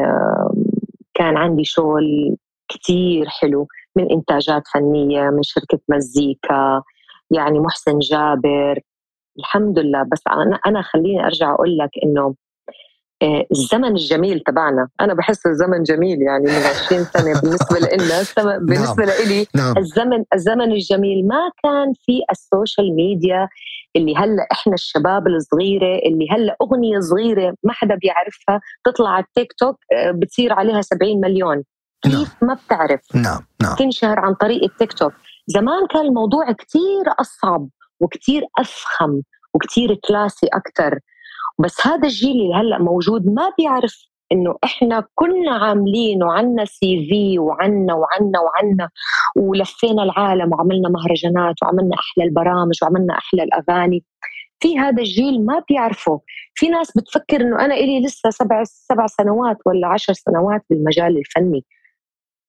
كان 1.14 1.38
عندي 1.38 1.64
شغل 1.66 2.36
كتير 2.68 3.26
حلو 3.28 3.68
من 3.96 4.12
إنتاجات 4.12 4.64
فنية 4.74 5.30
من 5.30 5.44
شركة 5.44 5.80
مزيكا 5.90 6.84
يعني 7.32 7.60
محسن 7.60 8.00
جابر. 8.00 8.80
الحمد 9.40 9.80
لله. 9.80 10.04
بس 10.04 10.22
أنا 10.28 10.60
أنا 10.66 10.82
خليني 10.82 11.26
أرجع 11.26 11.54
أقول 11.54 11.78
لك 11.78 11.90
إنه 12.04 12.36
الزمن 13.24 13.92
الجميل 13.92 14.40
تبعنا. 14.40 14.88
أنا 15.02 15.14
بحس 15.14 15.46
الزمن 15.46 15.84
جميل 15.84 16.22
يعني 16.22 16.44
من 16.46 16.64
20 16.86 17.04
سنة 17.04 17.42
بالنسبة 17.42 17.80
لنا 17.80 18.22
السم- 18.22 18.60
بالنسبة 18.66 19.06
لإلي 19.06 19.48
نعم. 19.56 19.78
الزمن 19.78 20.24
الزمن 20.34 20.72
الجميل. 20.72 21.28
ما 21.28 21.52
كان 21.64 21.94
في 22.06 22.22
السوشيال 22.32 22.96
ميديا 22.96 23.48
اللي 23.96 24.16
هلأ 24.16 24.48
إحنا 24.52 24.74
الشباب 24.74 25.28
الصغيرة 25.28 26.00
اللي 26.06 26.28
هلأ 26.32 26.56
أغنية 26.62 27.00
صغيرة 27.00 27.56
ما 27.64 27.74
حدا 27.74 27.96
بيعرفها 27.96 28.62
تطلع 28.84 29.10
على 29.10 29.24
التيك 29.24 29.54
توك 29.54 29.76
آه، 29.94 30.12
بتصير 30.12 30.54
عليها 30.54 30.82
70 30.82 31.22
مليون. 31.22 31.64
نعم. 32.06 32.16
كيف 32.18 32.44
ما 32.44 32.54
بتعرف. 32.66 33.02
نعم 33.16 33.40
نعم. 33.62 33.76
تنشهر 33.76 34.20
عن 34.20 34.34
طريق 34.34 34.64
التيك 34.64 34.94
توك. 34.94 35.14
زمان 35.48 35.88
كان 35.94 36.02
الموضوع 36.06 36.52
كتير 36.52 37.04
أصعب 37.20 37.68
وكتير 38.00 38.44
أفخم 38.60 39.22
وكتير 39.54 39.96
كلاسي 40.08 40.48
أكتر. 40.48 41.00
بس 41.60 41.88
هذا 41.88 42.08
الجيل 42.08 42.32
اللي 42.32 42.56
هلأ 42.56 42.78
موجود 42.80 43.26
ما 43.26 43.52
بيعرف 43.58 44.08
إنه 44.32 44.56
إحنا 44.64 45.04
كنا 45.16 45.52
عاملين 45.52 46.24
وعنا 46.24 46.66
سي 46.66 47.08
في 47.10 47.40
وعنا 47.40 47.94
وعنا 47.94 48.40
وعنا 48.40 48.90
ولفينا 49.36 50.04
العالم 50.04 50.54
وعملنا 50.54 50.90
مهرجانات 50.90 51.56
وعملنا 51.64 51.96
أحلى 51.96 52.24
البرامج 52.24 52.76
وعملنا 52.84 53.14
أحلى 53.18 53.44
الأغاني. 53.44 54.04
في 54.60 54.80
هذا 54.80 55.02
الجيل 55.02 55.46
ما 55.46 55.64
بيعرفوا 55.70 56.20
في 56.56 56.70
ناس 56.70 56.98
بتفكر 56.98 57.42
إنه 57.42 57.66
أنا 57.66 57.76
إلي 57.76 58.02
لسه 58.02 58.30
سبع 58.30 58.64
سبع 58.64 59.08
سنوات 59.08 59.58
ولا 59.66 59.88
عشر 59.88 60.14
سنوات 60.14 60.66
بالمجال 60.70 61.18
الفني. 61.18 61.66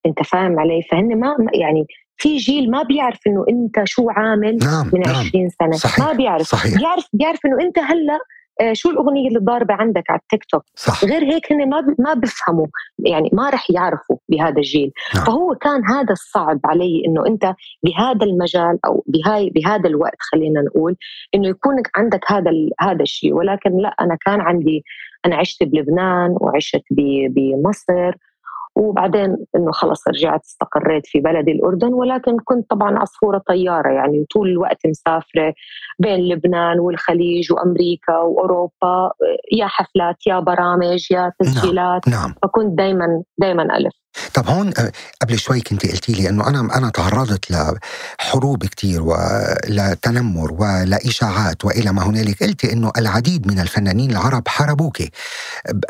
أنت 0.07 0.23
فاهم 0.23 0.61
علي؟ 0.61 0.83
فهن 0.91 1.21
ما 1.21 1.37
يعني 1.55 1.87
في 2.17 2.37
جيل 2.37 2.71
ما 2.71 2.83
بيعرف 2.83 3.19
إنه 3.27 3.45
أنت 3.51 3.83
شو 3.85 4.11
عامل 4.11 4.57
نعم 4.57 4.91
من 4.93 5.01
نعم. 5.01 5.17
20 5.17 5.49
سنة. 5.49 5.73
صحيح، 5.73 6.07
ما 6.07 6.13
بيعرف. 6.13 6.47
صحيح. 6.47 6.79
بيعرف 6.79 7.09
بيعرف 7.13 7.39
إنه 7.47 7.61
أنت 7.61 7.79
هلأ 7.79 8.19
شو 8.73 8.91
الأغنية 8.91 9.29
اللي 9.29 9.39
ضاربة 9.39 9.75
عندك 9.75 10.11
على 10.11 10.21
التيك 10.21 10.45
توك؟ 10.45 10.63
صح. 10.75 11.05
غير 11.05 11.25
هيك 11.25 11.53
هن 11.53 11.69
ما 11.69 11.95
ما 11.99 12.15
بفهموا 12.15 12.67
يعني 12.99 13.31
ما 13.33 13.51
رح 13.51 13.71
يعرفوا 13.71 14.17
بهذا 14.29 14.57
الجيل. 14.59 14.93
نعم. 15.15 15.25
فهو 15.25 15.55
كان 15.55 15.85
هذا 15.91 16.13
الصعب 16.13 16.61
علي 16.65 17.03
إنه 17.07 17.27
أنت 17.27 17.55
بهذا 17.83 18.27
المجال 18.27 18.79
أو 18.87 19.05
بهاي 19.07 19.51
بهذا 19.51 19.89
الوقت 19.89 20.19
خلينا 20.33 20.61
نقول 20.63 20.97
إنه 21.35 21.49
يكون 21.49 21.83
عندك 21.97 22.21
هذا 22.33 22.51
هذا 22.81 23.03
الشيء 23.03 23.33
ولكن 23.35 23.77
لا 23.77 23.95
أنا 24.01 24.17
كان 24.27 24.41
عندي 24.41 24.85
أنا 25.27 25.37
عشت 25.37 25.63
بلبنان 25.63 26.37
وعشت 26.41 26.83
بمصر 27.31 28.13
وبعدين 28.79 29.37
إنه 29.57 29.73
خلص 29.73 30.09
رجعت 30.09 30.45
استقريت 30.45 31.07
في 31.07 31.21
بلدي 31.21 31.53
الأردن 31.53 31.95
ولكن 31.95 32.37
كنت 32.45 32.71
طبعا 32.71 32.99
عصفورة 32.99 33.43
طيارة 33.49 33.89
يعني 33.89 34.27
طول 34.35 34.49
الوقت 34.49 34.87
مسافرة 34.87 35.55
بين 35.99 36.21
لبنان 36.21 36.81
والخليج 36.81 37.53
وأمريكا 37.53 38.17
وأوروبا 38.19 39.11
يا 39.53 39.67
حفلات 39.67 40.27
يا 40.27 40.41
برامج 40.41 41.07
يا 41.11 41.33
تسجيلات. 41.41 42.09
نعم. 42.09 42.35
فكنت 42.43 42.79
دائما 42.79 43.23
دائما 43.39 43.77
ألف. 43.77 43.93
طب 44.35 44.47
هون 44.47 44.69
آه، 44.69 44.93
قبل 45.23 45.39
شوي 45.39 45.61
كنت 45.61 45.87
قلتي 45.87 46.13
لي 46.13 46.29
إنه 46.29 46.49
أنا 46.49 46.61
أنا 46.79 46.91
تعرضت 46.91 47.51
لحروب 47.51 48.65
كتير 48.65 49.03
ولتنمر 49.03 50.53
ولاشاعات 50.53 51.65
والى 51.65 51.93
ما 51.93 52.03
هنالك. 52.03 52.43
قلتي 52.43 52.73
إنه 52.73 52.93
العديد 52.99 53.47
من 53.47 53.59
الفنانين 53.61 54.11
العرب 54.11 54.49
حاربوك 54.49 54.97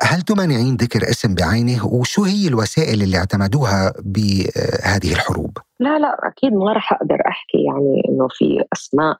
هل 0.01 0.23
تمانعين 0.23 0.77
ذكر 0.77 1.11
اسم 1.11 1.35
بعينه؟ 1.35 1.87
وشو 1.87 2.25
هي 2.25 2.49
الوسائل 2.49 3.03
اللي 3.03 3.19
اعتمدوها 3.19 3.93
بهذه 4.05 5.13
الحروب؟ 5.13 5.59
لا 5.81 5.99
لا 5.99 6.17
أكيد 6.29 6.53
ما 6.53 6.73
راح 6.73 6.93
أقدر 6.93 7.19
أحكي 7.29 7.59
يعني 7.59 8.03
إنه 8.09 8.29
في 8.31 8.65
أسماء 8.73 9.17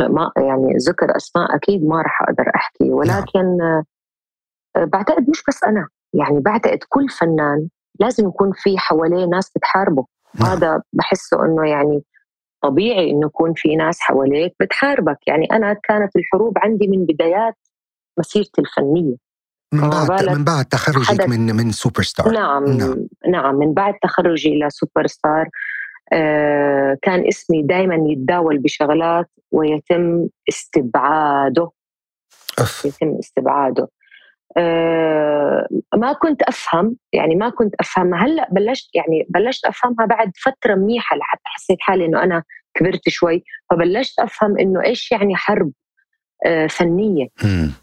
ما 0.00 0.32
يعني 0.36 0.76
ذكر 0.88 1.16
أسماء 1.16 1.56
أكيد 1.56 1.84
ما 1.84 2.02
راح 2.02 2.22
أقدر 2.22 2.50
أحكي. 2.54 2.90
ولكن 2.90 3.58
آه، 4.76 4.84
بعتقد 4.84 5.30
مش 5.30 5.42
بس 5.48 5.64
أنا 5.64 5.88
يعني 6.14 6.40
بعتقد 6.40 6.78
كل 6.88 7.08
فنان 7.08 7.68
لازم 8.00 8.28
يكون 8.28 8.52
في 8.54 8.78
حواليه 8.78 9.24
ناس 9.24 9.52
بتحاربه 9.56 10.06
نعم. 10.40 10.50
هذا 10.50 10.82
بحسه 10.92 11.44
إنه 11.44 11.68
يعني 11.68 12.02
طبيعي 12.62 13.10
إنه 13.10 13.26
يكون 13.26 13.54
في 13.56 13.76
ناس 13.76 14.00
حواليك 14.00 14.54
بتحاربك 14.60 15.18
يعني 15.26 15.46
أنا 15.52 15.72
كانت 15.72 16.16
الحروب 16.16 16.58
عندي 16.58 16.88
من 16.88 17.06
بدايات 17.06 17.54
مسيرتي 18.18 18.60
الفنية 18.60 19.16
من 19.72 19.90
بعد 19.90 20.28
من 20.28 20.44
بعد 20.44 20.64
تخرجك 20.64 21.28
من 21.28 21.56
من 21.56 21.72
سوبر 21.72 22.02
ستار 22.02 22.32
نعم 22.32 22.64
نعم. 22.64 23.06
نعم 23.28 23.54
من 23.54 23.74
بعد 23.74 23.94
تخرجي 24.02 24.48
إلى 24.48 24.70
سوبر 24.70 25.06
ستار 25.06 25.48
آه 26.12 26.98
كان 27.02 27.26
اسمي 27.28 27.62
دائما 27.62 28.10
يتداول 28.12 28.58
بشغلات 28.58 29.30
ويتم 29.52 30.28
استبعاده 30.48 31.70
أف. 32.58 32.84
يتم 32.84 33.18
استبعاده 33.18 33.88
ما 35.96 36.12
كنت 36.12 36.42
أفهم 36.42 36.96
يعني 37.12 37.34
ما 37.34 37.48
كنت 37.50 37.74
أفهمها. 37.80 38.26
هلأ 38.26 38.48
بلشت 38.50 38.94
يعني 38.94 39.26
بلشت 39.28 39.64
أفهمها 39.64 40.06
بعد 40.06 40.32
فترة 40.44 40.74
منيحة 40.74 41.16
لحتى 41.16 41.42
حسيت 41.44 41.78
حالي 41.80 42.04
إنه 42.06 42.22
أنا 42.22 42.42
كبرت 42.74 43.08
شوي. 43.08 43.44
فبلشت 43.70 44.20
أفهم 44.20 44.58
إنه 44.58 44.84
إيش 44.84 45.12
يعني 45.12 45.36
حرب 45.36 45.70
آه 46.46 46.66
فنية. 46.66 47.26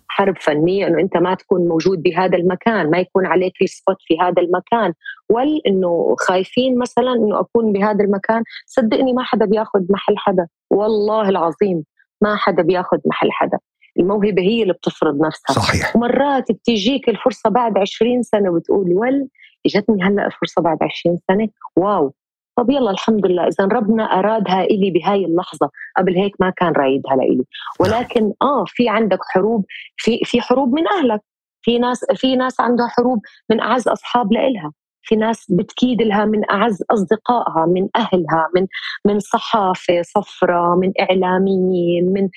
حرب 0.08 0.38
فنية 0.38 0.88
إنه 0.88 1.00
أنت 1.00 1.18
ما 1.18 1.36
تكون 1.36 1.68
موجود 1.68 2.04
بهذا 2.04 2.38
المكان 2.38 2.90
ما 2.90 2.98
يكون 2.98 3.26
عليك 3.26 3.54
ال 3.62 3.69
spot 3.69 3.98
في 4.00 4.20
هذا 4.22 4.42
المكان. 4.42 4.94
وال 5.30 5.68
إنه 5.68 6.16
خايفين 6.20 6.78
مثلا 6.78 7.14
إنه 7.14 7.40
أكون 7.40 7.72
بهذا 7.74 8.04
المكان 8.04 8.44
صدقني 8.66 9.14
ما 9.14 9.24
حدا 9.24 9.46
بياخذ 9.46 9.80
محل 9.90 10.18
حدا. 10.18 10.48
والله 10.70 11.30
العظيم 11.30 11.84
ما 12.22 12.36
حدا 12.36 12.64
بياخذ 12.64 12.98
محل 13.06 13.32
حدا. 13.32 13.58
الموهبة 14.00 14.42
هي 14.42 14.62
اللي 14.62 14.74
بتفرض 14.74 15.22
نفسها. 15.26 15.54
صحيح. 15.54 15.96
ومرات 15.96 16.52
بتيجيك 16.52 17.10
الفرصة 17.10 17.50
بعد 17.50 17.78
20 17.78 18.24
سنة 18.24 18.50
وتقول 18.50 18.94
ول 18.94 19.28
إجتني 19.66 20.04
هلأ 20.04 20.26
الفرصة 20.26 20.62
بعد 20.62 20.78
20 20.82 21.18
سنة. 21.32 21.50
واو. 21.76 22.14
طب 22.58 22.70
يلا 22.70 22.92
الحمد 22.92 23.26
لله. 23.26 23.48
إذا 23.48 23.66
ربنا 23.66 24.04
أرادها 24.04 24.64
إلي 24.64 24.92
بهاي 24.92 25.26
اللحظة. 25.26 25.70
قبل 25.98 26.16
هيك 26.18 26.36
ما 26.40 26.50
كان 26.50 26.74
رايدها 26.74 27.16
لإلي. 27.16 27.44
ولكن 27.80 28.34
آه 28.42 28.64
في 28.68 28.90
عندك 28.90 29.20
حروب. 29.34 29.66
في 29.98 30.20
في 30.24 30.42
حروب 30.42 30.74
من 30.74 30.88
أهلك. 30.88 31.22
في 31.62 31.80
ناس 31.80 32.06
في 32.16 32.36
ناس 32.36 32.60
عندها 32.60 32.88
حروب 32.88 33.20
من 33.50 33.60
أعز 33.60 33.88
أصحاب 33.88 34.34
لإلها. 34.34 34.72
في 35.08 35.16
ناس 35.16 35.52
بتكيد 35.52 36.02
لها 36.02 36.26
من 36.26 36.52
أعز 36.52 36.84
أصدقائها 36.92 37.66
من 37.66 37.88
أهلها 37.96 38.50
من 38.56 38.68
من 39.06 39.20
صحافة 39.20 40.02
صفرة 40.02 40.76
من 40.76 40.92
إعلاميين 41.02 42.14
من 42.14 42.30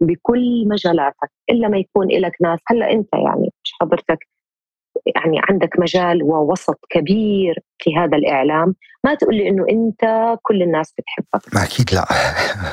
بكل 0.00 0.68
مجالاتك 0.68 1.30
إلا 1.50 1.68
ما 1.68 1.78
يكون 1.78 2.08
لك 2.08 2.32
ناس. 2.40 2.58
هلأ 2.68 2.92
أنت 2.92 3.08
يعني 3.14 3.52
مش 3.64 3.72
حضرتك؟ 3.80 4.37
يعني 5.06 5.40
عندك 5.50 5.78
مجال 5.78 6.22
ووسط 6.22 6.78
كبير 6.90 7.54
في 7.78 7.96
هذا 7.96 8.16
الإعلام 8.16 8.74
ما 9.04 9.14
تقول 9.14 9.36
لي 9.36 9.48
إنه 9.48 9.64
أنت 9.70 10.34
كل 10.42 10.62
الناس 10.62 10.94
بتحبك. 10.98 11.54
ما 11.54 11.64
أكيد 11.64 11.94
لا. 11.94 12.04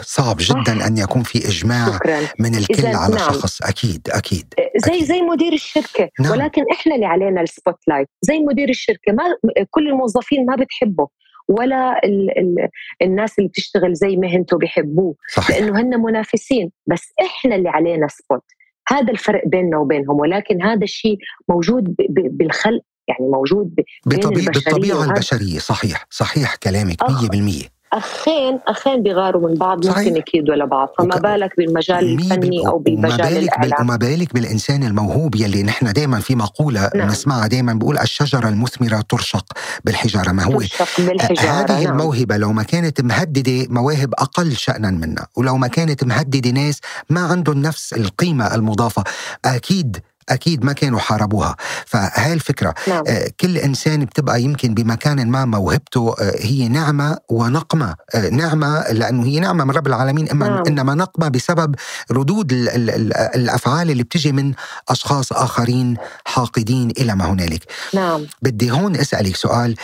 صعب 0.02 0.36
جدا 0.40 0.80
صح. 0.80 0.86
أن 0.86 0.98
يكون 0.98 1.24
في 1.24 1.38
إجماع 1.48 1.86
شكرا. 1.86 2.20
من 2.40 2.56
الكل 2.56 2.86
على 2.86 3.16
نعم. 3.16 3.34
شخص. 3.34 3.62
أكيد 3.62 4.08
أكيد 4.10 4.54
زي 4.78 4.92
أكيد. 4.92 5.04
زي 5.04 5.22
مدير 5.22 5.54
الشركة. 5.54 6.10
نعم. 6.20 6.32
ولكن 6.32 6.64
إحنا 6.72 6.96
اللي 6.96 7.06
علينا 7.06 7.42
ال 7.42 7.76
spotlight 7.88 8.08
زي 8.22 8.40
مدير 8.40 8.70
الشركة 8.70 9.14
ما 9.14 9.24
كل 9.72 9.88
الموظفين 9.88 10.46
ما 10.46 10.56
بتحبه. 10.56 11.08
ولا 11.50 12.00
ال 12.04 12.40
ال 12.40 12.70
الناس 13.02 13.40
اللي 13.40 13.50
بتشتغل 13.50 13.94
زي 13.94 14.18
مهنته 14.18 14.58
بيحبوه. 14.58 15.16
صحيح. 15.34 15.58
لأنه 15.58 15.82
هن 15.82 16.00
منافسين. 16.02 16.72
بس 16.88 17.14
إحنا 17.22 17.56
اللي 17.56 17.70
علينا 17.70 18.08
spot 18.08 18.44
هذا 18.88 19.12
الفرق 19.12 19.42
بيننا 19.48 19.78
وبينهم 19.78 20.20
ولكن 20.20 20.62
هذا 20.62 20.84
الشيء 20.84 21.18
موجود 21.50 21.96
بالخلق 22.10 22.82
يعني 23.08 23.32
موجود 23.32 23.76
بين 24.06 24.20
بطبيعة 24.20 24.46
البشرية 24.46 25.04
البشرية 25.04 25.60
صحيح 25.60 26.08
صحيح 26.10 26.56
كلامك 26.56 27.02
أخ. 27.02 27.26
100% 27.26 27.75
أخين 27.98 28.60
أخين 28.68 29.04
بيغاروا 29.04 29.50
من 29.50 29.54
بعض 29.56 29.86
صحيح. 29.86 29.98
ممكن 29.98 30.16
يكيدوا 30.18 30.56
لبعض 30.56 30.90
فما 30.98 31.16
وك- 31.16 31.22
بالك 31.22 31.58
بالمجال 31.58 32.14
الفني 32.14 32.68
أو 32.68 32.76
وما 32.76 32.84
بالمجال 32.84 33.18
بالك 33.18 33.32
بال... 33.34 33.44
الاعلامي 33.48 33.76
وما 33.82 33.96
بالك 33.96 34.34
بالإنسان 34.34 34.84
الموهوب 34.84 35.36
يلي 35.36 35.64
نحن 35.64 35.94
دائما 35.94 36.20
في 36.20 36.36
مقولة 36.36 36.90
نعم. 36.96 37.08
نسمعها 37.08 37.48
دائما 37.48 37.74
بقول 37.74 37.98
الشجرة 37.98 38.50
المثمرة 38.50 39.02
ترشق 39.10 39.46
بالحجارة 39.86 40.32
ما 40.32 40.44
هو 40.44 40.60
ترشق 40.62 41.02
بالحجارة 41.02 41.72
هذه 41.72 41.84
نعم. 41.84 41.92
الموهبة 41.92 42.38
لو 42.38 42.52
ما 42.52 42.64
كانت 42.64 43.02
مهددة 43.02 43.68
مواهب 43.70 44.14
أقل 44.18 44.56
شأنا 44.56 44.92
منا 44.92 45.26
ولو 45.38 45.58
ما 45.58 45.68
كانت 45.68 46.04
مهددة 46.04 46.50
ناس 46.50 46.80
ما 47.10 47.22
عندهم 47.22 47.62
نفس 47.62 47.94
القيمة 47.94 48.56
المضافة 48.56 49.04
أكيد 49.46 49.98
أكيد 50.30 50.66
ما 50.66 50.74
كانوا 50.74 51.00
حاربوها. 51.00 51.56
فهاي 51.86 52.34
الفكرة. 52.34 52.74
نعم. 52.88 53.04
آه، 53.08 53.32
كل 53.40 53.58
إنسان 53.58 54.06
بتبقى 54.06 54.42
يمكن 54.42 54.74
بمكان 54.74 55.28
ما 55.32 55.46
موهبته 55.46 56.16
آه، 56.20 56.36
هي 56.40 56.68
نعمة 56.68 57.18
ونقمة. 57.30 57.96
آه، 58.16 58.30
نعمة 58.30 58.92
لأنه 58.92 59.26
هي 59.26 59.40
نعمة 59.40 59.64
من 59.64 59.72
رب 59.72 59.88
العالمين 59.88 60.30
إما 60.30 60.48
نعم. 60.48 60.64
إنما 60.68 60.94
نقمة 60.96 61.28
بسبب 61.28 61.76
ردود 62.12 62.52
ال- 62.52 62.70
ال- 62.70 62.90
ال- 62.90 63.14
الأفعال 63.14 63.92
اللي 63.92 64.04
بتجي 64.04 64.32
من 64.32 64.54
أشخاص 64.90 65.34
آخرين 65.34 65.98
حاقدين 66.26 66.90
إلى 66.98 67.16
ما 67.16 67.26
هنالك. 67.26 67.64
نعم. 67.94 68.26
بدي 68.42 68.72
هون 68.72 68.96
أسألك 68.96 69.36
سؤال 69.36 69.76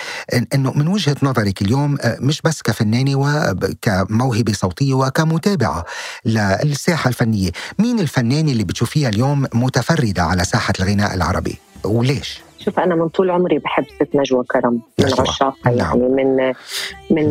إنه 0.54 0.72
من 0.76 0.88
وجهة 0.88 1.16
نظرك 1.24 1.62
اليوم 1.62 1.98
مش 2.06 2.42
بس 2.42 2.62
كفنانة 2.62 3.16
وكموهبه 3.16 4.54
صوتية 4.54 4.94
وكمتابعة 4.94 5.86
للساحة 6.26 7.08
الفنية، 7.08 7.52
مين 7.80 8.00
الفنانة 8.00 8.52
اللي 8.52 8.64
بتشوفيها 8.64 9.10
اليوم 9.10 9.48
متفردة 9.54 10.24
على 10.32 10.44
ساحة 10.44 10.74
الغناء 10.80 11.16
العربي؟ 11.16 11.58
وليش؟ 11.86 12.42
شوف 12.58 12.80
أنا 12.80 12.96
من 12.96 13.10
طول 13.10 13.32
عمري 13.32 13.60
بحب 13.60 13.86
ست 13.96 14.16
نجوى 14.16 14.44
كرم 14.44 14.74
من 15.00 15.06
نجوى. 15.06 15.28
عشاقها 15.28 15.72
نعم. 15.72 15.78
يعني 15.78 16.10
من 16.10 16.54
من 17.12 17.30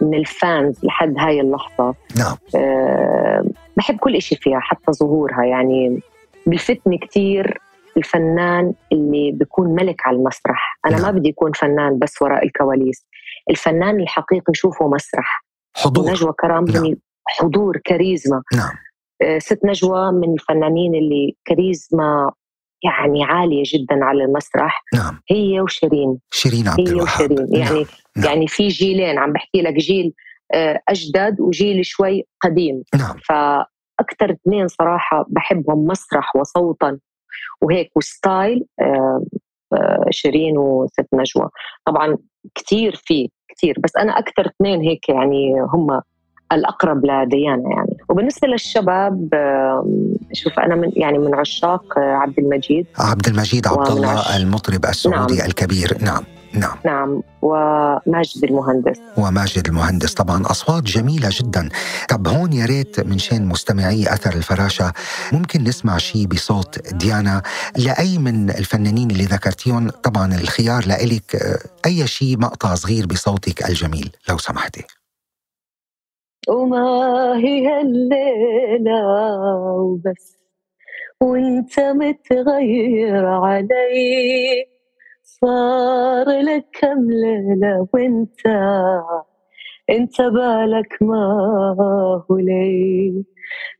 من 0.00 0.14
ال 0.14 0.28
fans 0.28 0.84
لحد 0.84 1.14
هاي 1.18 1.40
اللحظة 1.40 1.94
نعم 2.16 2.36
أه 2.56 3.44
بحب 3.76 3.96
كل 3.96 4.16
إشي 4.16 4.36
فيها 4.36 4.60
حتى 4.60 4.92
ظهورها 4.92 5.44
يعني 5.44 6.00
بلفتني 6.46 6.98
كتير 6.98 7.60
الفنان 7.96 8.72
اللي 8.92 9.32
بيكون 9.32 9.74
ملك 9.74 10.06
على 10.06 10.16
المسرح 10.16 10.78
أنا 10.86 10.96
ما 10.96 11.02
نعم. 11.02 11.14
بدي 11.14 11.28
يكون 11.28 11.52
فنان 11.52 11.98
بس 11.98 12.22
وراء 12.22 12.44
الكواليس 12.44 13.06
الفنان 13.50 14.00
الحقيقي 14.00 14.50
نشوفه 14.50 14.88
مسرح 14.88 15.44
حضور 15.76 16.04
ونجوى 16.04 16.32
كرم 16.32 16.64
نعم. 16.64 16.82
من 16.82 16.96
حضور 17.26 17.76
كاريزما 17.84 18.42
نعم 18.56 18.72
ست 19.38 19.58
نجوى 19.64 20.12
من 20.12 20.32
الفنانين 20.32 20.94
اللي 20.94 21.36
كاريزما 21.44 22.32
يعني 22.84 23.24
عالية 23.24 23.62
جدا 23.66 24.04
على 24.04 24.24
المسرح. 24.24 24.84
نعم. 24.94 25.20
هي 25.30 25.60
وشيرين. 25.60 26.18
شيرين 26.30 26.68
عبد 26.68 26.88
هي 26.88 26.94
وشيرين. 26.94 27.46
يعني 27.54 27.86
نعم. 28.16 28.26
يعني 28.26 28.48
في 28.48 28.68
جيلين 28.68 29.18
عم 29.18 29.32
بحكي 29.32 29.62
لك 29.62 29.74
جيل 29.74 30.12
آه، 30.54 30.80
أجدد 30.88 31.40
وجيل 31.40 31.84
شوي 31.84 32.26
قديم. 32.40 32.82
نعم. 32.98 33.16
فاكثر 33.16 34.30
اثنين 34.32 34.68
صراحة 34.68 35.26
بحبهم 35.28 35.86
مسرح 35.86 36.36
وصوتا. 36.36 36.98
وهيك 37.62 37.90
وستايل 37.96 38.64
آه، 38.80 39.24
آه، 39.72 40.06
شيرين 40.10 40.58
وست 40.58 41.06
نجوى. 41.14 41.48
طبعا 41.86 42.18
كثير 42.54 43.02
في 43.04 43.28
كثير 43.48 43.76
بس 43.84 43.96
أنا 43.96 44.18
أكثر 44.18 44.46
اثنين 44.46 44.80
هيك 44.80 45.08
يعني 45.08 45.60
هم 45.60 46.00
الأقرب 46.52 47.06
لديانا 47.06 47.70
يعني. 47.70 47.95
وبالنسبة 48.08 48.48
للشباب 48.48 49.28
شوف 50.32 50.58
أنا 50.58 50.74
من 50.74 50.92
يعني 50.96 51.18
من 51.18 51.34
عشاق 51.34 51.98
آه، 51.98 52.00
عبد 52.00 52.38
المجيد. 52.38 52.86
عبد 52.98 53.28
المجيد 53.28 53.66
عبد 53.66 53.88
الله 53.88 54.36
المطرب 54.36 54.84
السعودي 54.84 55.36
نعم. 55.36 55.46
الكبير. 55.46 55.96
نعم 56.00 56.22
نعم. 56.52 56.76
نعم 56.84 57.22
وماجد 57.42 58.44
المهندس. 58.44 58.96
وماجد 59.16 59.68
المهندس 59.68 60.14
طبعا 60.14 60.42
أصوات 60.46 60.82
جميلة 60.82 61.28
جدا. 61.32 61.68
طب 62.08 62.28
هون 62.28 62.52
يا 62.52 62.66
ريت 62.66 63.00
من 63.00 63.18
شان 63.18 63.46
مستمعي 63.46 64.12
أثر 64.12 64.34
الفراشة 64.34 64.92
ممكن 65.32 65.64
نسمع 65.64 65.98
شيء 65.98 66.26
بصوت 66.26 66.94
ديانا؟ 66.94 67.42
لأي 67.76 68.18
من 68.18 68.50
الفنانين 68.50 69.10
اللي 69.10 69.24
ذكرتيهم 69.24 69.90
طبعا 69.90 70.34
الخيار 70.34 70.86
لإلك 70.86 71.36
آه، 71.36 71.58
أي 71.86 72.06
شيء 72.06 72.38
مقطع 72.38 72.74
صغير 72.74 73.06
بصوتك 73.06 73.68
الجميل 73.68 74.10
لو 74.28 74.38
سمحتي؟ 74.38 74.84
وما 76.48 77.36
هي 77.38 77.80
الليلة 77.80 79.00
وبس. 79.80 80.38
وانت 81.22 81.80
متغير 81.80 83.26
علي. 83.26 84.66
صار 85.24 86.26
لك 86.30 86.66
كم 86.80 87.10
ليلة 87.10 87.88
وانت 87.94 88.46
انت 89.90 90.20
بالك 90.22 90.98
ما 91.02 91.24
هو 92.30 92.36
لي. 92.36 93.24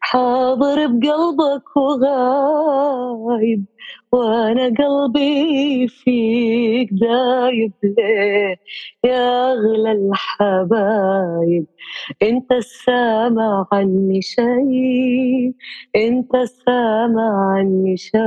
حاضر 0.01 0.87
بقلبك 0.87 1.77
وغايب 1.77 3.65
وأنا 4.13 4.65
قلبي 4.79 5.89
فيك 5.89 6.89
دايب 6.93 7.73
ليه؟ 7.83 8.57
يا 9.05 9.53
أغلى 9.53 9.93
الحبايب 9.93 11.67
أنت 12.23 12.53
السامع 12.53 13.67
عني 13.73 14.23
شيء 14.23 15.53
أنت 15.97 16.35
السامع 16.35 17.55
عني 17.57 17.97
شيء. 17.97 18.21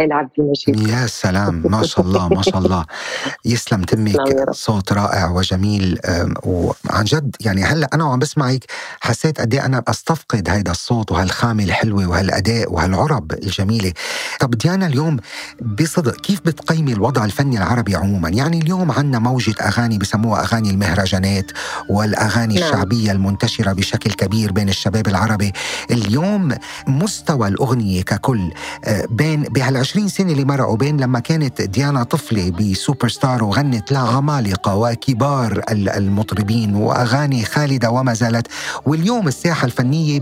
هاي 0.00 0.06
العبد 0.06 0.30
المجيد 0.38 0.88
يا 0.88 1.06
سلام. 1.06 1.62
ما 1.64 1.82
شاء 1.82 2.06
الله 2.06 2.28
ما 2.28 2.42
شاء 2.42 2.58
الله. 2.58 2.84
يسلم 3.44 3.82
تمك. 3.82 4.50
صوت 4.50 4.92
رائع 4.92 5.30
وجميل. 5.30 5.98
وعن 6.42 7.04
جد 7.04 7.36
يعني 7.40 7.64
هلأ 7.64 7.88
أنا 7.94 8.04
وعم 8.04 8.18
بسمعك 8.18 8.64
حسيت 9.00 9.40
قد 9.40 9.54
إيه 9.54 9.64
أنا 9.64 9.82
أستفقد 9.88 10.48
هيدا 10.50 10.70
الصوت 10.70 11.12
وهالخامة 11.12 11.64
الحلوة 11.64 12.06
وهالأداء 12.08 12.72
وهالعرب 12.72 13.32
الجميلة. 13.32 13.92
طب 14.40 14.50
ديانا 14.50 14.86
اليوم 14.86 15.16
بصدق 15.62 16.20
كيف 16.20 16.40
بتقيمي 16.40 16.92
الوضع 16.92 17.24
الفني 17.24 17.58
العربي 17.58 17.96
عموما؟ 17.96 18.28
يعني 18.28 18.58
اليوم 18.58 18.92
عندنا 18.92 19.18
موجة 19.18 19.54
أغاني 19.60 19.98
بسموها 19.98 20.42
أغاني 20.42 20.70
المهرجانات 20.70 21.50
والأغاني 21.90 22.54
نعم. 22.54 22.64
الشعبية 22.64 23.12
المنتشرة 23.12 23.72
بشكل 23.72 24.10
كبير 24.12 24.52
بين 24.52 24.68
الشباب 24.68 25.08
العربي. 25.08 25.52
اليوم 25.90 26.54
مستوى 26.86 27.48
الأغنية 27.48 28.02
ككل 28.02 28.50
آه، 28.84 29.04
بين 29.10 29.42
بهال 29.42 29.87
20 29.88 30.08
سنة 30.08 30.32
اللي 30.32 30.44
مرقوا 30.44 30.76
بين 30.76 31.00
لما 31.00 31.20
كانت 31.20 31.62
ديانا 31.62 32.02
طفلة 32.02 32.50
بسوبر 32.50 33.08
ستار 33.08 33.44
وغنت 33.44 33.92
لعمالقه 33.92 34.76
وكبار 34.76 35.62
ال- 35.70 35.88
المطربين 35.88 36.74
وأغاني 36.74 37.44
خالدة 37.44 37.90
وما 37.90 38.14
زالت. 38.14 38.46
واليوم 38.86 39.28
الساحة 39.28 39.64
الفنية 39.64 40.20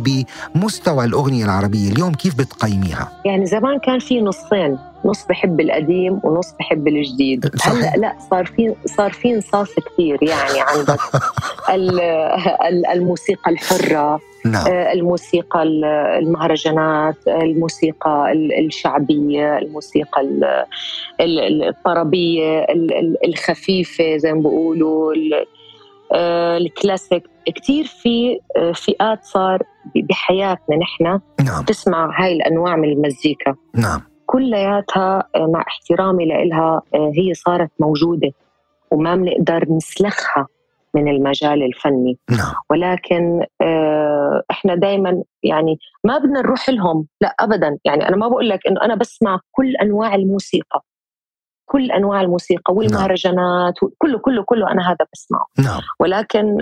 بمستوى 0.55 1.05
الأغنية 1.05 1.45
العربية 1.45 1.93
اليوم 1.93 2.15
كيف 2.15 2.35
بتقيميها؟ 2.35 3.13
يعني 3.25 3.47
زمان 3.47 3.79
كان 3.79 3.99
في 3.99 4.21
نصين. 4.21 4.79
نص 5.07 5.27
بحب 5.27 5.61
القديم 5.61 6.21
ونص 6.25 6.53
بحب 6.59 6.89
الجديد. 6.89 7.51
هلأ 7.63 7.97
لا 7.97 8.17
صار 8.31 8.45
في 8.47 8.75
صار 8.87 9.13
في 9.13 9.35
انصاف 9.35 9.75
كثير 9.81 10.19
يعني 10.23 10.61
عندك. 10.61 11.01
ال- 11.75 12.01
ال- 12.69 12.87
الموسيقى 12.87 13.51
الحرة 13.51 14.21
نعم. 14.47 14.67
آه، 14.67 14.93
الموسيقى 14.93 15.63
ال- 15.63 15.85
المهرجانات 15.85 17.17
الموسيقى 17.29 18.33
ال- 18.33 18.67
الشعبية 18.67 19.59
الموسيقى 19.59 20.21
ال- 20.21 20.45
ال- 21.21 21.39
ال- 21.41 21.69
الطربية 21.69 22.59
ال- 22.65 22.95
ال- 22.95 23.29
الخفيفة 23.29 24.17
زي 24.17 24.33
ما 24.33 24.39
بيقولوا 24.41 25.15
آه، 26.13 26.57
الكلاسيك. 26.57 27.23
كتير 27.55 27.85
في 27.87 28.39
آه، 28.57 28.73
فئات 28.73 29.25
صار 29.25 29.63
بحياتنا 29.97 30.77
نحن 30.77 31.21
نعم. 31.45 31.65
تسمع 31.65 32.23
هاي 32.23 32.33
الأنواع 32.33 32.77
من 32.77 32.89
المزيكا. 32.93 33.55
نعم. 33.75 34.01
كلياتها 34.27 35.29
آه، 35.35 35.47
مع 35.47 35.65
احترامي 35.69 36.27
لإلها 36.27 36.83
آه، 36.95 37.13
هي 37.15 37.35
صارت 37.35 37.71
موجودة 37.81 38.31
وما 38.91 39.15
بنقدر 39.15 39.65
نسلخها 39.71 40.47
من 40.95 41.09
المجال 41.09 41.63
الفني. 41.63 42.19
نعم. 42.31 42.55
ولكن 42.71 43.45
آه، 43.63 44.43
إحنا 44.51 44.75
دائما 44.75 45.23
يعني 45.43 45.79
ما 46.05 46.19
بدنا 46.19 46.41
نروح 46.41 46.71
لهم 46.71 47.07
لا 47.21 47.35
ابدا. 47.41 47.79
يعني 47.85 48.09
أنا 48.09 48.17
ما 48.17 48.29
بقول 48.29 48.49
لك 48.49 48.67
إنه 48.67 48.83
أنا 48.83 48.95
بسمع 48.95 49.41
كل 49.53 49.77
أنواع 49.77 50.15
الموسيقى. 50.15 50.83
كل 51.69 51.91
أنواع 51.91 52.21
الموسيقى 52.21 52.75
والمهرجانات 52.75 53.75
كله 53.99 54.19
كله 54.19 54.43
كله 54.43 54.73
أنا 54.73 54.89
هذا 54.91 55.07
بسمعه. 55.13 55.47
نعم. 55.59 55.81
ولكن 56.01 56.59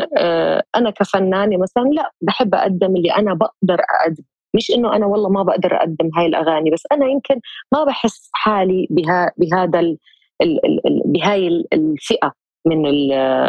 أنا 0.77 0.91
كفنانة 0.91 1.57
مثلا 1.57 1.83
لا 1.93 2.13
بحب 2.21 2.55
أقدم 2.55 2.97
اللي 2.97 3.11
أنا 3.11 3.35
بقدر 3.35 3.81
اقدم 3.81 4.25
مش 4.55 4.71
إنه 4.71 4.97
أنا 4.97 5.07
والله 5.07 5.29
ما 5.29 5.43
بقدر 5.43 5.77
أقدم 5.77 6.11
هاي 6.17 6.27
الأغاني 6.27 6.71
بس 6.71 6.83
أنا 6.93 7.07
يمكن 7.07 7.41
ما 7.73 7.85
بحس 7.85 8.31
حالي 8.33 8.87
بها 8.91 9.33
بهذا 9.37 9.81
ال 9.81 9.99
ال 10.43 10.87
ال 10.87 11.03
بهاي 11.05 11.65
الفئة 11.73 12.33
من 12.67 12.83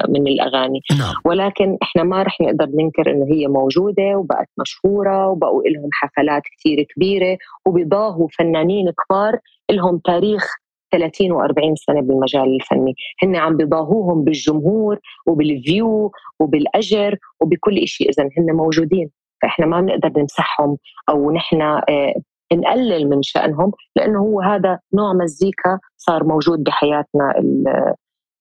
من 0.10 0.28
الأغاني. 0.28 0.82
نعم. 1.00 1.14
ولكن 1.26 1.78
إحنا 1.84 2.04
ما 2.04 2.24
رح 2.24 2.42
نقدر 2.42 2.66
ننكر 2.66 3.12
إنه 3.12 3.26
هي 3.34 3.48
موجودة 3.48 4.18
وبقت 4.18 4.50
مشهورة 4.58 5.28
وبقوا 5.28 5.62
لهم 5.64 5.90
حفلات 5.94 6.44
كثير 6.58 6.84
كبيرة 6.96 7.38
وبيضاهوا 7.66 8.28
فنانين 8.38 8.92
كبار 8.92 9.40
لهم 9.72 9.98
تاريخ 9.98 10.48
30 10.92 11.32
و40 11.32 11.74
سنة 11.76 12.02
بالمجال 12.02 12.56
الفني. 12.56 12.96
هن 13.24 13.36
عم 13.36 13.58
بيضاهوهم 13.58 14.24
بالجمهور 14.24 15.00
وبالفيو 15.28 16.12
وبالأجر 16.40 17.18
وبكل 17.42 17.88
شيء 17.88 18.10
اذا 18.10 18.24
هن 18.24 18.56
موجودين. 18.56 19.10
فإحنا 19.42 19.66
ما 19.66 19.82
بنقدر 19.82 20.20
نمسحهم 20.20 20.78
أو 21.10 21.32
نحن 21.32 21.62
آه، 21.62 22.14
نقلل 22.54 23.10
من 23.10 23.22
شأنهم 23.22 23.72
لأنه 23.96 24.20
هو 24.20 24.42
هذا 24.42 24.80
نوع 24.94 25.14
مزيكا 25.14 25.80
صار 25.98 26.24
موجود 26.24 26.64
بحياتنا 26.64 27.34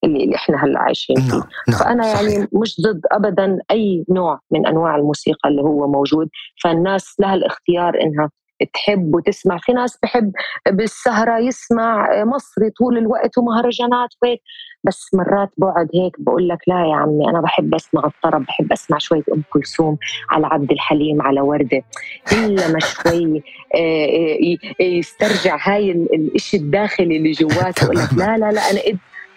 اللي 0.04 0.34
إحنا 0.34 0.64
هلأ 0.64 0.80
عايشين 0.80 1.16
فيه 1.16 1.28
نعم. 1.32 1.42
نعم. 1.68 1.78
فأنا 1.78 2.06
يعني 2.06 2.30
صحيح. 2.30 2.48
مش 2.52 2.80
ضد 2.80 3.00
ابدا 3.12 3.58
أي 3.70 4.04
نوع 4.10 4.40
من 4.50 4.66
أنواع 4.66 4.96
الموسيقى 4.96 5.48
اللي 5.48 5.62
هو 5.62 5.88
موجود 5.88 6.28
فالناس 6.64 7.14
لها 7.20 7.34
الاختيار 7.34 8.00
إنها 8.00 8.30
تحب 8.74 9.14
وتسمع 9.14 9.58
في 9.58 9.72
ناس 9.72 9.98
بحب 10.02 10.32
بالسهرة 10.70 11.38
يسمع 11.38 12.24
مصري 12.24 12.70
طول 12.70 12.98
الوقت 12.98 13.38
ومهرجانات 13.38 14.08
وهيك 14.22 14.40
بس 14.84 15.14
مرات 15.14 15.50
بقعد 15.56 15.88
هيك 15.94 16.20
بقول 16.20 16.48
لك 16.48 16.58
لا 16.66 16.86
يا 16.86 16.94
عمي 16.94 17.28
أنا 17.28 17.40
بحب 17.40 17.74
أسمع 17.74 18.04
الطرب 18.04 18.44
بحب 18.44 18.72
أسمع 18.72 18.98
شوية 18.98 19.22
أم 19.32 19.42
كلثوم 19.50 19.98
على 20.30 20.46
عبد 20.46 20.72
الحليم 20.72 21.22
على 21.22 21.40
وردة 21.40 21.82
إلا 22.32 22.68
ما 22.68 22.78
شوي 22.78 23.42
آه، 23.74 24.56
يسترجع 24.80 25.58
هاي 25.60 25.90
الإشي 25.90 26.56
الداخلي 26.56 27.16
اللي 27.16 27.32
جواته 27.32 27.84
يقول 27.84 27.96
لك 27.96 28.12
لا 28.16 28.38
لا 28.38 28.52
لا 28.52 28.60
أنا 28.70 28.80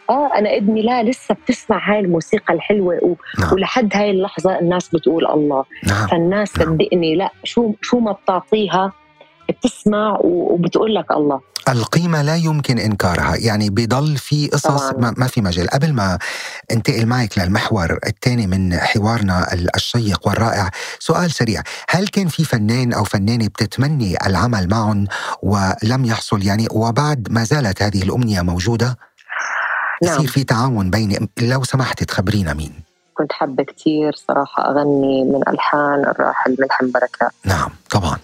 آه 0.10 0.38
أنا 0.38 0.58
ابني 0.58 0.82
لا 0.82 1.04
لسه 1.04 1.36
بتسمع 1.36 1.91
هاي 1.91 2.00
الموسيقى 2.00 2.54
الحلوة 2.54 3.00
و... 3.04 3.16
نعم. 3.39 3.54
ولحد 3.54 3.95
هاي 3.95 4.12
اللحظة 4.12 4.60
الناس 4.60 4.89
بتقول 4.89 5.28
الله 5.28 5.66
نعم. 5.88 6.08
فالناس 6.08 6.60
نعم. 6.60 6.78
صدقني 6.78 7.16
لا 7.16 7.32
شو 7.43 7.74
شو 7.82 8.00
ما 8.00 8.12
بتعطيها 8.12 8.93
بتسمع 9.50 10.18
وبتقول 10.24 10.95
لك 10.95 11.12
الله 11.12 11.41
القيمة 11.70 12.22
لا 12.22 12.36
يمكن 12.36 12.80
إنكارها. 12.80 13.36
يعني 13.36 13.70
بضل 13.70 14.18
في 14.18 14.47
قصص 14.47 14.93
ما 14.97 15.28
في 15.28 15.41
مجال. 15.41 15.70
قبل 15.70 15.93
ما 15.93 16.20
انتقل 16.72 17.05
معك 17.05 17.38
للمحور 17.38 17.99
الثاني 18.07 18.47
من 18.47 18.78
حوارنا 18.78 19.53
الشيق 19.76 20.28
والرائع 20.28 20.70
سؤال 20.99 21.32
سريع. 21.32 21.61
هل 21.89 22.07
كان 22.07 22.28
في 22.28 22.45
فنان 22.45 22.93
أو 22.93 23.03
فنانة 23.03 23.47
بتتمني 23.47 24.26
العمل 24.26 24.70
معهم 24.70 25.07
ولم 25.43 26.05
يحصل؟ 26.05 26.43
يعني 26.43 26.68
وبعد 26.72 27.28
ما 27.32 27.43
زالت 27.43 27.84
هذه 27.84 28.03
الأمنية 28.03 28.41
موجودة؟ 28.41 28.97
نعم. 30.03 30.13
يصير 30.13 30.28
في 30.28 30.43
تعاون 30.43 30.89
بين 30.89 31.28
لو 31.41 31.63
سمحت 31.63 32.03
تخبرينا 32.03 32.53
مين. 32.53 32.74
كنت 33.13 33.32
حابة 33.32 33.63
كثير 33.63 34.13
صراحة 34.15 34.70
أغني 34.70 35.24
من 35.24 35.41
ألحان 35.47 36.05
الراحل 36.05 36.55
ملحم 36.59 36.91
بركات 36.91 37.32
نعم 37.45 37.70
طبعا. 37.89 38.18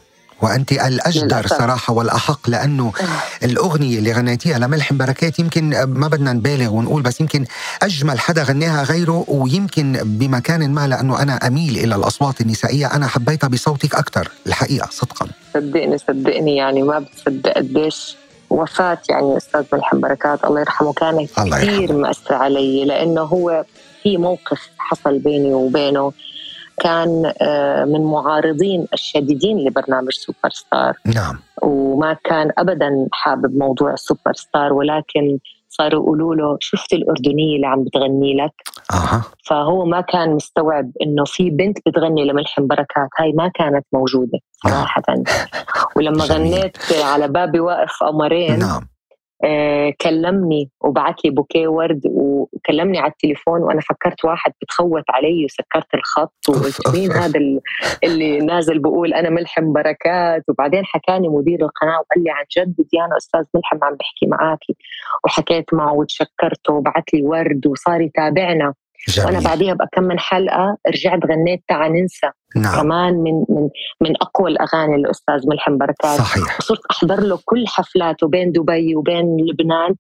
وأنت 0.44 0.72
الأجدر 0.72 1.38
للأسف. 1.38 1.58
صراحة 1.58 1.94
والأحق 1.94 2.50
لأنه 2.50 2.92
آه. 3.02 3.46
الأغنية 3.46 4.00
اللي 4.00 4.12
غنيتيها 4.12 4.60
لملحم 4.60 4.98
بركات 4.98 5.40
يمكن 5.40 5.70
ما 5.84 6.08
بدنا 6.08 6.34
نبالغ 6.34 6.74
ونقول 6.74 7.02
بس 7.02 7.22
يمكن 7.22 7.46
أجمل 7.82 8.20
حدا 8.20 8.44
غناها 8.44 8.84
غيره 8.84 9.26
ويمكن 9.28 10.00
بمكان 10.04 10.72
ما 10.72 10.88
لأنه 10.88 11.22
أنا 11.22 11.48
أميل 11.48 11.78
إلى 11.78 11.96
الأصوات 11.96 12.42
النسائية. 12.42 12.88
أنا 12.96 13.08
حبيتها 13.08 13.48
بصوتك 13.48 13.96
أكثر 13.96 14.32
الحقيقة 14.48 14.88
صدقا. 14.92 15.28
صدقني 15.54 15.98
صدقني 15.98 16.56
يعني 16.56 16.82
ما 16.84 17.00
بتصدق 17.00 17.52
قديش 17.52 18.16
وفاة 18.50 18.98
يعني 19.10 19.38
أستاذ 19.38 19.64
ملحم 19.74 20.00
بركات. 20.00 20.44
الله 20.44 20.60
يرحمه 20.60 20.94
كانت 20.94 21.30
كثير 21.40 21.94
مأثرة 21.94 22.36
علي 22.36 22.86
لأنه 22.86 23.22
هو 23.22 23.66
في 24.04 24.18
موقف 24.18 24.60
حصل 24.78 25.20
بيني 25.20 25.54
وبينه. 25.54 26.14
كان 26.80 27.34
آه، 27.42 27.86
من 27.86 28.04
معارضين 28.04 28.88
الشديدين 28.94 29.58
لبرنامج 29.58 30.12
سوبر 30.12 30.50
ستار 30.50 30.98
نعم. 31.06 31.40
وما 31.64 32.18
كان 32.24 32.52
ابدا 32.58 33.08
حابب 33.12 33.58
موضوع 33.58 33.94
السوبر 33.94 34.34
ستار 34.34 34.74
ولكن 34.74 35.40
صاروا 35.70 36.04
يقولوا 36.04 36.36
له 36.36 36.58
شفت 36.60 36.94
الأردنية 36.94 37.56
اللي 37.56 37.68
عم 37.68 37.84
بتغني 37.84 38.36
لك؟ 38.36 38.54
أه. 38.94 39.22
فهو 39.46 39.86
ما 39.86 40.02
كان 40.02 40.36
مستوعب 40.36 40.92
إنه 41.02 41.24
في 41.26 41.50
بنت 41.50 41.78
بتغني 41.88 42.26
لملحم 42.26 42.68
بركات. 42.68 43.10
هاي 43.20 43.32
ما 43.32 43.52
كانت 43.56 43.86
موجودة 43.94 44.40
صراحة. 44.52 45.02
نعم. 45.10 45.24
ولما 45.96 46.26
غنيت 46.32 46.78
على 47.04 47.28
بابي 47.28 47.60
واقف 47.60 48.04
قمرين 48.04 48.60
نعم. 48.60 48.93
كلمني 50.02 50.70
وبعث 50.82 51.16
لي 51.26 51.32
بوكيه 51.32 51.68
ورد 51.68 52.02
وكلمني 52.06 53.00
على 53.00 53.12
التليفون 53.12 53.62
وأنا 53.62 53.82
فكرت 53.82 54.26
واحد 54.26 54.52
بتخوت 54.62 55.04
علي 55.10 55.46
وسكرت 55.46 55.94
الخط 55.94 56.34
وقلت 56.50 56.96
مين 56.96 57.12
هذا 57.12 57.40
اللي 58.04 58.38
نازل 58.40 58.80
بقول 58.80 59.14
أنا 59.14 59.30
ملحم 59.30 59.74
بركات؟ 59.74 60.44
وبعدين 60.50 60.86
حكاني 60.86 61.28
مدير 61.30 61.62
القناة 61.62 62.00
وقال 62.00 62.24
لي 62.24 62.32
عن 62.32 62.44
جد 62.58 62.76
ديانا 62.92 63.18
أستاذ 63.18 63.44
ملحم 63.56 63.84
عم 63.84 63.96
بحكي 63.96 64.26
معاكي. 64.28 64.76
وحكيت 65.26 65.74
معه 65.74 65.94
وتشكرته 65.94 66.74
وبعث 66.74 67.04
لي 67.14 67.24
ورد 67.24 67.68
وصار 67.68 68.02
يتابعنا. 68.02 68.74
جميل. 69.10 69.28
وأنا 69.28 69.40
بعديها 69.40 69.74
بكم 69.74 70.04
من 70.04 70.20
حلقة 70.20 70.78
رجعت 70.88 71.20
غنيت 71.32 71.64
تعا 71.68 71.88
ننسى. 71.88 72.30
نعم. 72.56 72.76
كمان 72.76 73.14
من 73.14 73.34
من 73.50 73.70
من 74.02 74.14
أقوى 74.22 74.52
الأغاني 74.52 74.96
الاستاذ 74.96 75.50
ملحم 75.50 75.78
بركات. 75.78 76.18
صحيح. 76.20 76.62
صرت 76.62 76.86
أحضر 76.92 77.20
له 77.20 77.40
كل 77.46 77.68
حفلاته 77.68 78.28
بين 78.28 78.52
دبي 78.52 78.96
وبين 78.96 79.38
لبنان 79.38 79.96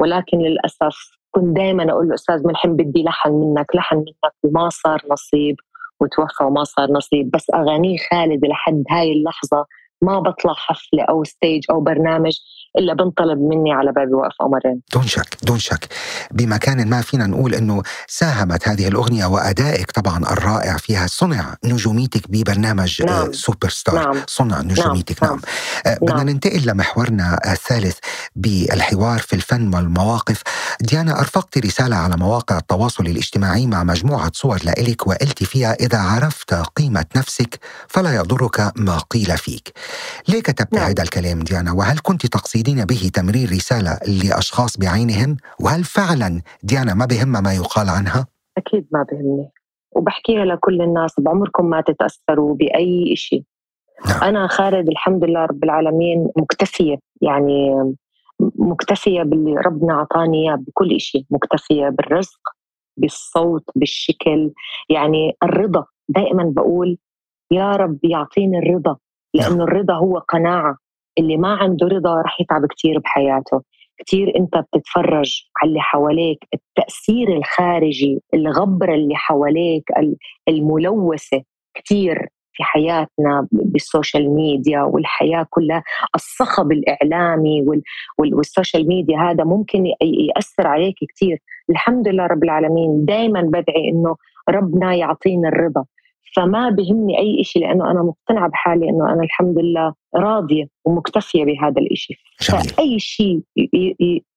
ولكن 0.00 0.38
للأسف 0.38 0.96
كنت 1.30 1.56
دائما 1.56 1.92
أقول 1.92 2.08
له 2.08 2.14
أستاذ 2.14 2.46
ملحم 2.46 2.76
بدي 2.76 3.02
لحن 3.02 3.30
منك 3.30 3.66
لحن 3.74 3.96
منك 3.96 4.34
وما 4.42 4.68
صار 4.68 5.02
نصيب 5.10 5.56
وتوفى 6.00 6.44
وما 6.44 6.64
صار 6.64 6.92
نصيب. 6.92 7.30
بس 7.30 7.46
أغانيه 7.54 7.96
خالدة 8.10 8.48
لحد 8.48 8.84
هاي 8.90 9.12
اللحظة. 9.12 9.66
ما 10.02 10.20
بطلع 10.20 10.52
حفلة 10.52 11.02
أو 11.02 11.24
stage 11.24 11.62
أو 11.70 11.80
برنامج 11.80 12.38
إلا 12.78 12.94
بنطلب 12.94 13.38
مني 13.38 13.72
على 13.72 13.92
بابي 13.92 14.14
وقف 14.14 14.32
قمرين 14.40 14.80
دون 14.94 15.02
شك 15.06 15.36
دون 15.42 15.58
شك 15.58 15.88
بمكان 16.30 16.88
ما 16.88 17.00
فينا 17.00 17.26
نقول 17.26 17.54
إنه 17.54 17.82
ساهمت 18.08 18.68
هذه 18.68 18.88
الأغنية 18.88 19.26
وأدائك 19.26 19.90
طبعا 19.90 20.18
الرائع 20.32 20.76
فيها 20.76 21.06
صنع 21.06 21.54
نجوميتك 21.64 22.30
ببرنامج 22.30 23.02
نعم. 23.02 23.32
سوبر 23.32 23.68
ستار 23.68 23.94
نعم. 23.94 24.22
صنع 24.26 24.60
نجوميتك 24.60 25.22
نعم, 25.22 25.32
نعم. 25.32 25.40
نعم. 25.86 25.96
بدنا 26.02 26.32
ننتقل 26.32 26.66
لمحورنا 26.66 27.38
الثالث 27.52 27.98
بالحوار 28.36 29.18
في 29.18 29.36
الفن 29.36 29.74
والمواقف 29.74 30.42
ديانا 30.80 31.20
أرفقت 31.20 31.58
رسالة 31.58 31.96
على 31.96 32.16
مواقع 32.16 32.58
التواصل 32.58 33.06
الاجتماعي 33.06 33.66
مع 33.66 33.84
مجموعة 33.84 34.30
صور 34.34 34.58
لإلك 34.64 35.06
وقلت 35.06 35.44
فيها 35.44 35.72
إذا 35.72 35.98
عرفت 35.98 36.54
قيمة 36.54 37.04
نفسك 37.16 37.60
فلا 37.88 38.14
يضرك 38.14 38.72
ما 38.76 38.98
قيل 39.10 39.38
فيك 39.38 39.72
ليه 40.28 40.42
كتبت 40.42 40.74
نعم. 40.74 40.84
هذا 40.84 41.02
الكلام 41.02 41.40
ديانا 41.40 41.72
وهل 41.72 41.98
كنت 42.02 42.26
تقصدين 42.68 42.84
به 42.84 43.10
تمرير 43.14 43.48
رسالة 43.50 43.98
لأشخاص 44.22 44.78
بعينهم 44.78 45.36
وهل 45.60 45.84
فعلا 45.84 46.42
ديانا 46.62 46.94
ما 46.94 47.06
بهم 47.06 47.28
ما 47.28 47.52
يقال 47.54 47.88
عنها؟ 47.88 48.26
أكيد 48.58 48.86
ما 48.92 49.06
بهمني 49.12 49.50
وبحكيها 49.92 50.44
لكل 50.44 50.82
الناس 50.82 51.20
بعمركم 51.20 51.66
ما 51.70 51.80
تتأثروا 51.80 52.54
بأي 52.54 53.16
شيء 53.16 53.44
نعم. 54.08 54.22
أنا 54.22 54.46
خالد 54.46 54.88
الحمد 54.88 55.24
لله 55.24 55.44
رب 55.44 55.64
العالمين 55.64 56.28
مكتفية 56.36 56.96
يعني 57.22 57.74
مكتفية 58.58 59.22
باللي 59.22 59.54
ربنا 59.66 59.94
أعطاني 59.94 60.48
إياه 60.48 60.56
بكل 60.56 61.00
شيء 61.00 61.24
مكتفية 61.30 61.88
بالرزق 61.88 62.40
بالصوت 62.96 63.64
بالشكل 63.74 64.52
يعني 64.88 65.36
الرضا 65.42 65.84
دائما 66.08 66.52
بقول 66.56 66.98
يا 67.50 67.72
رب 67.72 67.98
يعطيني 68.04 68.58
الرضا 68.58 68.96
لأنه 69.34 69.56
نعم. 69.56 69.62
الرضا 69.62 69.94
هو 69.94 70.18
قناعة 70.18 70.76
اللي 71.18 71.36
ما 71.36 71.48
عنده 71.54 71.86
رضا 71.86 72.22
رح 72.22 72.40
يتعب 72.40 72.66
كثير 72.66 72.98
بحياته. 72.98 73.62
كثير 74.06 74.32
انت 74.36 74.56
بتتفرج 74.56 75.42
على 75.62 75.68
اللي 75.68 75.80
حواليك 75.80 76.38
التأثير 76.54 77.36
الخارجي 77.36 78.22
الغبرة 78.34 78.94
اللي 78.94 79.16
حواليك 79.16 79.84
الملوثة 80.48 81.42
كثير 81.74 82.28
في 82.52 82.64
حياتنا 82.64 83.48
بالسوشيال 83.52 84.30
ميديا 84.34 84.82
والحياة 84.82 85.46
كلها. 85.50 85.82
الصخب 86.14 86.72
الإعلامي 86.72 87.64
والسوشيال 88.18 88.88
ميديا 88.88 89.18
هذا 89.18 89.44
ممكن 89.44 89.86
يأثر 90.02 90.66
عليك 90.66 90.94
كثير 91.14 91.38
الحمد 91.70 92.08
لله 92.08 92.26
رب 92.26 92.44
العالمين. 92.44 93.04
دائما 93.04 93.40
بدعي 93.42 93.88
إنه 93.88 94.16
ربنا 94.48 94.94
يعطينا 94.94 95.48
الرضا. 95.48 95.84
فما 96.36 96.70
بهمني 96.70 97.18
أي 97.18 97.44
شيء 97.44 97.62
لأنه 97.62 97.90
أنا 97.90 98.02
مقتنعة 98.02 98.48
بحالي 98.48 98.88
إنه 98.88 99.12
أنا 99.12 99.22
الحمد 99.22 99.58
لله 99.58 99.94
راضية 100.16 100.64
ومكتفية 100.84 101.44
بهذا 101.44 101.80
الشيء 101.92 102.16
فأي 102.40 102.98
شيء 102.98 103.40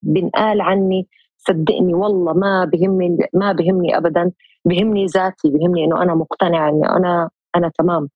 بنقال 0.02 0.60
عني 0.60 1.08
صدقني 1.36 1.94
والله 1.94 2.32
ما 2.32 2.64
بهمني 2.64 3.16
ما 3.34 3.52
بهمني 3.52 3.96
ابدا 3.96 4.32
بهمني 4.64 5.06
ذاتي 5.06 5.50
بهمني 5.50 5.84
إنه 5.84 6.02
أنا 6.02 6.14
مقتنعة 6.14 6.68
إني 6.68 6.86
أنا 6.88 7.30
أنا 7.56 7.70
تمام. 7.78 8.08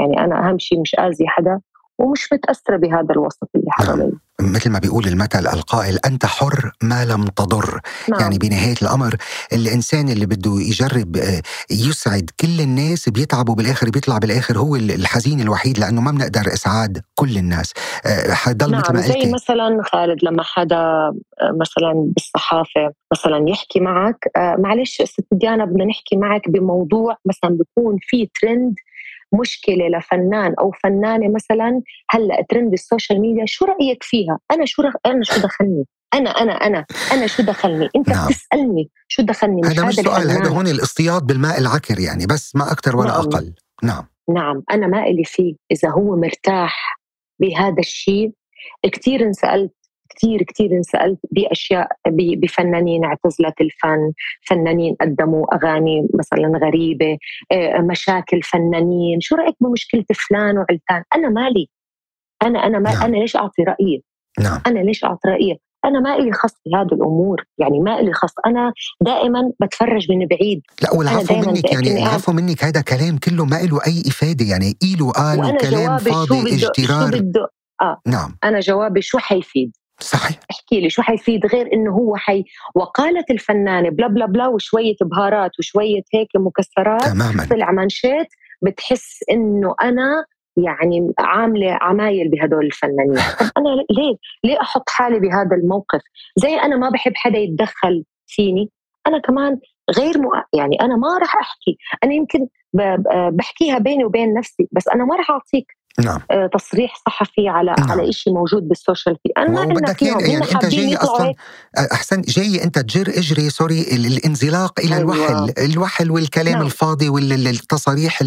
يعني 0.00 0.20
أنا 0.20 0.48
أهم 0.48 0.58
شيء 0.58 0.80
مش 0.80 0.94
آذي 0.94 1.28
حدا 1.28 1.60
ومش 1.98 2.32
متأثرة 2.32 2.76
بهذا 2.76 3.08
الوسط 3.10 3.48
اللي. 3.54 3.70
حوالي 3.70 4.12
مثل 4.40 4.70
ما 4.70 4.78
بيقول 4.78 5.06
المثل 5.06 5.46
القائل 5.46 5.98
أنت 6.06 6.26
حر 6.26 6.72
ما 6.82 7.04
لم 7.04 7.24
تضر. 7.24 7.80
نعم. 8.08 8.20
يعني 8.20 8.38
بنهاية 8.38 8.74
الأمر 8.82 9.16
الإنسان 9.52 10.08
اللي 10.08 10.26
بده 10.26 10.60
يجرب 10.60 11.16
آه، 11.16 11.42
يسعد 11.70 12.30
كل 12.40 12.60
الناس 12.60 13.08
بيتعب 13.08 13.48
وبالاخر 13.48 13.90
بيطلع 13.90 14.18
بالآخر 14.18 14.58
هو 14.58 14.76
الحزين 14.76 15.40
الوحيد 15.40 15.78
لأنه 15.78 16.00
ما 16.00 16.10
بنقدر 16.10 16.52
إسعاد 16.52 17.02
كل 17.14 17.38
الناس. 17.38 17.72
آه، 18.06 18.32
حضل 18.32 18.70
نعم 18.70 18.80
مثل 18.80 18.92
ما 18.92 19.00
قلتي. 19.00 19.20
زي 19.22 19.32
مثلا 19.32 19.82
خالد 19.84 20.18
لما 20.24 20.42
حدا 20.42 20.76
آه، 20.76 21.12
مثلا 21.60 21.92
بالصحافة 22.16 22.92
مثلا 23.12 23.44
يحكي 23.48 23.80
معك 23.80 24.18
معلش 24.36 25.02
ست 25.02 25.26
ديانا 25.32 25.64
بدنا 25.64 25.84
نحكي 25.84 26.16
معك 26.16 26.50
بموضوع 26.50 27.16
مثلا 27.24 27.50
بيكون 27.50 27.96
في 28.00 28.28
ترند 28.40 28.74
مشكلة 29.40 29.88
لفنان 29.88 30.54
أو 30.60 30.70
فنانة 30.82 31.28
مثلا 31.28 31.82
هلأ 32.10 32.44
ترند 32.50 32.72
السوشيال 32.72 33.20
ميديا 33.20 33.44
شو 33.46 33.64
رأيك 33.64 34.02
فيها؟ 34.02 34.38
أنا 34.52 34.64
شو 34.64 34.82
رخ... 34.82 34.94
أنا 35.06 35.24
شو 35.24 35.40
دخلني؟ 35.40 35.84
أنا 36.14 36.30
أنا 36.30 36.52
أنا 36.52 36.84
أنا 37.12 37.26
شو 37.26 37.42
دخلني؟ 37.42 37.88
أنت 37.96 38.08
نعم. 38.08 38.28
بتسألني 38.28 38.90
شو 39.08 39.22
دخلني؟ 39.22 39.60
مش 39.60 39.78
هذا 39.78 39.86
مش 39.86 39.94
سؤال 39.94 40.30
هذا 40.30 40.48
هون 40.48 40.66
الاصطياد 40.66 41.26
بالماء 41.26 41.58
العكر 41.60 41.98
يعني 42.00 42.26
بس 42.26 42.56
ما 42.56 42.72
أكثر 42.72 42.96
ولا 42.96 43.08
نعم. 43.08 43.20
أقل. 43.20 43.54
نعم. 43.82 44.06
نعم. 44.34 44.62
أنا 44.70 44.86
ما 44.86 45.02
إلي 45.02 45.24
فيه 45.24 45.54
إذا 45.72 45.90
هو 45.90 46.16
مرتاح 46.16 46.98
بهذا 47.40 47.78
الشيء. 47.78 48.32
كثير 48.92 49.22
انسألت 49.22 49.72
كثير 50.08 50.42
كثير 50.42 50.72
انسألت 50.72 51.18
بأشياء 51.30 51.88
بفنانين 52.10 53.04
اعتزلت 53.04 53.60
الفن 53.60 54.12
فنانين 54.42 54.94
قدموا 55.00 55.54
أغاني 55.54 56.08
مثلا 56.14 56.58
غريبة 56.66 57.18
آه، 57.52 57.78
مشاكل 57.78 58.42
فنانين 58.42 59.20
شو 59.20 59.36
رأيك 59.36 59.56
بمشكلة 59.60 60.04
فلان 60.28 60.58
وعلتان؟ 60.58 61.02
أنا 61.14 61.28
مالي. 61.28 61.68
أنا 62.42 62.66
أنا 62.66 62.78
ما 62.78 62.92
نعم. 62.92 63.02
أنا 63.02 63.16
ليش 63.16 63.36
أعطي 63.36 63.62
رأيي؟ 63.62 64.02
نعم. 64.40 64.60
أنا 64.66 64.78
ليش 64.78 65.04
أعطي 65.04 65.28
رأيي؟ 65.28 65.60
أنا 65.84 66.00
ما 66.00 66.14
إلي 66.14 66.32
خص 66.32 66.54
بهذه 66.66 66.92
الأمور 66.92 67.44
يعني 67.58 67.80
ما 67.80 68.00
إلي 68.00 68.12
خص. 68.12 68.32
أنا 68.46 68.72
دائما 69.00 69.52
بتفرج 69.60 70.12
من 70.12 70.26
بعيد. 70.26 70.62
لا 70.82 70.94
والعفو 70.94 71.34
منك 71.34 71.72
يعني 71.72 72.02
العفو 72.02 72.32
منك 72.32 72.64
هذا 72.64 72.80
كلام 72.80 73.18
كله 73.18 73.44
ما 73.44 73.56
له 73.56 73.80
أي 73.86 74.02
إفادة 74.06 74.44
يعني 74.44 74.76
إله 74.82 75.10
قال 75.10 75.38
وكلام 75.38 75.98
فاضي 75.98 76.54
إجترار. 76.54 77.22
آه. 77.82 78.00
نعم. 78.06 78.36
أنا 78.44 78.60
جوابي 78.60 79.02
شو 79.02 79.18
حيفيد؟ 79.18 79.72
صحيح. 80.04 80.38
احكي 80.50 80.80
لي 80.80 80.90
شو 80.90 81.02
حيفيد 81.02 81.46
غير 81.46 81.72
إنه 81.72 81.90
هو 81.92 82.16
حي 82.16 82.44
وقالت 82.74 83.30
الفنانة 83.30 83.88
بلا 83.88 84.06
بلا 84.06 84.26
بلا 84.26 84.46
وشوية 84.46 84.96
بهارات 85.00 85.50
وشوية 85.58 86.02
هيك 86.14 86.28
مكسرات 86.36 87.02
تماما. 87.02 87.46
طلع 87.50 87.70
منشيت 87.70 88.28
بتحس 88.62 89.18
إنه 89.30 89.74
أنا 89.82 90.24
يعني 90.56 91.12
عاملة 91.18 91.78
عمايل 91.82 92.28
بهدول 92.28 92.66
الفنانين. 92.66 93.14
طب 93.40 93.50
أنا 93.56 93.68
ليه؟ 93.90 94.16
ليه 94.44 94.60
أحط 94.60 94.88
حالي 94.88 95.18
بهذا 95.20 95.56
الموقف؟ 95.56 96.00
زي 96.36 96.54
أنا 96.56 96.76
ما 96.76 96.88
بحب 96.90 97.12
حدا 97.16 97.38
يتدخل 97.38 98.04
فيني 98.26 98.70
أنا 99.06 99.18
كمان 99.18 99.58
غير 99.98 100.18
مؤ... 100.18 100.30
يعني 100.54 100.80
أنا 100.80 100.96
ما 100.96 101.18
راح 101.18 101.36
أحكي. 101.36 101.76
أنا 102.04 102.12
يمكن 102.14 102.46
بحكيها 103.32 103.78
بيني 103.78 104.04
وبين 104.04 104.34
نفسي 104.34 104.68
بس 104.72 104.88
أنا 104.88 105.04
ما 105.04 105.16
راح 105.16 105.30
أعطيك 105.30 105.66
نعم. 106.00 106.20
آه، 106.30 106.46
تصريح 106.46 106.96
صحفي 107.06 107.48
على 107.48 107.74
نعم. 107.78 107.90
على 107.90 108.12
شيء 108.12 108.32
موجود 108.32 108.68
بالسوشيال 108.68 109.16
في 109.22 109.28
أنا 109.38 109.92
فيهم 109.92 110.20
يعني 110.20 110.52
أنت 110.52 110.66
جاي 110.66 110.96
أصلا 110.96 111.34
أحسن 111.92 112.20
جاي 112.20 112.64
أنت 112.64 112.78
تجر 112.78 113.08
إجري 113.08 113.50
sorry 113.50 113.80
الانزلاق 113.80 114.80
إلى 114.80 114.96
أيوة. 114.96 115.14
الوحل 115.14 115.52
الوحل 115.58 116.10
والكلام 116.10 116.54
نعم. 116.54 116.66
الفاضي 116.66 117.08
والتصاريح 117.08 118.20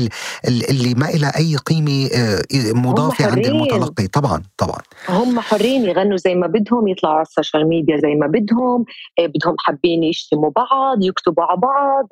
اللي 0.48 0.94
ما 0.94 1.06
لها 1.06 1.38
أي 1.38 1.56
قيمة 1.56 2.10
آه، 2.16 2.42
مضافة 2.54 3.32
عند 3.32 3.46
المتلقي 3.46 4.08
طبعا 4.08 4.44
طبعا 4.58 4.80
هم 5.10 5.40
حرين 5.40 5.86
يغنوا 5.86 6.18
زي 6.18 6.36
ما 6.36 6.48
بدهم 6.48 6.88
يطلعوا 6.88 7.16
على 7.16 7.22
السوشيال 7.22 7.70
ميديا 7.70 7.98
زي 7.98 8.16
ما 8.16 8.28
بدهم 8.28 8.86
آه، 9.20 9.26
بدهم 9.26 9.56
حابين 9.60 10.04
يشتموا 10.04 10.50
بعض 10.50 11.04
يكتبوا 11.04 11.44
على 11.44 11.60
بعض 11.60 12.08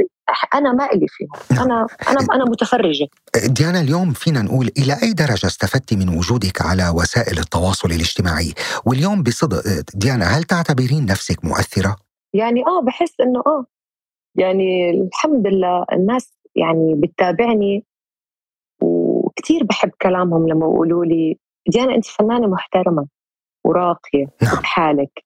أنا 0.54 0.74
ما 0.74 0.86
إلي 0.86 1.06
فيهم. 1.10 1.30
أنا 1.52 1.88
أنا 2.10 2.20
أنا 2.34 2.46
متفرجة. 2.46 3.08
ديانا 3.46 3.82
اليوم 3.82 4.14
فينا 4.14 4.42
نقول 4.42 4.72
إلى 4.78 4.94
أي 5.04 5.14
درجة 5.14 5.46
استفدت 5.48 5.94
من 5.94 6.10
وجودك 6.18 6.62
على 6.62 6.90
وسائل 6.90 7.40
التواصل 7.40 7.92
الاجتماعي؟ 7.92 8.54
واليوم 8.86 9.24
بصدق 9.24 9.62
ديانا 9.94 10.26
هل 10.26 10.44
تعتبرين 10.44 11.06
نفسك 11.06 11.46
مؤثرة؟ 11.46 11.96
يعني 12.34 12.62
آه 12.68 12.82
بحس 12.86 13.14
إنه 13.22 13.40
آه. 13.48 13.66
يعني 14.36 14.90
الحمد 14.90 15.48
لله 15.48 15.86
الناس 15.94 16.34
يعني 16.56 16.96
بتتابعني 16.96 17.86
وكثير 18.82 19.64
بحب 19.64 19.92
كلامهم 20.02 20.48
لما 20.48 20.66
يقولوا 20.66 21.06
لي 21.06 21.38
ديانا 21.68 21.96
أنت 21.96 22.06
فنانة 22.06 22.48
محترمة 22.48 23.08
وراقية 23.66 24.26
نعم. 24.42 24.56
بحالك. 24.62 25.24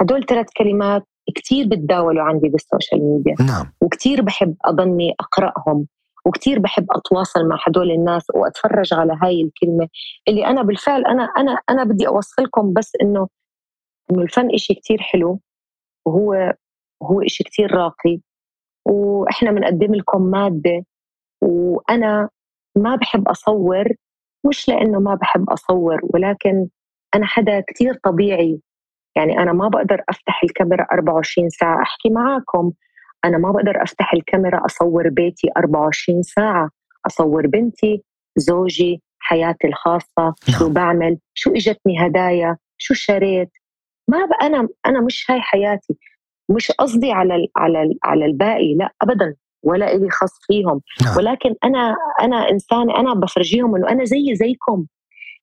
هدول 0.00 0.26
ثلاث 0.26 0.46
كلمات 0.56 1.06
كثير 1.34 1.66
بتداولوا 1.66 2.22
عندي 2.22 2.48
بالسوشيال 2.48 3.00
ميديا. 3.02 3.34
نعم. 3.46 3.72
وكثير 3.80 4.22
بحب 4.22 4.56
أضلني 4.64 5.14
أقرأهم. 5.20 5.86
وكثير 6.24 6.58
بحب 6.58 6.86
أتواصل 6.90 7.48
مع 7.48 7.58
هدول 7.66 7.90
الناس 7.90 8.26
وأتفرج 8.34 8.94
على 8.94 9.18
هاي 9.22 9.42
الكلمة. 9.42 9.88
اللي 10.28 10.46
أنا 10.46 10.62
بالفعل 10.62 11.04
أنا 11.06 11.22
أنا 11.22 11.58
أنا 11.70 11.84
بدي 11.84 12.08
أوصلكم 12.08 12.72
بس 12.72 12.92
إنه 13.02 13.28
إنه 14.10 14.22
الفن 14.22 14.50
إشي 14.54 14.74
كثير 14.74 14.98
حلو. 15.00 15.40
وهو 16.06 16.54
هو 17.02 17.20
إشي 17.20 17.44
كثير 17.44 17.74
راقي. 17.74 18.20
وإحنا 18.86 19.50
بنقدم 19.50 19.94
لكم 19.94 20.22
مادة. 20.22 20.84
وأنا 21.42 22.28
ما 22.76 22.96
بحب 22.96 23.28
أصور. 23.28 23.88
مش 24.46 24.68
لأنه 24.68 25.00
ما 25.00 25.14
بحب 25.14 25.50
أصور 25.50 26.00
ولكن 26.14 26.68
أنا 27.14 27.26
حدا 27.26 27.60
كثير 27.66 27.98
طبيعي. 28.04 28.60
يعني 29.16 29.38
أنا 29.38 29.52
ما 29.52 29.68
بقدر 29.68 30.02
أفتح 30.08 30.40
الكاميرا 30.44 30.86
24 30.92 31.48
ساعة. 31.48 31.82
أحكي 31.82 32.10
معاكم 32.10 32.72
أنا 33.24 33.38
ما 33.38 33.52
بقدر 33.52 33.82
أفتح 33.82 34.12
الكاميرا 34.14 34.66
أصور 34.66 35.08
بيتي 35.08 35.48
24 35.56 36.22
ساعة. 36.22 36.70
أصور 37.06 37.46
بنتي 37.46 38.02
زوجي 38.36 39.02
حياتي 39.18 39.66
الخاصة 39.68 40.34
شو 40.58 40.64
نعم. 40.64 40.72
بعمل 40.72 41.18
شو 41.34 41.50
إجتني 41.50 42.06
هدايا 42.06 42.56
شو 42.78 42.94
شريت. 42.94 43.50
ما 44.08 44.18
بقى 44.26 44.46
أنا 44.46 44.68
أنا 44.86 45.00
مش 45.00 45.30
هاي 45.30 45.40
حياتي. 45.40 45.94
مش 46.50 46.70
قصدي 46.70 47.12
على 47.12 47.34
ال 47.34 47.48
على 47.56 47.82
ال 47.82 47.98
على 48.04 48.26
الباقي 48.26 48.74
لا 48.74 48.92
ابدا. 49.02 49.34
ولا 49.64 49.94
إلي 49.94 50.10
خاص 50.10 50.38
فيهم. 50.46 50.80
نعم. 51.04 51.16
ولكن 51.16 51.54
أنا 51.64 51.96
أنا 52.22 52.50
إنسانة 52.50 52.96
أنا 53.00 53.14
بفرجيهم 53.14 53.76
إنه 53.76 53.88
أنا 53.88 54.04
زي 54.04 54.34
زيكم. 54.34 54.86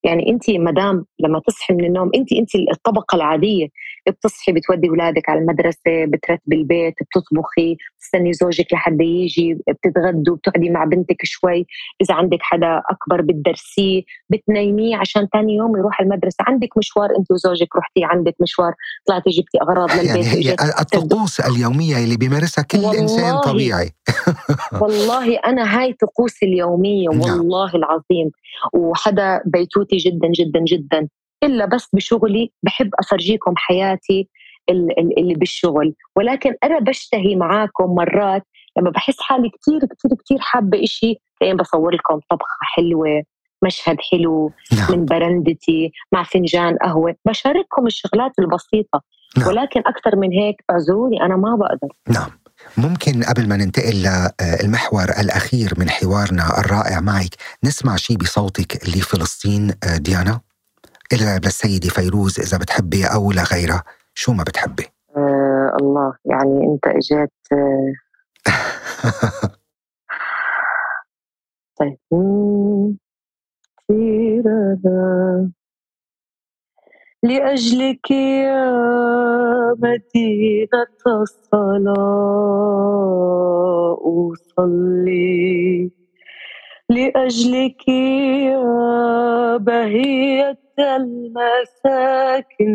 يعني 0.03 0.29
انت 0.29 0.49
مدام 0.49 1.05
لما 1.19 1.41
تصحي 1.47 1.73
من 1.73 1.85
النوم 1.85 2.11
انت 2.15 2.33
انت 2.33 2.55
الطبقة 2.55 3.15
العادية 3.15 3.67
بتصحي 4.09 4.51
بتودي 4.51 4.89
أولادك 4.89 5.29
على 5.29 5.39
المدرسة 5.39 6.05
بترتبي 6.05 6.55
البيت 6.55 6.93
بتطبخي 7.01 7.77
بتستني 7.97 8.33
زوجك 8.33 8.73
لحد 8.73 9.01
يجي 9.01 9.57
بتتغدوا 9.69 10.35
بتقعدي 10.35 10.69
مع 10.69 10.83
بنتك 10.83 11.17
شوي. 11.23 11.65
إذا 12.01 12.13
عندك 12.13 12.37
حدا 12.41 12.81
أكبر 12.89 13.21
بتدرسيه 13.21 14.01
بتنيميه 14.29 14.97
عشان 14.97 15.27
ثاني 15.33 15.55
يوم 15.55 15.77
يروح 15.77 16.01
المدرسة. 16.01 16.37
عندك 16.47 16.77
مشوار 16.77 17.09
أنت 17.19 17.31
وزوجك 17.31 17.75
رحتي 17.75 18.03
عندك 18.03 18.35
مشوار 18.41 18.73
طلعتي 19.07 19.29
جبتي 19.29 19.57
أغراض 19.61 19.91
للبيت 19.91 20.07
يعني 20.45 20.47
هي 20.47 20.55
الطقوس 20.81 21.39
اليومية 21.39 21.97
اللي 22.03 22.17
بيمارسها 22.17 22.63
كل 22.63 22.85
إنسان 22.97 23.39
طبيعي. 23.39 23.91
والله 24.81 25.37
أنا 25.37 25.79
هاي 25.79 25.93
طقوسي 25.93 26.45
اليومية 26.45 27.09
نعم. 27.09 27.21
والله 27.21 27.75
العظيم. 27.75 28.31
وحدا 28.73 29.41
بيتوتي 29.89 30.09
جدا 30.09 30.27
جدا 30.27 30.59
جدا. 30.59 31.07
إلا 31.43 31.65
بس 31.65 31.87
بشغلي 31.93 32.51
بحب 32.63 32.89
أفرجيكم 32.99 33.53
حياتي 33.57 34.29
اللي 35.17 35.33
بالشغل. 35.33 35.95
ولكن 36.15 36.55
أنا 36.63 36.79
بشتهي 36.79 37.35
معاكم 37.35 37.95
مرات 37.95 38.43
لما 38.77 38.89
بحس 38.89 39.19
حالي 39.19 39.49
كثير 39.49 39.79
كثير 39.79 40.17
كثير 40.25 40.37
حابة 40.39 40.83
إشي 40.83 41.15
تلاقيني 41.39 41.59
بصور 41.59 41.93
لكم 41.95 42.19
طبخة 42.29 42.57
حلوة 42.75 43.23
مشهد 43.63 43.97
حلو 44.11 44.51
نعم. 44.71 44.91
من 44.91 45.05
برندتي 45.05 45.91
مع 46.11 46.23
فنجان 46.23 46.77
قهوة. 46.77 47.15
بشارككم 47.25 47.87
الشغلات 47.87 48.31
البسيطة. 48.39 49.01
نعم. 49.37 49.47
ولكن 49.47 49.79
أكثر 49.79 50.15
من 50.15 50.31
هيك 50.31 50.55
أعذروني 50.71 51.21
أنا 51.21 51.35
ما 51.35 51.55
بقدر. 51.55 51.93
نعم. 52.07 52.29
ممكن 52.77 53.23
قبل 53.23 53.49
ما 53.49 53.55
ننتقل 53.55 54.29
للمحور 54.61 55.03
الأخير 55.03 55.73
من 55.77 55.89
حوارنا 55.89 56.59
الرائع 56.59 56.99
معك 56.99 57.35
نسمع 57.63 57.95
شيء 57.95 58.17
بصوتك 58.17 58.87
لفلسطين 58.87 59.71
آه، 59.83 59.97
ديانا؟ 59.97 60.39
إلى 61.13 61.39
للسيدة 61.45 61.89
فيروز 61.89 62.39
إذا 62.39 62.57
بتحبي 62.57 63.05
أو 63.05 63.31
لغيرها 63.31 63.83
شو 64.13 64.33
ما 64.33 64.43
بتحبي؟ 64.43 64.87
آه 65.17 65.77
الله 65.81 66.13
يعني 66.25 66.67
أنت 66.73 66.87
إجيت 66.87 67.31
آه. 67.51 67.93
طيب. 71.79 71.99
لأجلك 77.23 78.11
يا 78.11 78.71
مدينة 79.79 80.87
الصلاة 81.07 81.99
أصلي. 84.03 85.91
لأجلك 86.89 87.87
يا 87.87 89.57
بهية 89.57 90.57
المساكن 90.79 92.73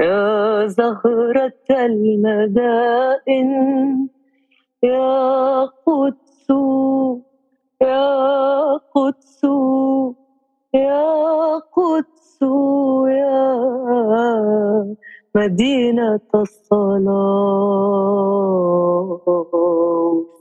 يا 0.00 0.66
زهرة 0.66 1.52
المدائن 1.70 3.50
يا 4.82 5.64
قدس 5.64 6.46
يا 7.82 8.76
قدس 8.94 9.42
يا 10.74 11.58
قدس. 11.58 12.15
يا 13.08 13.56
مدينة 15.34 16.20
الصلاة. 16.34 17.46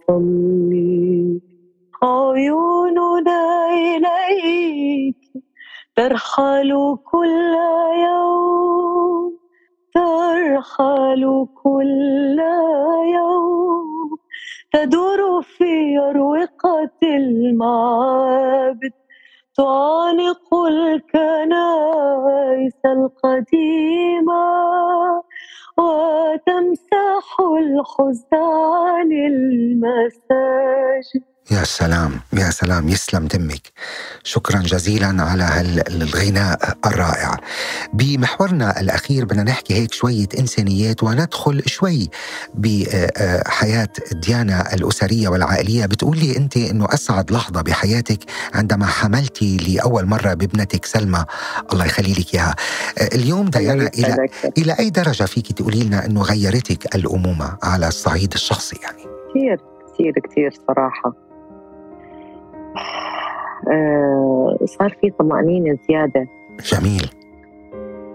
صلي. 0.07 1.41
عيوننا 2.03 3.67
إليك 3.73 5.15
ترحل 5.95 6.97
كل 7.11 7.55
يوم 8.07 9.37
ترحل 9.93 11.47
كل 11.63 12.39
يوم. 13.15 14.17
تدور 14.73 15.41
في 15.41 15.99
أروقة 15.99 16.89
المعابد 17.03 18.91
تعانق 19.58 20.53
الكنائس 20.68 21.56
القديمة 22.86 24.43
وتمسح 25.78 27.39
الحزن 27.60 28.34
عن 28.34 29.12
المساجد. 29.12 30.56
يا 31.51 31.63
سلام 31.63 32.19
يا 32.33 32.49
سلام 32.49 32.89
يسلم 32.89 33.27
دمك. 33.27 33.71
شكرا 34.23 34.59
جزيلا 34.59 35.23
على 35.23 35.43
هالغناء 35.43 36.77
الرائع. 36.85 37.37
بمحورنا 37.93 38.79
الأخير 38.79 39.25
بدنا 39.25 39.43
نحكي 39.43 39.73
هيك 39.73 39.93
شوية 39.93 40.27
إنسانيات 40.39 41.03
وندخل 41.03 41.63
شوي 41.65 42.09
بحياة 42.53 43.89
ديانا 44.11 44.73
الأسرية 44.73 45.27
والعائلية. 45.27 45.85
بتقولي 45.85 46.37
أنت 46.37 46.57
أنه 46.57 46.87
أسعد 46.93 47.31
لحظة 47.31 47.61
بحياتك 47.61 48.19
عندما 48.53 48.85
حملتي 48.85 49.57
لأول 49.57 50.05
مرة 50.05 50.33
بابنتك 50.33 50.85
سلمى. 50.85 51.25
الله 51.73 51.85
يخلي 51.85 52.13
لك 52.13 52.33
إياها. 52.33 52.55
اليوم 53.13 53.49
ديانا 53.49 53.89
إلى, 53.97 54.29
إلى 54.57 54.75
أي 54.79 54.89
درجة 54.89 55.23
فيك 55.23 55.51
تقولي 55.51 55.83
لنا 55.83 56.05
أنه 56.05 56.21
غيرتك 56.21 56.95
الأمومة 56.95 57.57
على 57.63 57.87
الصعيد 57.87 58.33
الشخصي 58.33 58.75
يعني؟ 58.83 59.03
كثير 59.29 59.57
كثير 59.93 60.13
كثير 60.29 60.53
صراحة. 60.67 61.24
آه 63.71 64.57
صار 64.65 64.97
في 65.01 65.09
طمأنينة 65.09 65.78
زيادة. 65.89 66.28
جميل. 66.73 67.09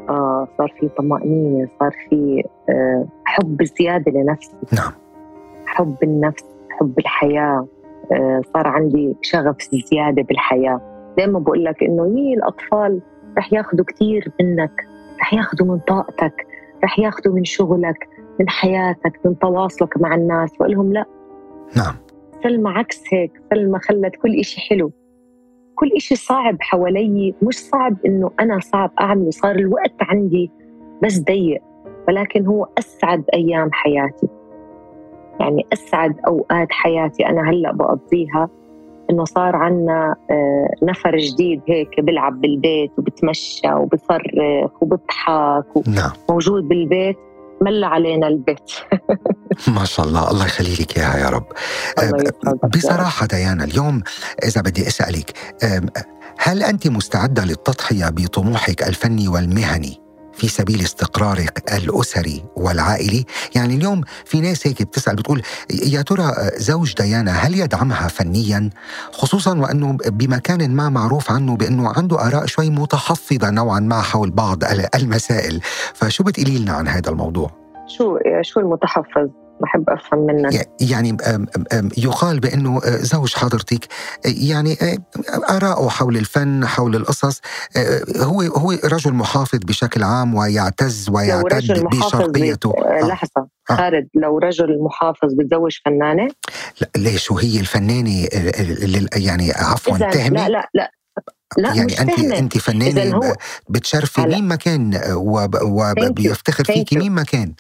آه 0.09 0.49
صار 0.59 0.75
في 0.81 0.89
طمأنينة 0.89 1.69
صار 1.81 1.91
في 2.11 2.45
آه 2.69 3.07
حب 3.25 3.63
زيادة 3.63 4.13
لنفسي. 4.13 4.57
نعم. 4.73 4.93
حب 5.67 5.97
النفس 6.03 6.45
حب 6.71 6.99
الحياة. 6.99 7.67
آه 8.13 8.43
صار 8.55 8.67
عندي 8.67 9.17
شغف 9.23 9.57
زيادة 9.93 10.23
بالحياة. 10.23 10.81
دائما 11.17 11.39
بقول 11.39 11.65
لك 11.65 11.83
إنه 11.83 12.05
هي 12.05 12.35
الأطفال 12.35 13.01
رح 13.39 13.53
ياخذوا 13.53 13.85
كثير 13.85 14.33
منك 14.41 14.87
رح 15.21 15.35
ياخذوا 15.35 15.67
من 15.67 15.79
طاقتك 15.79 16.47
رح 16.85 16.99
ياخذوا 16.99 17.35
من 17.35 17.45
شغلك 17.45 18.09
من 18.41 18.49
حياتك 18.49 19.21
من 19.25 19.39
تواصلك 19.39 20.01
مع 20.01 20.15
الناس. 20.15 20.51
وأقول 20.61 20.73
لهم 20.73 20.93
لا. 20.93 21.05
نعم. 21.77 21.95
سلمى 22.43 22.71
عكس 22.71 23.03
هيك 23.13 23.33
سلمى 23.51 23.79
خلت 23.79 24.17
كل 24.17 24.41
إشي 24.41 24.61
حلو. 24.61 24.93
كل 25.75 25.91
إشي 25.97 26.17
صعب 26.17 26.57
حوالي 26.61 27.35
مش 27.43 27.59
صعب 27.59 27.97
إنه 28.07 28.31
أنا 28.41 28.59
صعب 28.59 28.91
أعمله 29.01 29.31
صار 29.31 29.55
الوقت 29.55 29.95
عندي 30.01 30.51
بس 31.03 31.19
ضيق 31.19 31.63
ولكن 32.09 32.47
هو 32.47 32.69
أسعد 32.79 33.25
أيام 33.35 33.73
حياتي. 33.73 34.29
يعني 35.41 35.67
أسعد 35.73 36.17
أوقات 36.27 36.73
حياتي 36.73 37.27
أنا 37.27 37.51
هلأ 37.51 37.73
بقضيها 37.73 38.49
إنه 39.11 39.25
صار 39.25 39.57
عنا 39.57 40.17
آه، 40.31 40.71
نفر 40.83 41.17
جديد 41.17 41.61
هيك 41.69 42.01
بيلعب 42.01 42.41
بالبيت 42.41 42.91
وبتمشى 42.99 43.73
وبصرخ 43.73 44.83
وبضحك 44.83 45.89
نعم. 45.89 46.11
موجود 46.31 46.69
بالبيت. 46.69 47.17
مل 47.63 47.85
علينا 47.85 48.29
البيت. 48.29 48.71
ما 49.77 49.85
شاء 49.85 50.07
الله 50.07 50.31
الله 50.31 50.47
يخلي 50.47 50.75
لك 50.75 50.99
إياها 50.99 51.19
يا 51.19 51.29
رب. 51.29 51.47
بصراحة 52.77 53.27
ديانا 53.27 53.65
اليوم 53.65 54.03
إذا 54.45 54.61
بدي 54.61 54.89
أسألك 54.89 55.33
هل 56.39 56.63
أنت 56.63 56.89
مستعدة 56.89 57.45
للتضحية 57.45 58.09
بطموحك 58.09 58.83
الفني 58.89 59.29
والمهني؟ 59.29 60.10
في 60.33 60.49
سبيل 60.49 60.81
استقرارك 60.81 61.73
الاسري 61.75 62.45
والعائلي، 62.57 63.25
يعني 63.55 63.75
اليوم 63.75 64.01
في 64.25 64.41
ناس 64.41 64.67
هيك 64.67 64.83
بتسأل 64.83 65.17
بتقول 65.17 65.43
يا 65.71 66.03
ترى 66.03 66.33
زوج 66.57 66.95
ديانا 66.95 67.33
هل 67.33 67.59
يدعمها 67.59 68.09
فنيا؟ 68.09 68.71
خصوصا 69.13 69.59
وأنه 69.59 69.97
بمكان 70.07 70.71
ما 70.71 70.89
معروف 70.89 71.31
عنه 71.31 71.57
بأنه 71.57 71.93
عنده 71.97 72.27
آراء 72.27 72.47
شوي 72.47 72.71
متحفظة 72.71 73.51
نوعا 73.51 73.81
ما 73.81 74.01
حول 74.01 74.31
بعض 74.31 74.65
المسائل، 74.95 75.61
فشو 75.95 76.25
بتقولي 76.25 76.59
لنا 76.59 76.73
عن 76.73 76.89
هذا 76.89 77.11
الموضوع؟ 77.11 77.51
شو 77.87 78.19
شو 78.43 78.61
المتحفظ؟ 78.61 79.29
بحب 79.61 79.91
أفهم 79.91 80.27
منك. 80.27 80.69
يعني 80.81 81.17
يقال 81.99 82.41
بأنه 82.41 82.81
آه، 82.85 82.97
زوج 82.97 83.35
حضرتك 83.35 83.85
آه، 84.27 84.35
يعني 84.37 84.73
آه، 84.83 84.99
آراءه 85.57 85.89
حول 85.89 86.17
الفن 86.17 86.67
حول 86.67 86.97
القصص 86.97 87.41
هو 88.17 88.41
هو 88.43 88.71
رجل 88.85 89.13
محافظ 89.13 89.59
بشكل 89.59 90.03
عام 90.03 90.35
ويعتز 90.35 91.11
ويعتد 91.11 91.85
بشرقيته. 91.85 92.75
لحظة 93.03 93.49
خالد 93.69 94.09
لو 94.15 94.39
رجل 94.39 94.83
محافظ 94.83 95.35
بتزوج 95.35 95.79
فنانة؟ 95.85 96.29
لا 96.81 96.89
ليش؟ 96.97 97.31
وهي 97.31 97.61
الفنانة 97.61 98.29
يعني 99.17 99.53
عفوا 99.53 99.99
تهمه 99.99 100.49
لا 100.49 100.49
لا 100.49 100.71
لا 100.75 100.91
لا 101.59 101.75
يعني 101.75 102.01
انت 102.01 102.11
تهمة. 102.17 102.39
انت 102.39 102.59
فنانة 102.59 103.35
بتشرفي 103.69 104.21
مين 104.21 104.45
ما 104.45 104.57
كان 104.57 105.01
وبيفتخر 105.63 106.65
فيكي 106.65 106.99
مين 106.99 107.13
ما 107.13 107.23
كان 107.23 107.55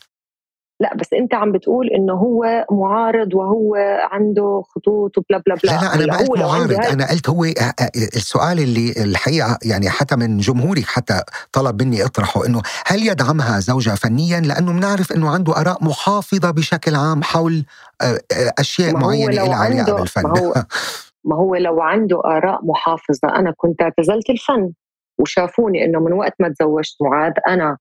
لا 0.80 0.94
بس 0.96 1.12
انت 1.12 1.34
عم 1.34 1.52
بتقول 1.52 1.88
انه 1.88 2.12
هو 2.12 2.66
معارض 2.70 3.34
وهو 3.34 3.74
عنده 4.10 4.62
خطوط 4.74 5.18
وبلا 5.18 5.42
بلا 5.46 5.54
بلا. 5.54 5.70
لا 5.70 5.80
لا 5.80 5.94
أنا 5.94 6.06
ما 6.06 6.18
قلت 6.18 6.38
معارض. 6.38 6.72
أنا 6.72 7.10
قلت 7.10 7.28
هو 7.28 7.44
آه، 7.44 7.50
آه، 7.80 7.90
السؤال 7.96 8.58
اللي 8.58 8.94
الحقيقة 8.96 9.58
يعني 9.64 9.90
حتى 9.90 10.16
من 10.16 10.38
جمهورك 10.38 10.84
حتى 10.84 11.22
طلب 11.52 11.82
مني 11.82 12.04
اطرحه 12.04 12.46
إنه 12.46 12.62
هل 12.86 13.08
يدعمها 13.08 13.60
زوجها 13.60 13.94
فنيا؟ 13.94 14.40
لأنه 14.40 14.72
بنعرف 14.72 15.12
إنه 15.12 15.30
عنده 15.30 15.56
آراء 15.60 15.84
محافظة 15.84 16.50
بشكل 16.50 16.94
عام 16.94 17.22
حول 17.22 17.64
آه، 18.02 18.20
أشياء 18.58 18.96
معينة 18.96 19.32
لها 19.32 19.56
علاقه 19.56 19.92
بالفن. 19.92 20.22
ما 20.22 20.40
هو, 20.40 20.54
ما 21.28 21.36
هو 21.36 21.54
لو 21.54 21.80
عنده 21.80 22.20
آراء 22.24 22.60
محافظة 22.64 23.28
أنا 23.36 23.54
كنت 23.56 23.82
اعتزلت 23.82 24.30
الفن 24.30 24.72
وشافوني 25.18 25.84
إنه 25.84 26.00
من 26.00 26.12
وقت 26.12 26.34
ما 26.40 26.48
تزوجت 26.48 26.96
معاذ 27.02 27.32
أنا 27.48 27.76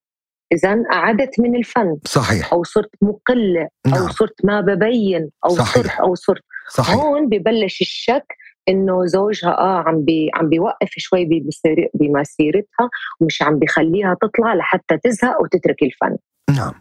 اذا 0.52 0.84
قعدت 0.92 1.40
من 1.40 1.56
الفن 1.56 1.98
صحيح 2.06 2.54
أو 2.54 2.64
صرت 2.64 2.90
مقله 3.02 3.68
نعم. 3.88 4.02
أو 4.02 4.08
صرت 4.08 4.46
ما 4.46 4.62
ببين 4.62 5.30
أو 5.46 5.50
صحيح. 5.50 5.84
صرت 5.84 6.00
أو 6.00 6.16
صرت 6.16 6.44
صحيح. 6.70 6.96
هون 6.96 7.30
ببلش 7.30 7.82
الشك 7.82 8.26
إنه 8.70 9.06
زوجها 9.06 9.50
آه 9.50 9.84
عم 9.88 10.06
بي 10.06 10.30
عم 10.34 10.50
بيوقف 10.50 10.90
شوي 10.98 11.26
بمسيرتها 11.94 12.90
ومش 13.20 13.42
عم 13.42 13.60
بيخليها 13.60 14.16
تطلع 14.22 14.54
لحتى 14.54 14.98
تزهق 15.04 15.42
وتترك 15.42 15.84
الفن 15.84 16.18
نعم 16.58 16.74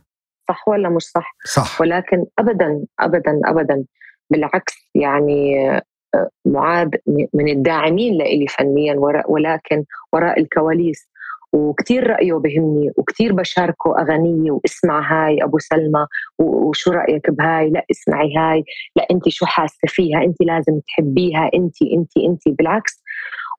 صح 0.49 0.69
ولا 0.69 0.89
مش 0.89 1.03
صح؟ 1.03 1.37
صح 1.45 1.81
ولكن 1.81 2.25
ابدا 2.39 2.85
ابدا 3.01 3.41
ابدا 3.45 3.85
بالعكس 4.31 4.75
يعني 4.95 5.71
آه، 6.15 6.29
معاذ 6.45 6.89
من 7.35 7.49
الداعمين 7.49 8.19
لإلي 8.19 8.47
فنيا 8.47 8.95
ولكن 9.29 9.85
وراء 10.13 10.41
الكواليس 10.41 11.09
وكتير 11.53 12.07
رأيه 12.07 12.33
بهمني 12.33 12.91
وكتير 12.97 13.33
بشاركه 13.33 14.01
أغنية 14.01 14.51
واسمع 14.51 15.01
هاي 15.13 15.45
أبو 15.45 15.59
سلمى 15.59 16.07
وشو 16.39 16.91
رأيك 16.91 17.31
بهاي؟ 17.31 17.71
لا 17.71 17.85
اسمعي 17.91 18.37
هاي 18.37 18.65
لا 18.97 19.07
أنت 19.11 19.29
شو 19.29 19.47
حاسة 19.47 19.89
فيها؟ 19.89 20.19
أنت 20.23 20.37
لازم 20.41 20.81
تحبيها 20.81 21.51
أنت 21.55 21.83
أنت 21.83 22.17
أنت. 22.17 22.49
بالعكس 22.59 23.03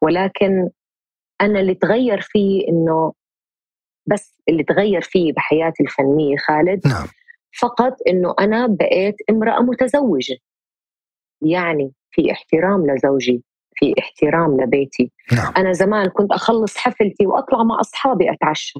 ولكن 0.01 0.69
أنا 1.41 1.59
اللي 1.59 1.75
تغير 1.75 2.21
فيه 2.21 2.67
إنه 2.69 3.13
بس 4.05 4.35
اللي 4.49 4.63
تغير 4.63 5.01
فيه 5.01 5.33
بحياتي 5.33 5.83
الفنية 5.83 6.37
خالد 6.47 6.87
نعم. 6.87 7.07
فقط 7.61 7.93
إنه 8.07 8.35
أنا 8.39 8.67
بقيت 8.67 9.15
امرأة 9.29 9.59
متزوجة. 9.61 10.37
يعني 11.41 11.91
في 12.11 12.31
احترام 12.31 12.91
لزوجي. 12.91 13.43
في 13.79 13.93
احترام 13.99 14.61
لبيتي 14.61 15.11
نعم 15.31 15.53
أنا 15.57 15.73
زمان 15.73 16.09
كنت 16.09 16.31
أخلص 16.31 16.77
حفلتي 16.77 17.27
وأطلع 17.27 17.63
مع 17.63 17.79
أصحابي 17.79 18.31
أتعشى 18.31 18.79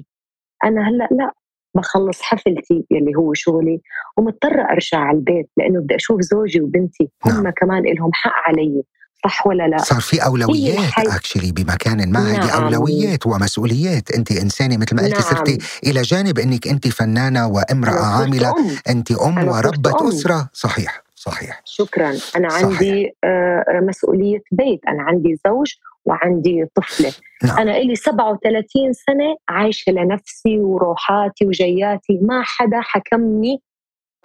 أنا 0.64 0.88
هلأ 0.88 1.08
لا 1.10 1.32
بخلص 1.74 2.22
حفلتي 2.22 2.84
يلي 2.90 3.16
هو 3.16 3.34
شغلي 3.34 3.80
ومضطرة 4.16 4.62
أرجع 4.62 4.98
على 4.98 5.18
البيت 5.18 5.50
لأنه 5.56 5.80
بدي 5.80 5.96
أشوف 5.96 6.20
زوجي 6.20 6.60
وبنتي 6.60 7.08
هم 7.26 7.42
نعم. 7.42 7.52
كمان 7.52 7.82
لهم 7.82 8.10
حق 8.12 8.32
علي 8.48 8.82
صح 9.24 9.46
ولا 9.46 9.68
لا 9.68 9.78
صار 9.78 10.00
في 10.00 10.24
أولويات 10.24 10.98
اكشلي 10.98 11.52
بمكان 11.52 12.12
ما 12.12 12.20
هذه 12.20 12.46
نعم. 12.46 12.62
أولويات 12.62 13.26
ومسؤوليات 13.26 14.10
أنت 14.10 14.32
إنسانة 14.32 14.76
مثل 14.76 14.96
ما 14.96 15.02
قلتي 15.02 15.14
نعم. 15.14 15.22
صرتي 15.22 15.58
إلى 15.86 16.02
جانب 16.02 16.38
إنك 16.38 16.68
أنت 16.68 16.88
فنانة 16.88 17.48
وامرأة 17.48 17.90
أنا 17.92 18.00
عاملة 18.00 18.48
أم. 18.48 18.76
أنت 18.88 19.12
أم 19.12 19.38
أنا 19.38 19.60
أم. 19.60 20.08
أسرة 20.08 20.48
صحيح 20.52 21.02
صحيح. 21.20 21.62
شكرا. 21.64 22.08
أنا 22.36 22.48
صحيح. 22.48 22.64
عندي 22.64 23.16
آه، 23.24 23.64
مسؤولية 23.82 24.42
بيت. 24.52 24.80
أنا 24.88 25.02
عندي 25.02 25.36
زوج 25.46 25.72
وعندي 26.04 26.66
طفلة. 26.74 27.12
نعم. 27.44 27.58
أنا 27.58 27.76
إلي 27.76 27.94
37 27.94 28.92
سنة 28.92 29.36
عايشة 29.48 29.92
لنفسي 29.92 30.58
وروحاتي 30.58 31.46
وجياتي. 31.46 32.18
ما 32.22 32.42
حدا 32.44 32.80
حكمني 32.80 33.62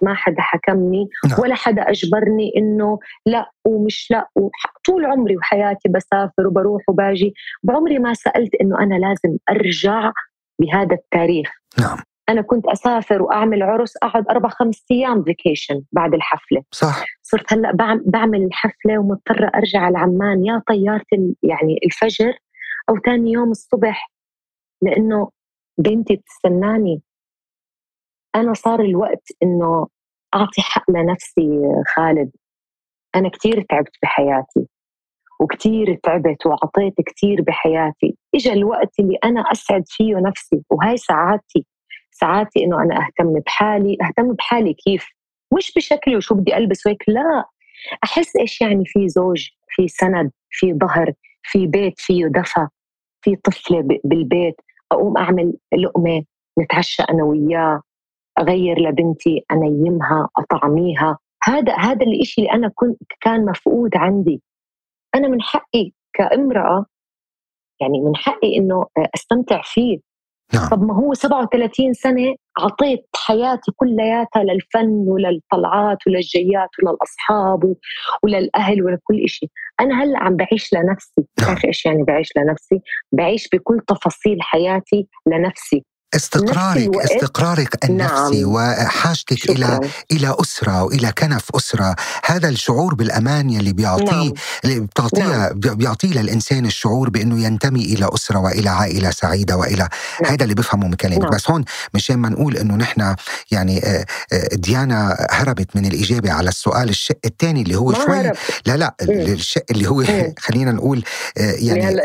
ما 0.02 0.14
حدا 0.14 0.40
حكمني 0.40 1.08
نعم. 1.28 1.40
ولا 1.40 1.54
حدا 1.54 1.82
أجبرني 1.82 2.52
إنه 2.56 2.98
لا 3.26 3.50
ومش 3.64 4.08
لا. 4.10 4.28
طول 4.86 5.04
عمري 5.04 5.36
وحياتي 5.36 5.88
بسافر 5.88 6.46
وبروح 6.46 6.82
وباجي. 6.88 7.34
بعمري 7.62 7.98
ما 7.98 8.14
سألت 8.14 8.54
إنه 8.60 8.78
أنا 8.78 8.94
لازم 8.94 9.38
أرجع 9.50 10.12
بهذا 10.60 10.94
التاريخ. 10.94 11.50
نعم. 11.80 11.98
أنا 12.28 12.42
كنت 12.42 12.66
أسافر 12.66 13.22
وأعمل 13.22 13.62
عرس 13.62 13.96
أقعد 14.02 14.28
أربع 14.30 14.48
خمس 14.48 14.84
أيام 14.90 15.22
فيكيشن 15.24 15.82
بعد 15.92 16.14
الحفلة. 16.14 16.62
صح. 16.72 17.04
صرت 17.22 17.52
هلأ 17.52 17.72
بعم- 17.72 18.02
بعمل 18.06 18.42
الحفلة 18.44 18.98
ومضطرة 18.98 19.50
أرجع 19.54 19.80
على 19.80 19.98
عمان 19.98 20.44
يا 20.46 20.62
طيارة 20.68 21.04
يعني 21.42 21.78
الفجر 21.84 22.32
أو 22.88 22.94
ثاني 23.06 23.32
يوم 23.32 23.50
الصبح 23.50 24.10
لأنه 24.82 25.30
بنتي 25.78 26.16
بتستناني 26.16 27.02
أنا 28.34 28.54
صار 28.54 28.80
الوقت 28.80 29.28
إنه 29.42 29.86
أعطي 30.34 30.62
حق 30.62 30.90
لنفسي 30.90 31.60
خالد. 31.94 32.30
أنا 33.14 33.28
كثير 33.28 33.62
تعبت 33.68 33.92
بحياتي 34.02 34.68
وكثير 35.40 35.98
تعبت 36.02 36.46
وعطيت 36.46 36.94
كثير 37.06 37.42
بحياتي. 37.42 38.16
اجى 38.34 38.52
الوقت 38.52 39.00
اللي 39.00 39.18
أنا 39.24 39.40
أسعد 39.40 39.84
فيه 39.86 40.14
نفسي 40.16 40.62
وهاي 40.70 40.96
سعادتي. 40.96 41.66
سعادتي 42.20 42.64
إنه 42.64 42.82
أنا 42.82 43.06
أهتم 43.06 43.32
بحالي 43.46 43.98
أهتم 44.02 44.32
بحالي 44.32 44.74
كيف؟ 44.74 45.06
مش 45.56 45.72
بشكلي 45.76 46.16
وشو 46.16 46.34
بدي 46.34 46.56
ألبس 46.56 46.86
وهيك 46.86 47.04
لا. 47.08 47.44
أحس 48.04 48.36
إيش 48.36 48.60
يعني 48.60 48.84
في 48.86 49.08
زوج 49.08 49.48
في 49.68 49.88
سند 49.88 50.30
في 50.50 50.74
ظهر 50.74 51.12
في 51.42 51.66
بيت 51.66 51.94
فيه 52.00 52.26
دفى 52.26 52.66
في 53.22 53.36
طفلة 53.36 53.88
بالبيت 54.04 54.54
أقوم 54.92 55.16
أعمل 55.16 55.54
لقمة 55.78 56.24
نتعشى 56.60 57.02
أنا 57.02 57.24
وياه 57.24 57.82
أغير 58.38 58.78
لبنتي 58.80 59.44
أنيمها 59.52 60.28
أطعميها. 60.36 61.18
هذا 61.42 61.76
هذا 61.76 62.06
الإشي 62.06 62.40
اللي 62.40 62.52
أنا 62.52 62.70
كنت 62.74 62.98
كان 63.20 63.44
مفقود 63.44 63.96
عندي. 63.96 64.42
أنا 65.14 65.28
من 65.28 65.42
حقي 65.42 65.92
كامرأة 66.14 66.86
يعني 67.80 68.00
من 68.00 68.16
حقي 68.16 68.56
إنه 68.56 68.86
أستمتع 69.14 69.62
فيه. 69.64 69.98
نعم. 70.54 70.68
طب 70.68 70.82
ما 70.82 70.94
هو 70.94 71.14
37 71.14 71.92
سنة 71.92 72.34
عطيت 72.58 73.06
حياتي 73.16 73.72
كلياتها 73.76 74.44
للفن 74.44 74.88
وللطلعات 74.88 75.98
وللجيات 76.06 76.68
وللأصحاب 76.82 77.74
وللأهل 78.22 78.82
ولكل 78.82 79.24
إشي. 79.24 79.50
أنا 79.80 80.02
هلأ 80.02 80.18
عم 80.18 80.36
بعيش 80.36 80.74
لنفسي. 80.74 81.12
نعم. 81.18 81.26
بتعرفي 81.36 81.66
إيش 81.66 81.86
يعني 81.86 82.02
بعيش 82.02 82.28
لنفسي؟ 82.36 82.80
بعيش 83.12 83.48
بكل 83.52 83.80
تفاصيل 83.88 84.42
حياتي 84.42 85.08
لنفسي. 85.26 85.84
استقرارك 86.14 86.96
استقرارك 86.96 87.84
النفسي 87.84 88.42
نعم. 88.42 88.52
وحاجتك 88.52 89.50
إلى 89.50 89.66
شكرا 89.66 89.80
إلى 90.12 90.36
أسرة 90.40 90.82
والى 90.82 91.12
كنف 91.18 91.44
أسرة 91.56 91.96
هذا 92.24 92.48
الشعور 92.48 92.94
بالأمان 92.94 93.50
يلي 93.50 93.72
بيعطيه 93.72 94.04
نعم. 94.04 94.32
اللي 94.64 94.80
بتعطيها 94.80 95.52
بيعطيه 95.52 96.08
للإنسان 96.08 96.66
الشعور 96.66 97.10
بإنه 97.10 97.44
ينتمي 97.44 97.84
إلى 97.84 98.10
أسرة 98.14 98.38
وإلى 98.38 98.70
عائلة 98.70 99.10
سعيدة 99.10 99.56
وإلى 99.56 99.88
نعم. 100.22 100.32
هذا 100.32 100.42
اللي 100.42 100.54
بفهمه 100.54 100.86
من 100.86 100.94
كلامك 100.94 101.22
نعم. 101.22 101.30
بس 101.30 101.50
هون 101.50 101.64
مشان 101.94 102.18
ما 102.18 102.28
نقول 102.28 102.56
إنه 102.56 102.76
نحن 102.76 103.14
يعني 103.50 103.84
آه، 103.84 104.06
آه، 104.32 104.48
ديانا 104.52 105.26
هربت 105.30 105.76
من 105.76 105.86
الإجابة 105.86 106.32
على 106.32 106.48
السؤال 106.48 106.88
الشق 106.88 107.18
الثاني 107.24 107.62
اللي 107.62 107.76
هو 107.76 107.92
شوي 107.92 108.16
هرب 108.16 108.36
لا 108.66 108.76
لا 108.76 108.94
مم. 109.02 109.10
الشق 109.10 109.64
اللي 109.70 109.88
هو 109.88 110.00
مم. 110.00 110.34
خلينا 110.46 110.72
نقول 110.72 111.04
آه، 111.38 111.54
يعني 111.58 112.00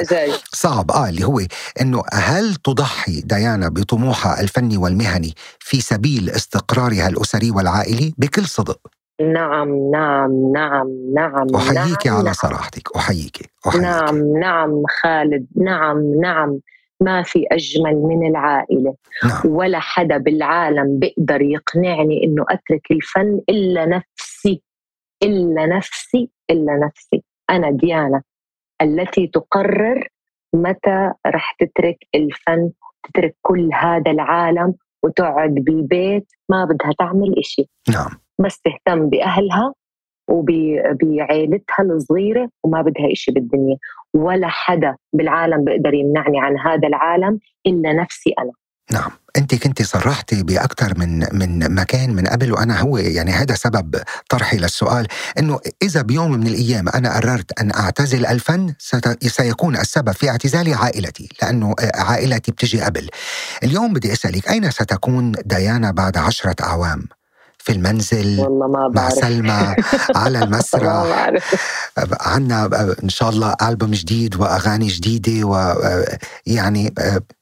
صعب 0.53 0.91
آه 0.91 1.09
اللي 1.09 1.25
هو 1.25 1.41
إنه 1.81 2.03
هل 2.13 2.55
تضحي 2.55 3.21
ديانا 3.21 3.69
بطموحها 3.91 4.41
الفني 4.41 4.77
والمهني 4.77 5.33
في 5.59 5.81
سبيل 5.81 6.29
استقرارها 6.29 7.07
الأسري 7.07 7.51
والعائلي 7.51 8.13
بكل 8.17 8.45
صدق. 8.45 8.79
نعم 9.21 9.91
نعم 9.91 10.51
نعم 10.53 10.87
نعم 11.15 11.47
أحييك 11.55 12.07
نعم. 12.07 12.15
على 12.15 12.23
نعم. 12.23 12.33
صراحتك 12.33 12.95
أحييك 12.95 13.51
أحييك. 13.67 13.83
نعم 13.83 14.37
نعم 14.37 14.83
خالد 15.01 15.47
نعم 15.55 16.21
نعم. 16.21 16.59
ما 17.01 17.23
في 17.23 17.45
أجمل 17.51 17.95
من 17.95 18.27
العائلة. 18.29 18.95
نعم. 19.23 19.41
ولا 19.45 19.79
حدا 19.79 20.17
بالعالم 20.17 20.99
بيقدر 20.99 21.41
يقنعني 21.41 22.23
إنه 22.23 22.45
أترك 22.49 22.91
الفن 22.91 23.41
إلا 23.49 23.85
نفسي 23.85 24.61
إلا 25.23 25.65
نفسي 25.65 26.29
إلا 26.49 26.79
نفسي. 26.85 27.23
أنا 27.49 27.71
ديانا 27.71 28.21
التي 28.81 29.27
تقرر 29.27 30.07
متى 30.53 31.11
رح 31.27 31.55
تترك 31.59 31.97
الفن 32.15 32.71
تترك 33.03 33.35
كل 33.41 33.69
هذا 33.73 34.11
العالم 34.11 34.73
وتقعد 35.03 35.49
بالبيت 35.53 36.27
ما 36.49 36.65
بدها 36.65 36.91
تعمل 36.99 37.35
إشي. 37.39 37.69
نعم. 37.89 38.09
بس 38.39 38.61
تهتم 38.61 39.09
بأهلها 39.09 39.73
وبعائلتها 40.29 41.83
الصغيرة 41.83 42.49
وما 42.63 42.81
بدها 42.81 43.11
إشي 43.11 43.31
بالدنيا. 43.31 43.77
ولا 44.13 44.47
حدا 44.47 44.95
بالعالم 45.13 45.65
بيقدر 45.65 45.93
يمنعني 45.93 46.39
عن 46.39 46.57
هذا 46.59 46.87
العالم 46.87 47.39
إلا 47.67 47.93
نفسي 47.93 48.33
أنا. 48.39 48.51
نعم. 48.91 49.11
أنت 49.37 49.55
كنت 49.55 49.81
صرحتي 49.81 50.43
بأكثر 50.43 50.99
من 50.99 51.19
من 51.31 51.75
مكان 51.75 52.13
من 52.15 52.27
قبل 52.27 52.51
وأنا 52.53 52.79
هو 52.79 52.97
يعني 52.97 53.31
هذا 53.31 53.55
سبب 53.55 54.01
طرحي 54.29 54.57
للسؤال 54.57 55.07
إنه 55.39 55.59
إذا 55.83 56.01
بيوم 56.01 56.31
من 56.31 56.47
الأيام 56.47 56.89
أنا 56.89 57.15
قررت 57.15 57.59
أن 57.61 57.71
أعتزل 57.71 58.25
الفن 58.25 58.73
سيكون 59.27 59.77
السبب 59.77 60.11
في 60.11 60.29
اعتزالي 60.29 60.73
عائلتي 60.73 61.29
لأنه 61.41 61.75
عائلتي 61.95 62.51
بتجي 62.51 62.81
قبل. 62.81 63.09
اليوم 63.63 63.93
بدي 63.93 64.13
أسألك 64.13 64.49
أين 64.49 64.71
ستكون 64.71 65.31
ديانا 65.45 65.91
بعد 65.91 66.17
عشرة 66.17 66.55
أعوام؟ 66.63 67.20
في 67.63 67.71
المنزل 67.71 68.39
والله 68.39 68.67
ما 68.67 68.79
مع 68.79 68.87
بعرف. 68.87 69.13
سلمى 69.13 69.75
على 70.21 70.43
المسرح. 70.43 71.31
عنا 72.21 72.65
إن 73.03 73.09
شاء 73.09 73.29
الله 73.29 73.55
ألبوم 73.61 73.91
جديد 73.91 74.35
وأغاني 74.35 74.87
جديدة 74.87 75.47
ويعني 75.47 76.93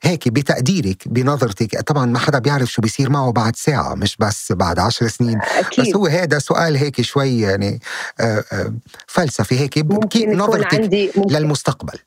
هيك 0.04 0.30
بتقديرك 0.30 1.08
بنظرتك. 1.08 1.82
طبعا 1.82 2.06
ما 2.06 2.20
حدا 2.20 2.40
بيعرف 2.40 2.72
شو 2.72 2.82
بيصير 2.82 3.10
معه 3.10 3.32
بعد 3.32 3.56
ساعة 3.56 3.96
مش 3.96 4.18
بس 4.20 4.52
بعد 4.52 4.80
عشر 4.80 5.08
سنين. 5.08 5.38
بس 5.38 5.66
أكيد. 5.80 5.96
هو 5.96 6.08
هذا 6.08 6.40
سؤال 6.40 6.76
هيك 6.78 7.02
شوي 7.02 7.40
يعني 7.40 7.80
آه، 8.20 8.44
آه، 8.54 8.74
فلسفي 9.08 9.60
هيك 9.60 9.78
ممكن 9.78 10.38
نظرتك 10.38 10.74
عندي 10.74 11.12
ممكن, 11.18 11.36
للمستقبل. 11.36 12.00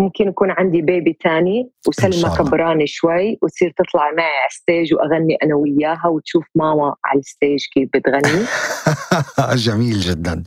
ممكن 0.00 0.28
يكون 0.28 0.50
عندي 0.50 0.82
baby 0.82 1.18
تاني 1.20 1.70
وسلمى. 1.88 2.36
كبرانة 2.36 2.86
شوي 2.86 3.38
وتصير 3.42 3.74
تطلع 3.76 4.10
معي 4.16 4.26
على 4.26 4.48
ال 4.50 4.57
stage 4.57 4.94
وأغني 4.94 5.36
أنا 5.42 5.54
وياها 5.54 6.06
وتشوف 6.08 6.44
ماما 6.54 6.94
على 7.04 7.18
ال 7.20 7.27
stage 7.27 7.60
كيف 7.74 7.88
بتغني 7.94 8.44
جميل 9.66 10.00
جدا 10.00 10.42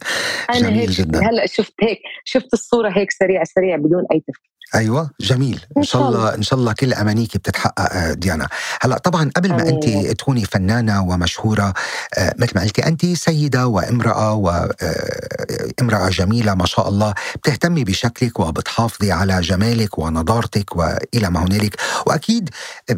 جميل 0.56 0.74
هيك 0.80 0.90
جدا. 0.90 1.30
هلأ 1.30 1.46
شفت 1.46 1.74
هيك 1.82 2.00
شفت 2.26 2.54
الصورة 2.54 2.90
هيك 2.90 3.12
سريع 3.12 3.44
سريع 3.44 3.76
بدون 3.76 4.04
أي 4.12 4.20
تفكير 4.20 4.54
أيوه 4.76 5.10
جميل 5.22 5.60
إن 5.78 5.84
شاء 5.84 6.08
الله 6.10 6.36
إن 6.36 6.42
شاء 6.42 6.60
الله 6.60 6.74
كل 6.74 6.94
امانيك 6.94 7.38
بتتحقق 7.38 7.94
آه، 7.96 8.14
ديانا 8.14 8.48
هلأ 8.82 8.98
طبعا 8.98 9.30
قبل 9.36 9.50
ما 9.50 9.70
انت. 9.70 9.90
تكوني 10.20 10.46
فنانة 10.46 11.04
ومشهورة 11.04 11.74
آه، 12.18 12.36
مثل 12.40 12.52
ما 12.56 12.62
قلتي 12.62 12.88
انت 12.88 13.06
سيدة 13.06 13.68
وامرأة 13.68 14.34
وامراه 14.34 16.10
جميلة 16.10 16.56
ما 16.56 16.66
شاء 16.66 16.90
الله 16.90 17.14
بتهتمي 17.36 17.84
بشكلك 17.84 18.40
وبتحافظي 18.40 19.12
على 19.12 19.40
جمالك 19.44 19.98
ونضارتك 20.00 20.76
وإلى 20.76 21.30
ما 21.30 21.40
هنالك. 21.44 21.76
وأكيد 22.08 22.50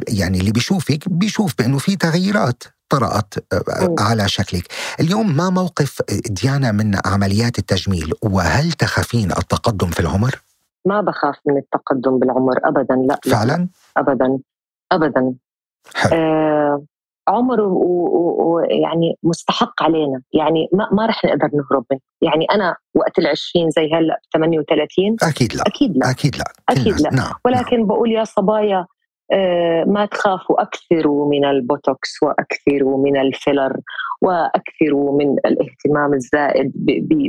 يعني 0.07 0.39
اللي 0.39 0.51
بيشوفك 0.51 1.09
بيشوف 1.09 1.53
بأنه 1.59 1.77
في 1.77 1.95
تغييرات 1.95 2.63
طرأت. 2.89 3.33
على 3.99 4.29
شكلك. 4.29 4.67
اليوم 4.99 5.37
ما 5.37 5.49
موقف 5.49 6.01
ديانا 6.29 6.71
من 6.71 6.97
عمليات 7.05 7.59
التجميل؟ 7.59 8.13
وهل 8.21 8.71
تخافين 8.71 9.31
التقدم 9.31 9.87
في 9.87 9.99
العمر؟ 9.99 10.41
ما 10.87 11.01
بخاف 11.01 11.35
من 11.47 11.57
التقدم 11.57 12.19
بالعمر 12.19 12.57
ابدا 12.63 12.95
لا, 12.95 13.19
لا. 13.25 13.31
فعلا؟ 13.35 13.67
ابدا 13.97 14.39
ابدا. 14.91 15.33
حلو. 15.95 16.11
آه 16.13 16.83
عمر 17.28 17.61
ويعني 17.61 19.17
مستحق 19.23 19.84
علينا. 19.84 20.21
يعني 20.34 20.69
ما, 20.73 20.89
ما 20.91 21.05
رح 21.05 21.26
نقدر 21.26 21.49
نهرب 21.53 21.86
منه. 21.91 21.99
يعني 22.21 22.45
أنا 22.51 22.76
وقت 22.95 23.19
العشرين 23.19 23.69
زي 23.69 23.89
هلأ 23.93 24.19
38 24.34 25.15
أكيد 25.23 25.55
لا. 25.55 25.61
أكيد 25.67 25.97
لا. 25.97 26.09
أكيد 26.11 26.36
لا. 26.36 26.43
أكيد 26.69 26.88
الناس- 26.88 27.01
لا. 27.01 27.09
نعم 27.09 27.26
نعم. 27.26 27.34
ولكن 27.45 27.88
بقول 27.88 28.11
يا 28.11 28.23
صبايا 28.23 28.86
آه، 29.34 29.84
ما 29.88 30.05
تخافوا 30.05 30.61
أكثروا 30.61 31.30
من 31.30 31.45
البوتوكس 31.45 32.23
وأكثروا 32.23 33.03
من 33.03 33.17
ال 33.17 33.26
filler 33.26 33.78
وأكثروا 34.21 35.17
من 35.17 35.32
الاهتمام 35.45 36.13
الزائد 36.13 36.71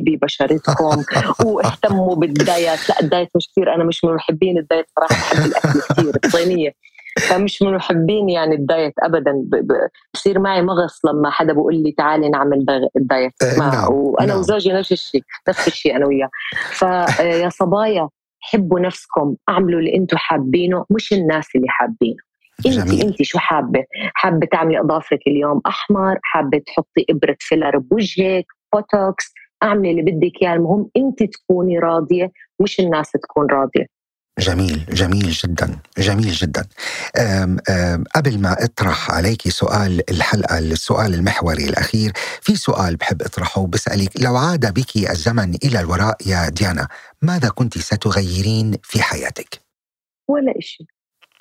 ببشرتكم 0.05 1.03
واهتموا 1.47 2.15
بال 2.15 2.36
diet. 2.36 2.89
لا 2.89 3.01
ال 3.03 3.08
diet 3.08 3.29
مش 3.37 3.49
كثير. 3.53 3.75
أنا 3.75 3.85
مش 3.85 4.05
من 4.05 4.15
محبين 4.15 4.59
ال 4.59 4.64
diet 4.64 4.87
صراحة 4.97 5.15
بحب 5.35 5.47
الأكل 5.47 5.81
كثير. 5.81 6.13
الصينية 6.25 6.73
فمش 7.21 7.63
من 7.63 7.75
محبين 7.75 8.29
يعني 8.29 8.55
ال 8.55 8.63
diet 8.63 8.95
ابدا. 9.03 9.33
بصير 10.15 10.39
معي 10.39 10.63
مغص 10.63 11.05
لما 11.05 11.31
حدا 11.31 11.53
بقول 11.53 11.75
لي 11.83 11.93
تعالي 11.93 12.29
نعمل 12.29 12.65
دا- 12.65 12.89
ال 12.97 13.03
diet. 13.03 13.33
آه، 13.43 13.59
ما 13.59 13.71
نعم، 13.75 13.93
وأنا 13.93 14.27
نعم. 14.27 14.39
وزوجي 14.39 14.73
نفس 14.73 14.93
الشيء 14.93 15.23
نفس 15.49 15.69
الشيء 15.69 15.97
أنا 15.97 16.07
وياه. 16.07 16.29
فيا 16.71 17.49
صبايا 17.49 18.09
حبوا 18.41 18.81
نفسكم 18.81 19.35
اعملوا 19.49 19.81
اللي 19.81 19.95
أنتم 19.95 20.17
حابينه 20.17 20.85
مش 20.91 21.13
الناس 21.13 21.47
اللي 21.57 21.67
حابينه. 21.69 22.17
انت. 22.67 23.05
انت 23.05 23.23
شو 23.23 23.39
حابة؟ 23.39 23.85
حابة 24.15 24.47
تعملي 24.53 24.81
اظافرك 24.81 25.21
اليوم 25.27 25.61
أحمر؟ 25.67 26.19
حابة 26.23 26.59
تحطي 26.59 27.05
إبرة 27.11 27.37
filler 27.41 27.79
بوجهك؟ 27.79 28.45
بوتوكس؟ 28.75 29.33
اعملي 29.63 29.91
اللي 29.91 30.03
بدك 30.03 30.43
إياه. 30.43 30.55
المهم 30.55 30.91
انت 30.97 31.23
تكوني 31.23 31.79
راضية 31.79 32.31
مش 32.61 32.81
الناس 32.81 33.11
تكون 33.13 33.47
راضية. 33.51 33.87
جميل 34.39 34.85
جميل 34.89 35.31
جدا 35.31 35.79
جميل 35.99 36.31
جدا. 36.31 36.65
أم 37.19 37.57
أم 37.71 38.05
قبل 38.17 38.39
ما 38.39 38.65
أطرح 38.65 39.11
عليك 39.11 39.49
سؤال 39.49 40.11
الحلقة 40.11 40.59
السؤال 40.59 41.15
المحوري 41.15 41.65
الأخير 41.65 42.13
في 42.43 42.57
سؤال 42.57 42.97
بحب 42.97 43.23
أطرحه 43.23 43.67
بسالك 43.67 44.11
لو 44.21 44.37
عاد 44.37 44.75
بك 44.75 45.11
الزمن 45.11 45.55
إلى 45.65 45.81
الوراء 45.81 46.17
يا 46.27 46.49
ديانا 46.49 46.89
ماذا 47.23 47.49
كنت 47.49 47.79
ستغيرين 47.79 48.77
في 48.83 49.03
حياتك؟ 49.03 49.61
ولا 50.29 50.59
إشي. 50.59 50.87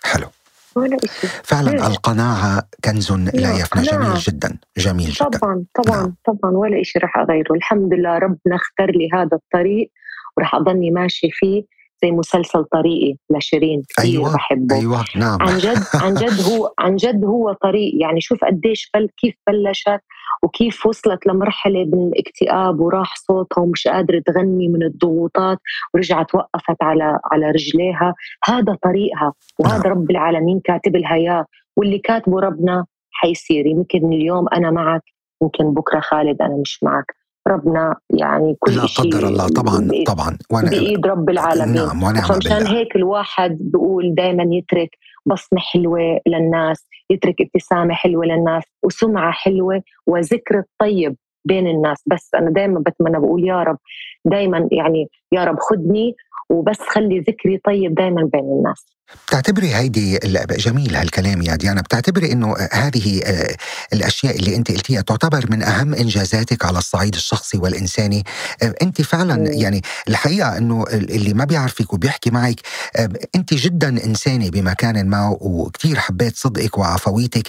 حلو. 0.04 0.28
ولا 0.76 0.98
إشي. 1.04 1.28
فعلا 1.44 1.70
ليش؟ 1.70 1.82
القناعة 1.82 2.68
كنز 2.84 3.12
لا 3.12 3.52
يفنى. 3.52 3.84
جميل. 3.84 4.14
جدا 4.14 4.58
جميل 4.78 5.10
جدا. 5.10 5.26
طبعا 5.26 5.66
طبعا 5.84 5.98
نعم. 5.98 6.16
طبعا 6.26 6.52
ولا 6.52 6.82
إشي 6.82 7.00
رح 7.00 7.18
أغيره. 7.18 7.54
الحمد 7.54 7.94
لله 7.94 8.18
ربنا 8.18 8.56
اختار 8.56 8.92
لي 8.92 9.10
هذا 9.14 9.30
الطريق 9.34 9.92
ورح 10.38 10.56
أضلني 10.56 10.92
ماشي 10.92 11.30
فيه. 11.32 11.75
زي 12.06 12.12
مسلسل 12.12 12.64
طريقي 12.64 13.18
لشيرين 13.30 13.82
كثير 13.90 14.12
أيوه 14.12 14.34
بحبه. 14.34 14.76
أيوه 14.76 15.06
نعم. 15.16 15.42
عن 15.42 15.58
جد 15.58 15.84
عن 15.94 16.14
جد 16.14 16.42
هو 16.42 16.74
عن 16.80 16.96
جد 16.96 17.26
هو 17.26 17.54
طريق. 17.54 17.94
يعني 18.02 18.22
شوف 18.22 18.44
قديش 18.44 18.90
بل 18.94 19.10
كيف 19.18 19.36
بلشت 19.48 20.02
وكيف 20.44 20.86
وصلت 20.86 21.28
لمرحلة 21.28 21.86
من 21.86 22.08
الاكتئاب 22.08 22.80
وراح 22.80 23.16
صوتها 23.16 23.62
ومش 23.62 23.88
قادرة 23.88 24.22
تغني 24.26 24.68
من 24.68 24.84
الضغوطات 24.84 25.58
ورجعت 25.94 26.36
وقفت 26.36 26.84
على 26.84 27.20
على 27.32 27.52
رجليها. 27.52 28.14
هذا 28.44 28.78
طريقها 28.84 29.34
وهذا 29.60 29.84
نعم. 29.84 29.92
رب 29.92 30.12
العالمين 30.12 30.60
كاتب 30.64 30.96
لها 30.96 31.16
إياه. 31.16 31.46
واللي 31.78 32.00
كاتبه 32.00 32.40
ربنا 32.40 32.86
حيصير. 33.12 33.66
يمكن 33.66 34.14
اليوم 34.14 34.46
أنا 34.54 34.72
معك 34.72 35.04
يمكن 35.42 35.74
بكرة 35.74 36.00
خالد 36.00 36.42
أنا 36.42 36.56
مش 36.56 36.84
معك. 36.84 37.25
ربنا 37.48 37.96
يعني 38.10 38.56
كل 38.60 38.76
لا 38.76 38.86
شيء 38.86 39.06
قدر 39.06 39.28
الله 39.28 39.48
طبعا 39.48 39.90
طبعا. 40.08 40.38
وأنا 40.52 40.70
بإيد 40.70 41.08
رب 41.08 41.30
العالمين. 41.30 41.76
نعم 41.76 42.04
ونعم 42.04 42.24
فمشان 42.24 42.58
بالله. 42.58 42.78
هيك 42.78 42.96
الواحد 42.96 43.58
بيقول 43.62 44.16
دائما 44.16 44.44
يترك 44.56 44.90
بصمة 45.26 45.60
حلوة 45.60 46.20
للناس 46.28 46.88
يترك 47.10 47.36
ابتسامة 47.42 47.94
حلوة 47.94 48.26
للناس 48.26 48.64
وسمعة 48.84 49.32
حلوة 49.32 49.82
وذكر 50.08 50.60
الطيب 50.60 51.16
بين 51.46 51.68
الناس. 51.68 52.04
بس 52.06 52.30
أنا 52.36 52.50
دائما 52.52 52.80
بتمنى 52.80 53.20
بقول 53.20 53.48
يا 53.48 53.64
رب 53.64 53.78
دائما 54.26 54.68
يعني 54.72 55.10
يا 55.32 55.44
رب 55.44 55.60
خدني 55.60 56.16
وبس 56.52 56.78
خلي 56.90 57.20
ذكري 57.20 57.58
طيب 57.66 57.96
دائما 57.96 58.30
بين 58.34 58.42
الناس. 58.58 58.86
بتعتبري 59.28 59.76
هيدي 59.76 60.20
جميل 60.58 60.96
هالكلام 60.96 61.42
يا 61.42 61.56
ديانا. 61.56 61.82
بتعتبري 61.82 62.32
إنه 62.32 62.56
هذه 62.74 63.22
آه، 63.26 63.56
الأشياء 63.94 64.36
اللي 64.40 64.56
أنت 64.56 64.72
قلتيها 64.72 65.02
تعتبر 65.02 65.46
من 65.52 65.64
أهم 65.64 65.94
إنجازاتك 65.94 66.66
على 66.66 66.78
الصعيد 66.78 67.16
الشخصي 67.16 67.58
والإنساني. 67.58 68.24
آه، 68.64 68.74
أنت 68.82 69.02
فعلا. 69.02 69.52
يعني 69.54 69.82
الحقيقة 70.08 70.58
إنه 70.58 70.84
ال- 70.84 71.12
اللي 71.16 71.34
ما 71.34 71.46
بيعرفك 71.46 71.94
وبيحكي 71.94 72.30
معك 72.32 72.60
آه، 72.98 73.10
أنت 73.36 73.54
جدا 73.54 73.90
إنسانة 74.06 74.50
بمكان 74.50 75.10
ما 75.10 75.38
وكثير 75.42 75.96
حبيت 75.96 76.36
صدقك 76.36 76.78
وعفويتك. 76.78 77.48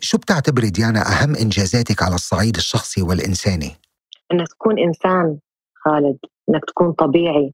شو 0.00 0.18
بتعتبري 0.18 0.70
ديانا 0.70 1.22
أهم 1.22 1.36
إنجازاتك 1.36 2.02
على 2.02 2.14
الصعيد 2.14 2.56
الشخصي 2.56 3.02
والإنساني؟ 3.02 3.70
إنك 4.32 4.48
تكون 4.48 4.78
إنسان 4.78 5.38
خالد 5.84 6.16
إنك 6.50 6.62
تكون 6.68 6.92
طبيعي. 6.92 7.52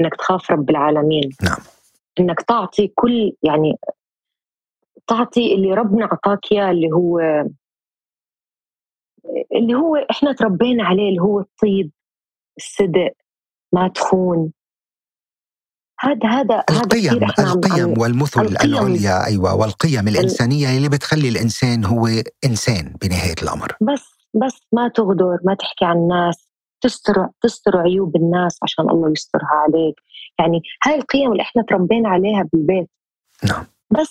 إنك 0.00 0.14
تخاف 0.16 0.50
رب 0.50 0.70
العالمين 0.70 1.30
نعم. 1.42 1.58
إنك 2.20 2.42
تعطي 2.42 2.88
كل 2.88 3.32
يعني 3.42 3.72
تعطي 5.06 5.54
اللي 5.54 5.74
ربنا 5.74 6.04
أعطاك 6.04 6.52
إياه 6.52 6.70
اللي 6.70 6.92
هو 6.92 7.18
اللي 9.54 9.74
هو 9.74 9.96
إحنا 9.96 10.32
تربينا 10.32 10.84
عليه 10.84 11.08
اللي 11.08 11.20
هو 11.22 11.40
الطيب 11.40 11.90
الصدق 12.56 13.12
ما 13.72 13.88
تخون 13.88 14.52
هذا 16.00 16.28
هذا 16.28 16.64
هذا 16.70 16.80
القيم 16.80 17.24
عم- 17.38 17.46
القيم 17.52 17.98
والمثل 17.98 18.40
القيم. 18.42 18.70
العليا 18.74 19.26
أيوه 19.26 19.54
والقيم 19.54 20.08
الإنسانية 20.08 20.76
اللي 20.76 20.88
بتخلي 20.88 21.28
الإنسان 21.28 21.84
هو 21.84 22.06
إنسان 22.44 22.94
بنهاية 23.02 23.34
الأمر 23.42 23.76
بس 23.80 24.14
بس 24.34 24.66
ما 24.72 24.88
تغدر 24.88 25.38
ما 25.44 25.54
تحكي 25.54 25.84
عن 25.84 25.96
الناس 25.96 26.48
تستر 26.88 27.28
تستر 27.40 27.76
عيوب 27.76 28.16
الناس 28.16 28.58
عشان 28.62 28.90
الله 28.90 29.10
يسترها 29.12 29.62
عليك. 29.66 29.94
يعني 30.38 30.62
هاي 30.86 30.94
القيم 30.94 31.32
اللي 31.32 31.42
إحنا 31.42 31.62
تربينا 31.68 32.08
عليها 32.08 32.48
بالبيت. 32.52 32.90
نعم. 33.48 33.66
بس 33.90 34.10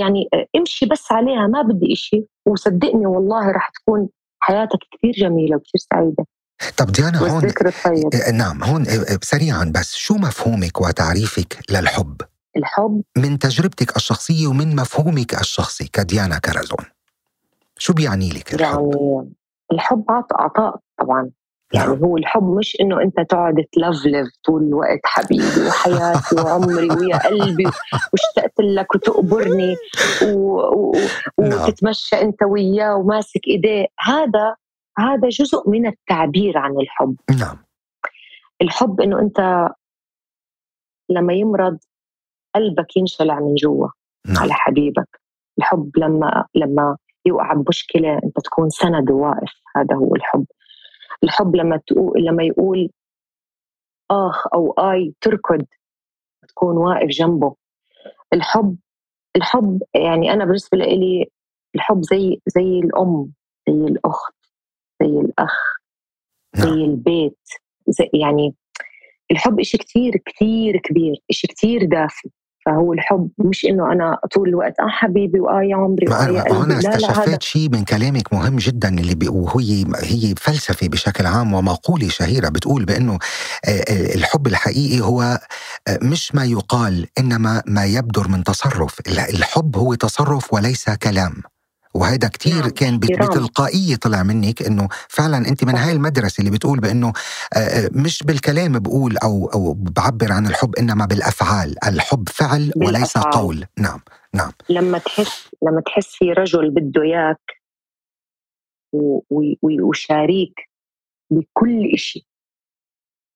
يعني 0.00 0.28
امشي 0.56 0.86
بس 0.86 1.12
عليها 1.12 1.46
ما 1.46 1.62
بدي 1.62 1.92
إشي. 1.92 2.24
وصدقني 2.46 3.06
والله 3.06 3.50
راح 3.52 3.70
تكون 3.70 4.08
حياتك 4.40 4.78
كثير 4.92 5.12
جميلة 5.12 5.56
وكثير 5.56 5.80
سعيدة. 5.92 6.24
طب 6.78 6.86
ديانا 6.92 7.18
هون 7.18 7.44
آه، 8.28 8.30
نعم 8.30 8.64
هون 8.64 8.82
آه، 8.82 9.18
سريعا 9.22 9.72
بس 9.74 9.94
شو 9.94 10.14
مفهومك 10.14 10.80
وتعريفك 10.80 11.58
للحب؟ 11.70 12.16
الحب؟ 12.56 13.02
من 13.16 13.38
تجربتك 13.38 13.96
الشخصية 13.96 14.46
ومن 14.46 14.76
مفهومك 14.76 15.40
الشخصي 15.40 15.88
كديانا 15.92 16.38
كرزون. 16.38 16.84
شو 17.78 17.92
بيعني 17.92 18.28
لك 18.28 18.54
الحب؟ 18.54 18.90
يعني 18.94 19.32
الحب 19.72 20.04
عط- 20.10 20.32
عطاء 20.34 20.76
طبعا. 20.98 21.30
يعني 21.74 21.88
نعم. 21.88 22.04
هو 22.04 22.16
الحب 22.16 22.42
مش 22.42 22.76
إنه 22.80 23.02
أنت 23.02 23.20
تقعد 23.20 23.64
تلفلف 23.72 24.28
طول 24.44 24.62
الوقت 24.62 25.00
حبيبي 25.04 25.68
وحياتي 25.68 26.36
وعمري 26.36 26.88
ويا 26.90 27.16
قلبي 27.28 27.64
واشتقت 28.12 28.60
لك 28.60 28.94
وتقبرني 28.94 29.76
و... 30.22 30.60
و... 30.60 30.92
نعم. 31.40 31.62
وتتمشى 31.62 32.16
أنت 32.16 32.42
وياه 32.42 32.96
وماسك 32.96 33.46
إيديه. 33.46 33.86
هذا 34.00 34.56
هذا 34.98 35.28
جزء 35.28 35.70
من 35.70 35.86
التعبير 35.86 36.58
عن 36.58 36.70
الحب. 36.80 37.16
نعم. 37.40 37.56
الحب 38.62 39.00
إنه 39.00 39.18
أنت 39.18 39.68
لما 41.10 41.32
يمرض 41.32 41.78
قلبك 42.54 42.96
ينشلع 42.96 43.40
من 43.40 43.54
جوا 43.54 43.88
نعم. 44.26 44.42
على 44.42 44.52
حبيبك. 44.52 45.20
الحب 45.58 45.90
لما 45.96 46.44
لما 46.54 46.96
يوقع 47.26 47.52
بمشكلة 47.52 48.20
أنت 48.24 48.40
تكون 48.44 48.70
سند 48.70 49.10
وواقف 49.10 49.52
هذا 49.76 49.94
هو 49.94 50.14
الحب. 50.14 50.44
الحب 51.24 51.56
لما 51.56 51.76
تقول 51.86 52.24
لما 52.24 52.44
يقول 52.44 52.90
آخ 54.10 54.46
أو 54.54 54.72
آي 54.72 55.14
تركض 55.20 55.66
تكون 56.48 56.76
واقف 56.76 57.08
جنبه 57.08 57.54
الحب 58.32 58.76
الحب 59.36 59.82
يعني 59.94 60.32
أنا 60.32 60.44
بالنسبة 60.44 60.78
لي 60.78 61.26
الحب 61.74 62.02
زي 62.02 62.40
زي 62.46 62.78
الأم 62.78 63.32
زي 63.68 63.74
الأخت 63.74 64.34
زي 65.02 65.06
الأخ 65.20 65.78
زي 66.54 66.70
نعم. 66.70 66.80
البيت 66.80 67.38
زي 67.88 68.10
يعني 68.14 68.54
الحب 69.30 69.60
إشي 69.60 69.78
كتير 69.78 70.16
كتير 70.16 70.76
كبير 70.76 71.14
إشي 71.30 71.46
كتير 71.46 71.84
دافي 71.84 72.30
فهو 72.66 72.92
الحب 72.92 73.30
مش 73.38 73.64
إنه 73.64 73.92
أنا 73.92 74.18
طول 74.34 74.48
الوقت 74.48 74.80
آه 74.80 74.88
حبيبي 74.88 75.40
وآه 75.40 75.62
يا 75.62 75.76
عمري 75.76 76.06
وآه 76.08 76.28
يا 76.28 76.42
قلبي 76.42 76.56
هنا 76.56 76.78
استشفيت 76.78 77.42
شيء 77.42 77.68
من 77.70 77.84
كلامك 77.84 78.32
مهم 78.32 78.56
جدا 78.56 78.88
اللي 78.88 79.14
بي 79.14 79.28
وهي 79.28 79.84
هي 80.02 80.34
فلسفه 80.38 80.88
بشكل 80.88 81.26
عام 81.26 81.54
ومقولة 81.54 82.08
شهيرة 82.08 82.48
بتقول 82.48 82.84
بأنه 82.84 83.18
آه، 83.68 84.14
الحب 84.14 84.46
الحقيقي 84.46 85.00
هو 85.00 85.22
آه، 85.22 85.98
مش 86.02 86.34
ما 86.34 86.44
يقال 86.44 87.06
إنما 87.18 87.62
ما 87.66 87.84
يبدر 87.84 88.28
من 88.28 88.44
تصرف 88.44 89.00
الحب 89.08 89.76
هو 89.76 89.94
تصرف 89.94 90.54
وليس 90.54 90.90
كلام. 90.90 91.51
وهذا 91.94 92.28
كتير 92.28 92.60
نعم. 92.60 92.70
كان 92.70 92.98
بتلقائية 92.98 93.96
طلع 93.96 94.22
منك 94.22 94.62
إنه 94.62 94.88
فعلا 95.08 95.38
أنت 95.38 95.64
من 95.64 95.76
هاي 95.76 95.92
المدرسة 95.92 96.40
اللي 96.40 96.50
بتقول 96.50 96.80
بأنه 96.80 97.12
آه، 97.54 97.58
آه، 97.58 97.90
مش 97.92 98.22
بالكلام 98.22 98.78
بقول 98.78 99.16
أو 99.16 99.46
أو 99.46 99.72
بعبر 99.74 100.32
عن 100.32 100.46
الحب 100.46 100.74
إنما 100.74 101.06
بالأفعال، 101.06 101.76
الحب 101.86 102.28
فعل 102.28 102.72
وليس 102.76 102.92
بالأفعال. 102.92 103.30
قول، 103.32 103.64
نعم 103.78 104.00
نعم. 104.34 104.52
لما 104.68 104.98
تحس 104.98 105.48
لما 105.62 105.80
تحس 105.80 106.14
في 106.14 106.32
رجل 106.32 106.70
بده 106.70 107.02
إياك 107.02 107.62
وشاريك 109.82 110.70
بكل 111.30 111.98
شيء 111.98 112.24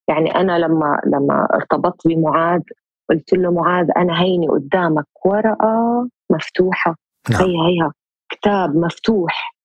يعني 0.08 0.34
أنا 0.34 0.58
لما 0.58 1.00
لما 1.06 1.48
ارتبطت 1.54 2.08
بمعاذ 2.08 2.60
قلت 3.10 3.32
له 3.32 3.52
معاذ 3.52 3.86
أنا 3.96 4.22
هيني 4.22 4.48
قدامك 4.48 5.26
ورقة 5.26 6.08
مفتوحة. 6.30 6.96
نعم. 7.30 7.42
هي 7.42 7.46
هيها 7.48 7.92
كتاب 8.28 8.76
مفتوح. 8.76 9.56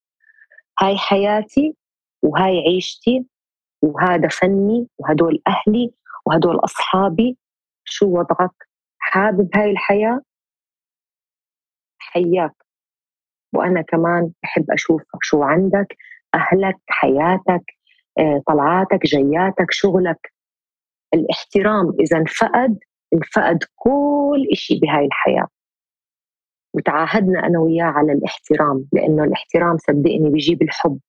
هاي 0.81 0.97
حياتي 0.97 1.75
وهاي 2.23 2.59
عيشتي 2.59 3.25
وهذا 3.81 4.27
فني 4.27 4.87
وهدول 4.97 5.41
أهلي 5.47 5.93
وهدول 6.25 6.59
أصحابي. 6.63 7.37
شو 7.83 8.05
وضعك؟ 8.05 8.67
حابب 8.99 9.49
هاي 9.55 9.71
الحياة؟ 9.71 10.21
حياك. 11.99 12.55
وأنا 13.53 13.81
كمان 13.81 14.31
بحب 14.43 14.71
أشوفك 14.71 15.23
شو 15.23 15.43
عندك 15.43 15.97
أهلك 16.35 16.77
حياتك 16.89 17.63
آه، 18.19 18.41
طلعاتك 18.47 19.05
جياتك 19.05 19.71
شغلك. 19.71 20.33
الاحترام 21.13 21.93
إذا 21.99 22.17
انفقد 22.17 22.79
انفقد 23.13 23.59
كل 23.75 24.47
إشي 24.51 24.79
بهاي 24.79 25.05
الحياة. 25.05 25.47
وتعاهدنا 26.73 27.39
أنا 27.47 27.59
وياه 27.59 27.83
على 27.85 28.11
الاحترام 28.11 28.85
لأنه 28.93 29.23
الاحترام 29.23 29.77
صدقني 29.77 30.29
بيجيب 30.29 30.61
الحب 30.61 30.99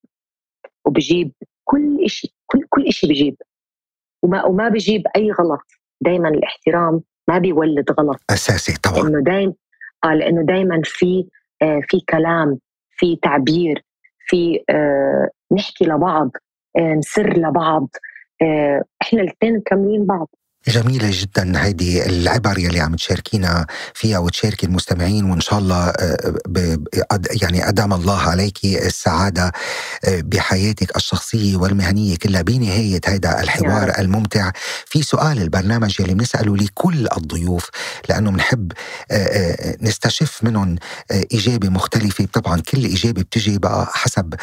وبيجيب 0.84 1.32
كل 1.64 2.05
شيء 2.06 2.30
كل 2.47 2.60
كل 2.68 2.93
شيء 2.93 3.09
بيجيب 3.09 3.36
وما 4.22 4.44
وما 4.44 4.68
بيجيب 4.68 5.02
أي 5.16 5.30
غلط. 5.32 5.60
دائما 6.01 6.28
الاحترام 6.28 7.01
ما 7.28 7.39
بيولد 7.39 7.90
غلط. 8.01 8.20
أساسي 8.30 8.74
طبعا. 8.82 9.02
لأنه 9.02 9.20
دائما 9.24 9.52
آه 10.05 10.14
لأنه 10.14 10.43
دائما 10.43 10.80
في 10.84 11.28
آه 11.62 11.80
في 11.89 12.01
كلام 12.09 12.59
في 12.90 13.16
تعبير 13.16 13.84
في 14.26 14.64
آه 14.70 15.28
نحكي 15.52 15.84
لبعض 15.84 16.30
آه 16.76 16.94
نسر 16.94 17.32
لبعض 17.39 17.89
آه 18.43 18.82
إحنا 19.02 19.20
الاثنين 19.22 19.56
مكملين 19.56 20.06
بعض. 20.06 20.28
جميلة 20.68 21.10
جدا. 21.12 21.59
هذه 21.59 22.06
العبر 22.06 22.59
يلي 22.59 22.80
عم 22.80 22.94
تشاركينا 22.94 23.66
فيها 23.94 24.18
وتشاركي 24.18 24.66
المستمعين 24.66 25.30
وإن 25.30 25.40
شاء 25.40 25.59
الله 25.59 25.89
آه، 25.89 26.34
يعني 27.43 27.68
أدام 27.68 27.93
الله 27.93 28.18
عليك 28.18 28.59
السعادة 28.64 29.52
آه، 30.05 30.20
بحياتك 30.20 30.97
الشخصية 30.97 31.56
والمهنية 31.56 32.16
كلها 32.16 32.43
بنهاية 32.43 33.01
هذا 33.06 33.40
الحوار 33.40 33.89
يعني. 33.89 34.01
الممتع. 34.02 34.51
في 34.86 35.02
سؤال 35.02 35.43
البرنامج 35.43 36.01
يلي 36.01 36.14
بنسأله 36.14 36.56
لكل 36.56 37.09
الضيوف 37.16 37.70
لأنه 38.09 38.30
بنحب 38.30 38.72
آه، 39.10 39.76
نستشف 39.80 40.44
منهم 40.44 40.76
إجابة 41.10 41.68
مختلفة. 41.68 42.24
طبعا 42.32 42.60
كل 42.60 42.84
إجابة 42.84 43.22
بتجي 43.22 43.59
بقى 43.59 43.86
حسب 43.94 44.34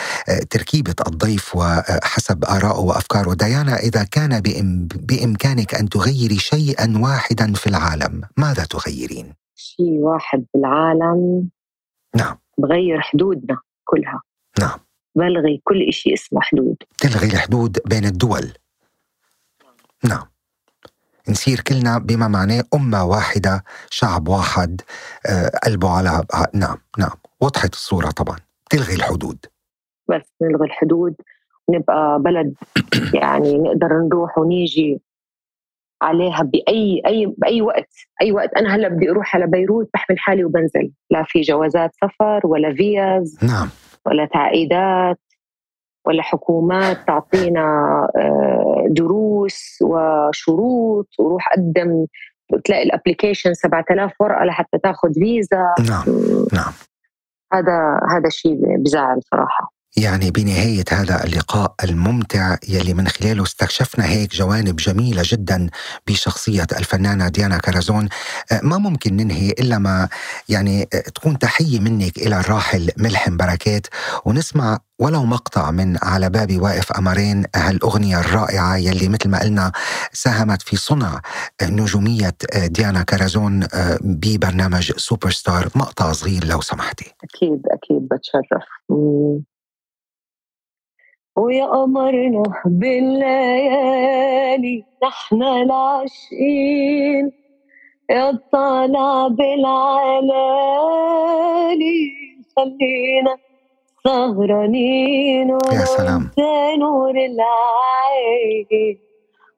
تركيبة 0.50 0.96
الضيف 1.08 1.56
وحسب 1.56 2.46
آرائه 2.46 2.80
وأفكاره. 2.80 3.34
ديانا 3.34 3.80
إذا 3.80 4.04
كان 4.04 4.42
بإمكانك 4.96 5.76
أن 5.76 5.90
تغير 5.90 6.09
تغيري 6.10 6.36
شيئا 6.36 6.94
واحدا 6.98 7.54
في 7.54 7.68
العالم 7.68 8.22
ماذا 8.38 8.66
تغيرين؟ 8.66 9.34
شيء 9.56 9.92
واحد 9.92 10.46
في 10.52 10.58
العالم 10.58 11.50
نعم. 12.16 12.38
بغير 12.58 13.02
حدودنا 13.02 13.58
كلها. 13.86 14.22
نعم. 14.60 14.80
بلغي 15.16 15.62
كل 15.64 15.94
شيء 15.94 16.14
اسمه 16.14 16.42
حدود. 16.42 16.76
تلغي 16.98 17.28
الحدود 17.28 17.78
بين 17.86 18.06
الدول. 18.06 18.54
نعم. 20.04 20.26
نصير 21.30 21.60
كلنا 21.60 21.98
بما 21.98 22.28
معناه 22.28 22.64
أمة 22.74 23.06
واحدة 23.06 23.64
شعب 23.90 24.28
واحد 24.28 24.82
آه، 25.26 25.52
قلبه 25.66 25.90
على 25.90 26.26
نعم 26.54 26.78
نعم. 26.98 27.16
وضحت 27.42 27.74
الصورة 27.74 28.12
طبعا. 28.12 28.38
تلغي 28.70 28.94
الحدود. 28.94 29.46
بس 30.10 30.34
نلغي 30.42 30.66
الحدود 30.66 31.16
ونبقى 31.68 32.20
بلد 32.20 32.54
يعني 33.14 33.58
نقدر 33.58 33.88
نروح 33.88 34.38
ونيجي 34.38 35.02
عليها 36.02 36.44
بأي 36.44 37.02
أي 37.06 37.34
بأي 37.38 37.62
وقت 37.62 37.90
أي 38.22 38.32
وقت. 38.32 38.54
أنا 38.54 38.76
هلأ 38.76 38.88
بدي 38.88 39.10
أروح 39.12 39.36
على 39.36 39.48
بيروت 39.48 39.90
بحمل 39.94 40.20
حالي 40.20 40.44
وبنزل. 40.46 40.92
لا 41.12 41.24
في 41.28 41.42
جوازات 41.42 41.92
سفر 41.96 42.48
ولا 42.48 42.74
فيز 42.74 43.40
نعم. 43.44 43.70
ولا 44.06 44.26
تعقيدات 44.26 45.20
ولا 46.06 46.24
حكومات 46.24 47.08
تعطينا 47.08 47.62
آه، 48.16 48.88
دروس 48.90 49.80
وشروط 49.82 51.08
وروح 51.20 51.50
قدم 51.54 52.06
تلاقي 52.66 52.84
ال 52.84 52.89
application 52.89 53.54
7000 53.54 54.12
ورقة 54.22 54.46
لحتى 54.46 54.78
تاخذ 54.78 55.14
فيزا. 55.14 55.74
نعم 55.90 56.06
نعم. 56.54 56.74
هذا 57.54 58.00
هذا 58.10 58.30
شيء 58.30 58.78
بزعل 58.78 59.20
صراحة. 59.24 59.79
يعني 59.98 60.32
بنهاية 60.32 60.84
هذا 60.92 61.24
اللقاء 61.24 61.74
الممتع 61.84 62.56
يلي 62.70 62.94
من 62.94 63.08
خلاله 63.08 63.44
استكشفنا 63.44 64.06
هيك 64.06 64.36
جوانب 64.36 64.76
جميلة 64.76 65.22
جدا 65.26 65.70
بشخصية 66.08 66.68
الفنانة 66.78 67.28
ديانا 67.30 67.58
كرزون 67.58 68.10
آه، 68.52 68.62
ما 68.64 68.78
ممكن 68.78 69.16
ننهي 69.16 69.50
إلا 69.50 69.78
ما 69.78 70.10
يعني 70.50 70.88
آه، 70.94 71.00
تكون 71.00 71.40
تحية 71.40 71.80
منك 71.80 72.18
إلى 72.18 72.40
الراحل 72.40 72.90
ملحم 72.98 73.38
بركات. 73.38 73.88
ونسمع 74.26 74.80
ولو 75.00 75.26
مقطع 75.26 75.72
من 75.72 75.98
على 76.02 76.30
بابي 76.30 76.58
واقف 76.58 76.92
قمرين 76.92 77.46
هالأغنية 77.56 78.20
الرائعة 78.20 78.78
يلي 78.78 79.10
مثل 79.10 79.30
ما 79.30 79.40
قلنا 79.40 79.72
ساهمت 80.12 80.62
في 80.62 80.76
صنع 80.76 81.22
نجومية 81.64 82.36
آه، 82.54 82.68
ديانا 82.68 83.04
كرزون 83.04 83.68
ببرنامج 84.02 84.92
سوبر 84.92 85.30
ستار 85.30 85.70
مقطع 85.76 86.12
صغير 86.12 86.46
لو 86.46 86.62
سمحتي. 86.62 87.14
أكيد 87.24 87.62
أكيد 87.68 88.08
بتشرف. 88.08 88.64
ويا 91.40 91.66
قمرنا 91.66 92.44
بالليالي. 92.66 94.84
نحن 95.04 95.44
العاشقين. 95.44 97.32
يا 98.10 98.40
طالع 98.52 99.28
بالعلالي. 99.28 100.32
خلينا 102.56 103.36
سهرانين 104.04 105.50
يا 105.50 105.86
سلام. 105.86 106.32
نور 106.80 107.12
العين. 107.12 108.98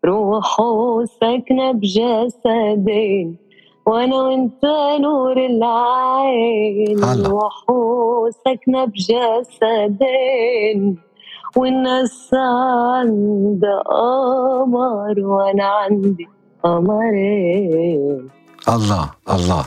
روحه 0.06 1.06
ساكنة 1.06 1.72
بجسدين. 1.72 3.38
وأنا 3.86 4.16
وانت 4.16 4.66
نور 5.00 5.46
العين. 5.46 7.04
روحه 7.04 8.30
ساكنة 8.30 8.86
بجسدين. 8.86 10.98
والناس 11.58 12.30
عندها 12.34 13.82
قمر 13.86 15.20
وأنا 15.20 15.66
عندي 15.66 16.28
قمرين 16.64 18.30
الله. 18.70 19.10
الله. 19.32 19.66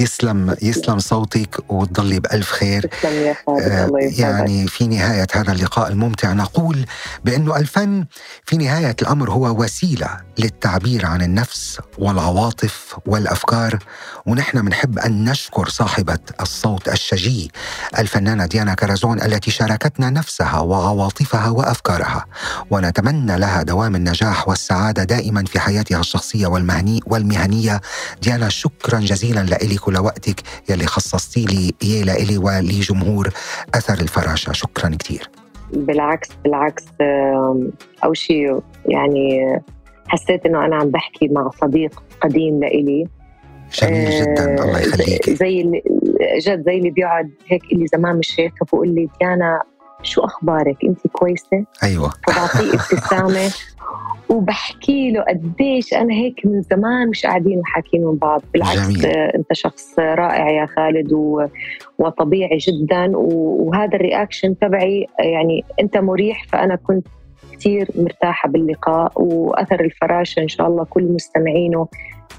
يسلم 0.00 0.56
يسلم 0.62 0.98
صوتك 0.98 1.60
وتضلي 1.68 2.20
بألف 2.20 2.50
خير. 2.50 2.90
يا 3.04 3.36
آه 3.48 3.90
يعني 4.18 4.66
في 4.66 4.86
نهاية 4.86 5.26
هذا 5.32 5.52
اللقاء 5.52 5.88
الممتع 5.88 6.32
نقول 6.32 6.86
بأنه 7.24 7.56
الفن 7.56 8.04
في 8.44 8.56
نهاية 8.56 8.96
الأمر 9.02 9.30
هو 9.30 9.62
وسيلة 9.62 10.08
للتعبير 10.38 11.06
عن 11.06 11.22
النفس 11.22 11.78
والعواطف 11.98 12.96
والأفكار 13.06 13.78
ونحن 14.26 14.62
بنحب 14.62 14.98
أن 14.98 15.24
نشكر 15.30 15.68
صاحبة 15.68 16.18
الصوت 16.40 16.88
الشجي 16.88 17.50
الفنانة 17.98 18.46
ديانا 18.46 18.74
كرزون 18.74 19.22
التي 19.22 19.50
شاركتنا 19.50 20.10
نفسها 20.10 20.60
وعواطفها 20.60 21.48
وأفكارها 21.48 22.26
ونتمنى 22.70 23.38
لها 23.38 23.62
دوام 23.62 23.96
النجاح 23.96 24.48
والسعادة 24.48 25.04
دائما 25.04 25.44
في 25.44 25.60
حياتها 25.60 26.00
الشخصية 26.00 26.46
والمهني 26.46 27.00
والمهنية. 27.06 27.80
ديانا 28.22 28.48
شكرا 28.48 28.97
جزيلا 29.00 29.40
لك 29.40 29.88
ولوقتك 29.88 30.40
يلي 30.68 30.86
خصصتي 30.86 31.44
لي 31.44 31.72
إياه 31.82 32.04
لإلي 32.04 32.38
ولجمهور 32.38 33.30
أثر 33.74 33.94
الفراشة. 33.94 34.52
شكرا 34.52 34.96
كثير 34.98 35.30
بالعكس 35.72 36.28
بالعكس 36.44 36.84
أول 38.04 38.16
شيء 38.16 38.60
يعني 38.86 39.56
حسيت 40.08 40.46
إنه 40.46 40.64
أنا 40.64 40.76
عم 40.76 40.90
بحكي 40.90 41.28
مع 41.28 41.50
صديق 41.60 42.02
قديم 42.20 42.60
لإلي. 42.60 43.06
جميل 43.82 44.10
جدا. 44.10 44.64
الله 44.64 44.80
يخليك. 44.80 45.30
زي 45.30 45.60
اللي 45.60 45.82
جد 46.40 46.64
زي 46.66 46.78
اللي 46.78 46.90
بيقعد 46.90 47.30
هيك 47.48 47.62
اللي 47.72 47.86
زمان 47.86 48.16
مش 48.16 48.34
شايفه 48.36 48.66
بقول 48.72 48.88
لي 48.88 49.08
ديانا 49.20 49.62
شو 50.02 50.20
أخبارك؟ 50.20 50.76
انت 50.84 51.06
كويسة؟ 51.06 51.64
أيوه. 51.82 52.12
فبعطيه 52.28 52.74
ابتسامة. 52.74 53.50
وبحكي 54.28 55.10
له 55.10 55.22
قديش 55.22 55.94
أنا 55.94 56.14
هيك 56.14 56.40
من 56.44 56.62
زمان 56.62 57.08
مش 57.08 57.26
قاعدين 57.26 57.58
وحاكيين 57.58 58.04
من 58.04 58.16
بعض. 58.16 58.42
بالعكس 58.52 58.88
جميل. 58.88 59.06
أنت 59.06 59.52
شخص 59.52 59.98
رائع 59.98 60.50
يا 60.50 60.66
خالد 60.66 61.12
و... 61.12 61.46
وطبيعي 61.98 62.58
جدا. 62.58 63.16
و... 63.16 63.56
وهذا 63.60 63.94
ال 63.94 64.01
reaction 64.01 64.58
تبعي 64.58 65.06
يعني 65.18 65.64
أنت 65.80 65.96
مريح 65.96 66.44
فأنا 66.48 66.76
كنت 66.76 67.06
كثير 67.52 67.88
مرتاحة 67.96 68.48
باللقاء. 68.48 69.12
وأثر 69.16 69.80
الفراشه 69.80 70.40
إن 70.42 70.48
شاء 70.48 70.66
الله 70.66 70.84
كل 70.84 71.04
مستمعينه 71.04 71.88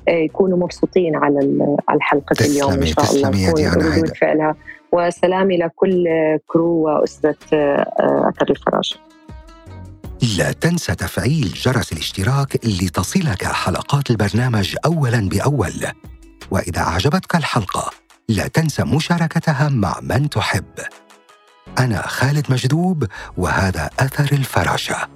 آه، 0.07 0.11
يكونوا 0.11 0.57
مبسوطين 0.57 1.15
على 1.15 1.39
على 1.87 2.01
حلقه 2.01 2.45
اليوم 2.45 2.71
إن 2.71 2.85
شاء 2.85 3.05
الله. 3.11 3.51
تكون 3.51 3.81
ردود. 3.83 4.07
فعلها. 4.07 4.55
وسلامي 4.91 5.57
لكل 5.57 6.07
crew 6.47 6.67
وأسرة 6.67 7.35
آه، 7.53 8.29
أثر 8.29 8.49
الفراشه 8.49 9.08
لا 10.21 10.51
تنسى 10.51 10.95
تفعيل 10.95 11.53
جرس 11.53 11.91
الاشتراك 11.91 12.65
لتصلك 12.65 13.45
حلقات 13.45 14.09
البرنامج 14.09 14.75
اولا 14.85 15.29
بأول. 15.29 15.85
وإذا 16.51 16.79
أعجبتك 16.79 17.35
الحلقة 17.35 17.91
لا 18.29 18.47
تنسى 18.47 18.83
مشاركتها 18.83 19.69
مع 19.69 19.99
من 20.01 20.29
تحب. 20.29 20.73
أنا 21.77 22.07
خالد 22.07 22.51
مجذوب 22.51 23.05
وهذا 23.37 23.89
أثر 23.99 24.31
الفراشة. 24.31 25.07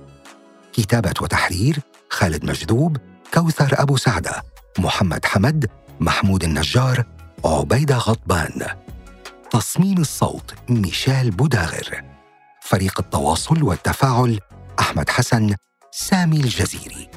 كتابة 0.73 1.13
وتحرير 1.21 1.79
خالد 2.09 2.45
مجذوب 2.45 2.97
كوثر 3.33 3.69
أبو 3.73 3.97
سعدة 3.97 4.43
محمد 4.79 5.25
حمد 5.25 5.69
محمود 5.99 6.43
النجار 6.43 7.03
عبيده 7.45 7.97
غضبان. 7.97 8.65
تصميم 9.51 9.97
الصوت 9.97 10.53
ميشيل 10.69 11.31
بوداغر. 11.31 12.03
فريق 12.61 12.99
التواصل 12.99 13.63
والتفاعل 13.63 14.39
أحمد 14.79 15.09
حسن 15.09 15.55
سامي 15.91 16.37
الجزيري. 16.37 17.09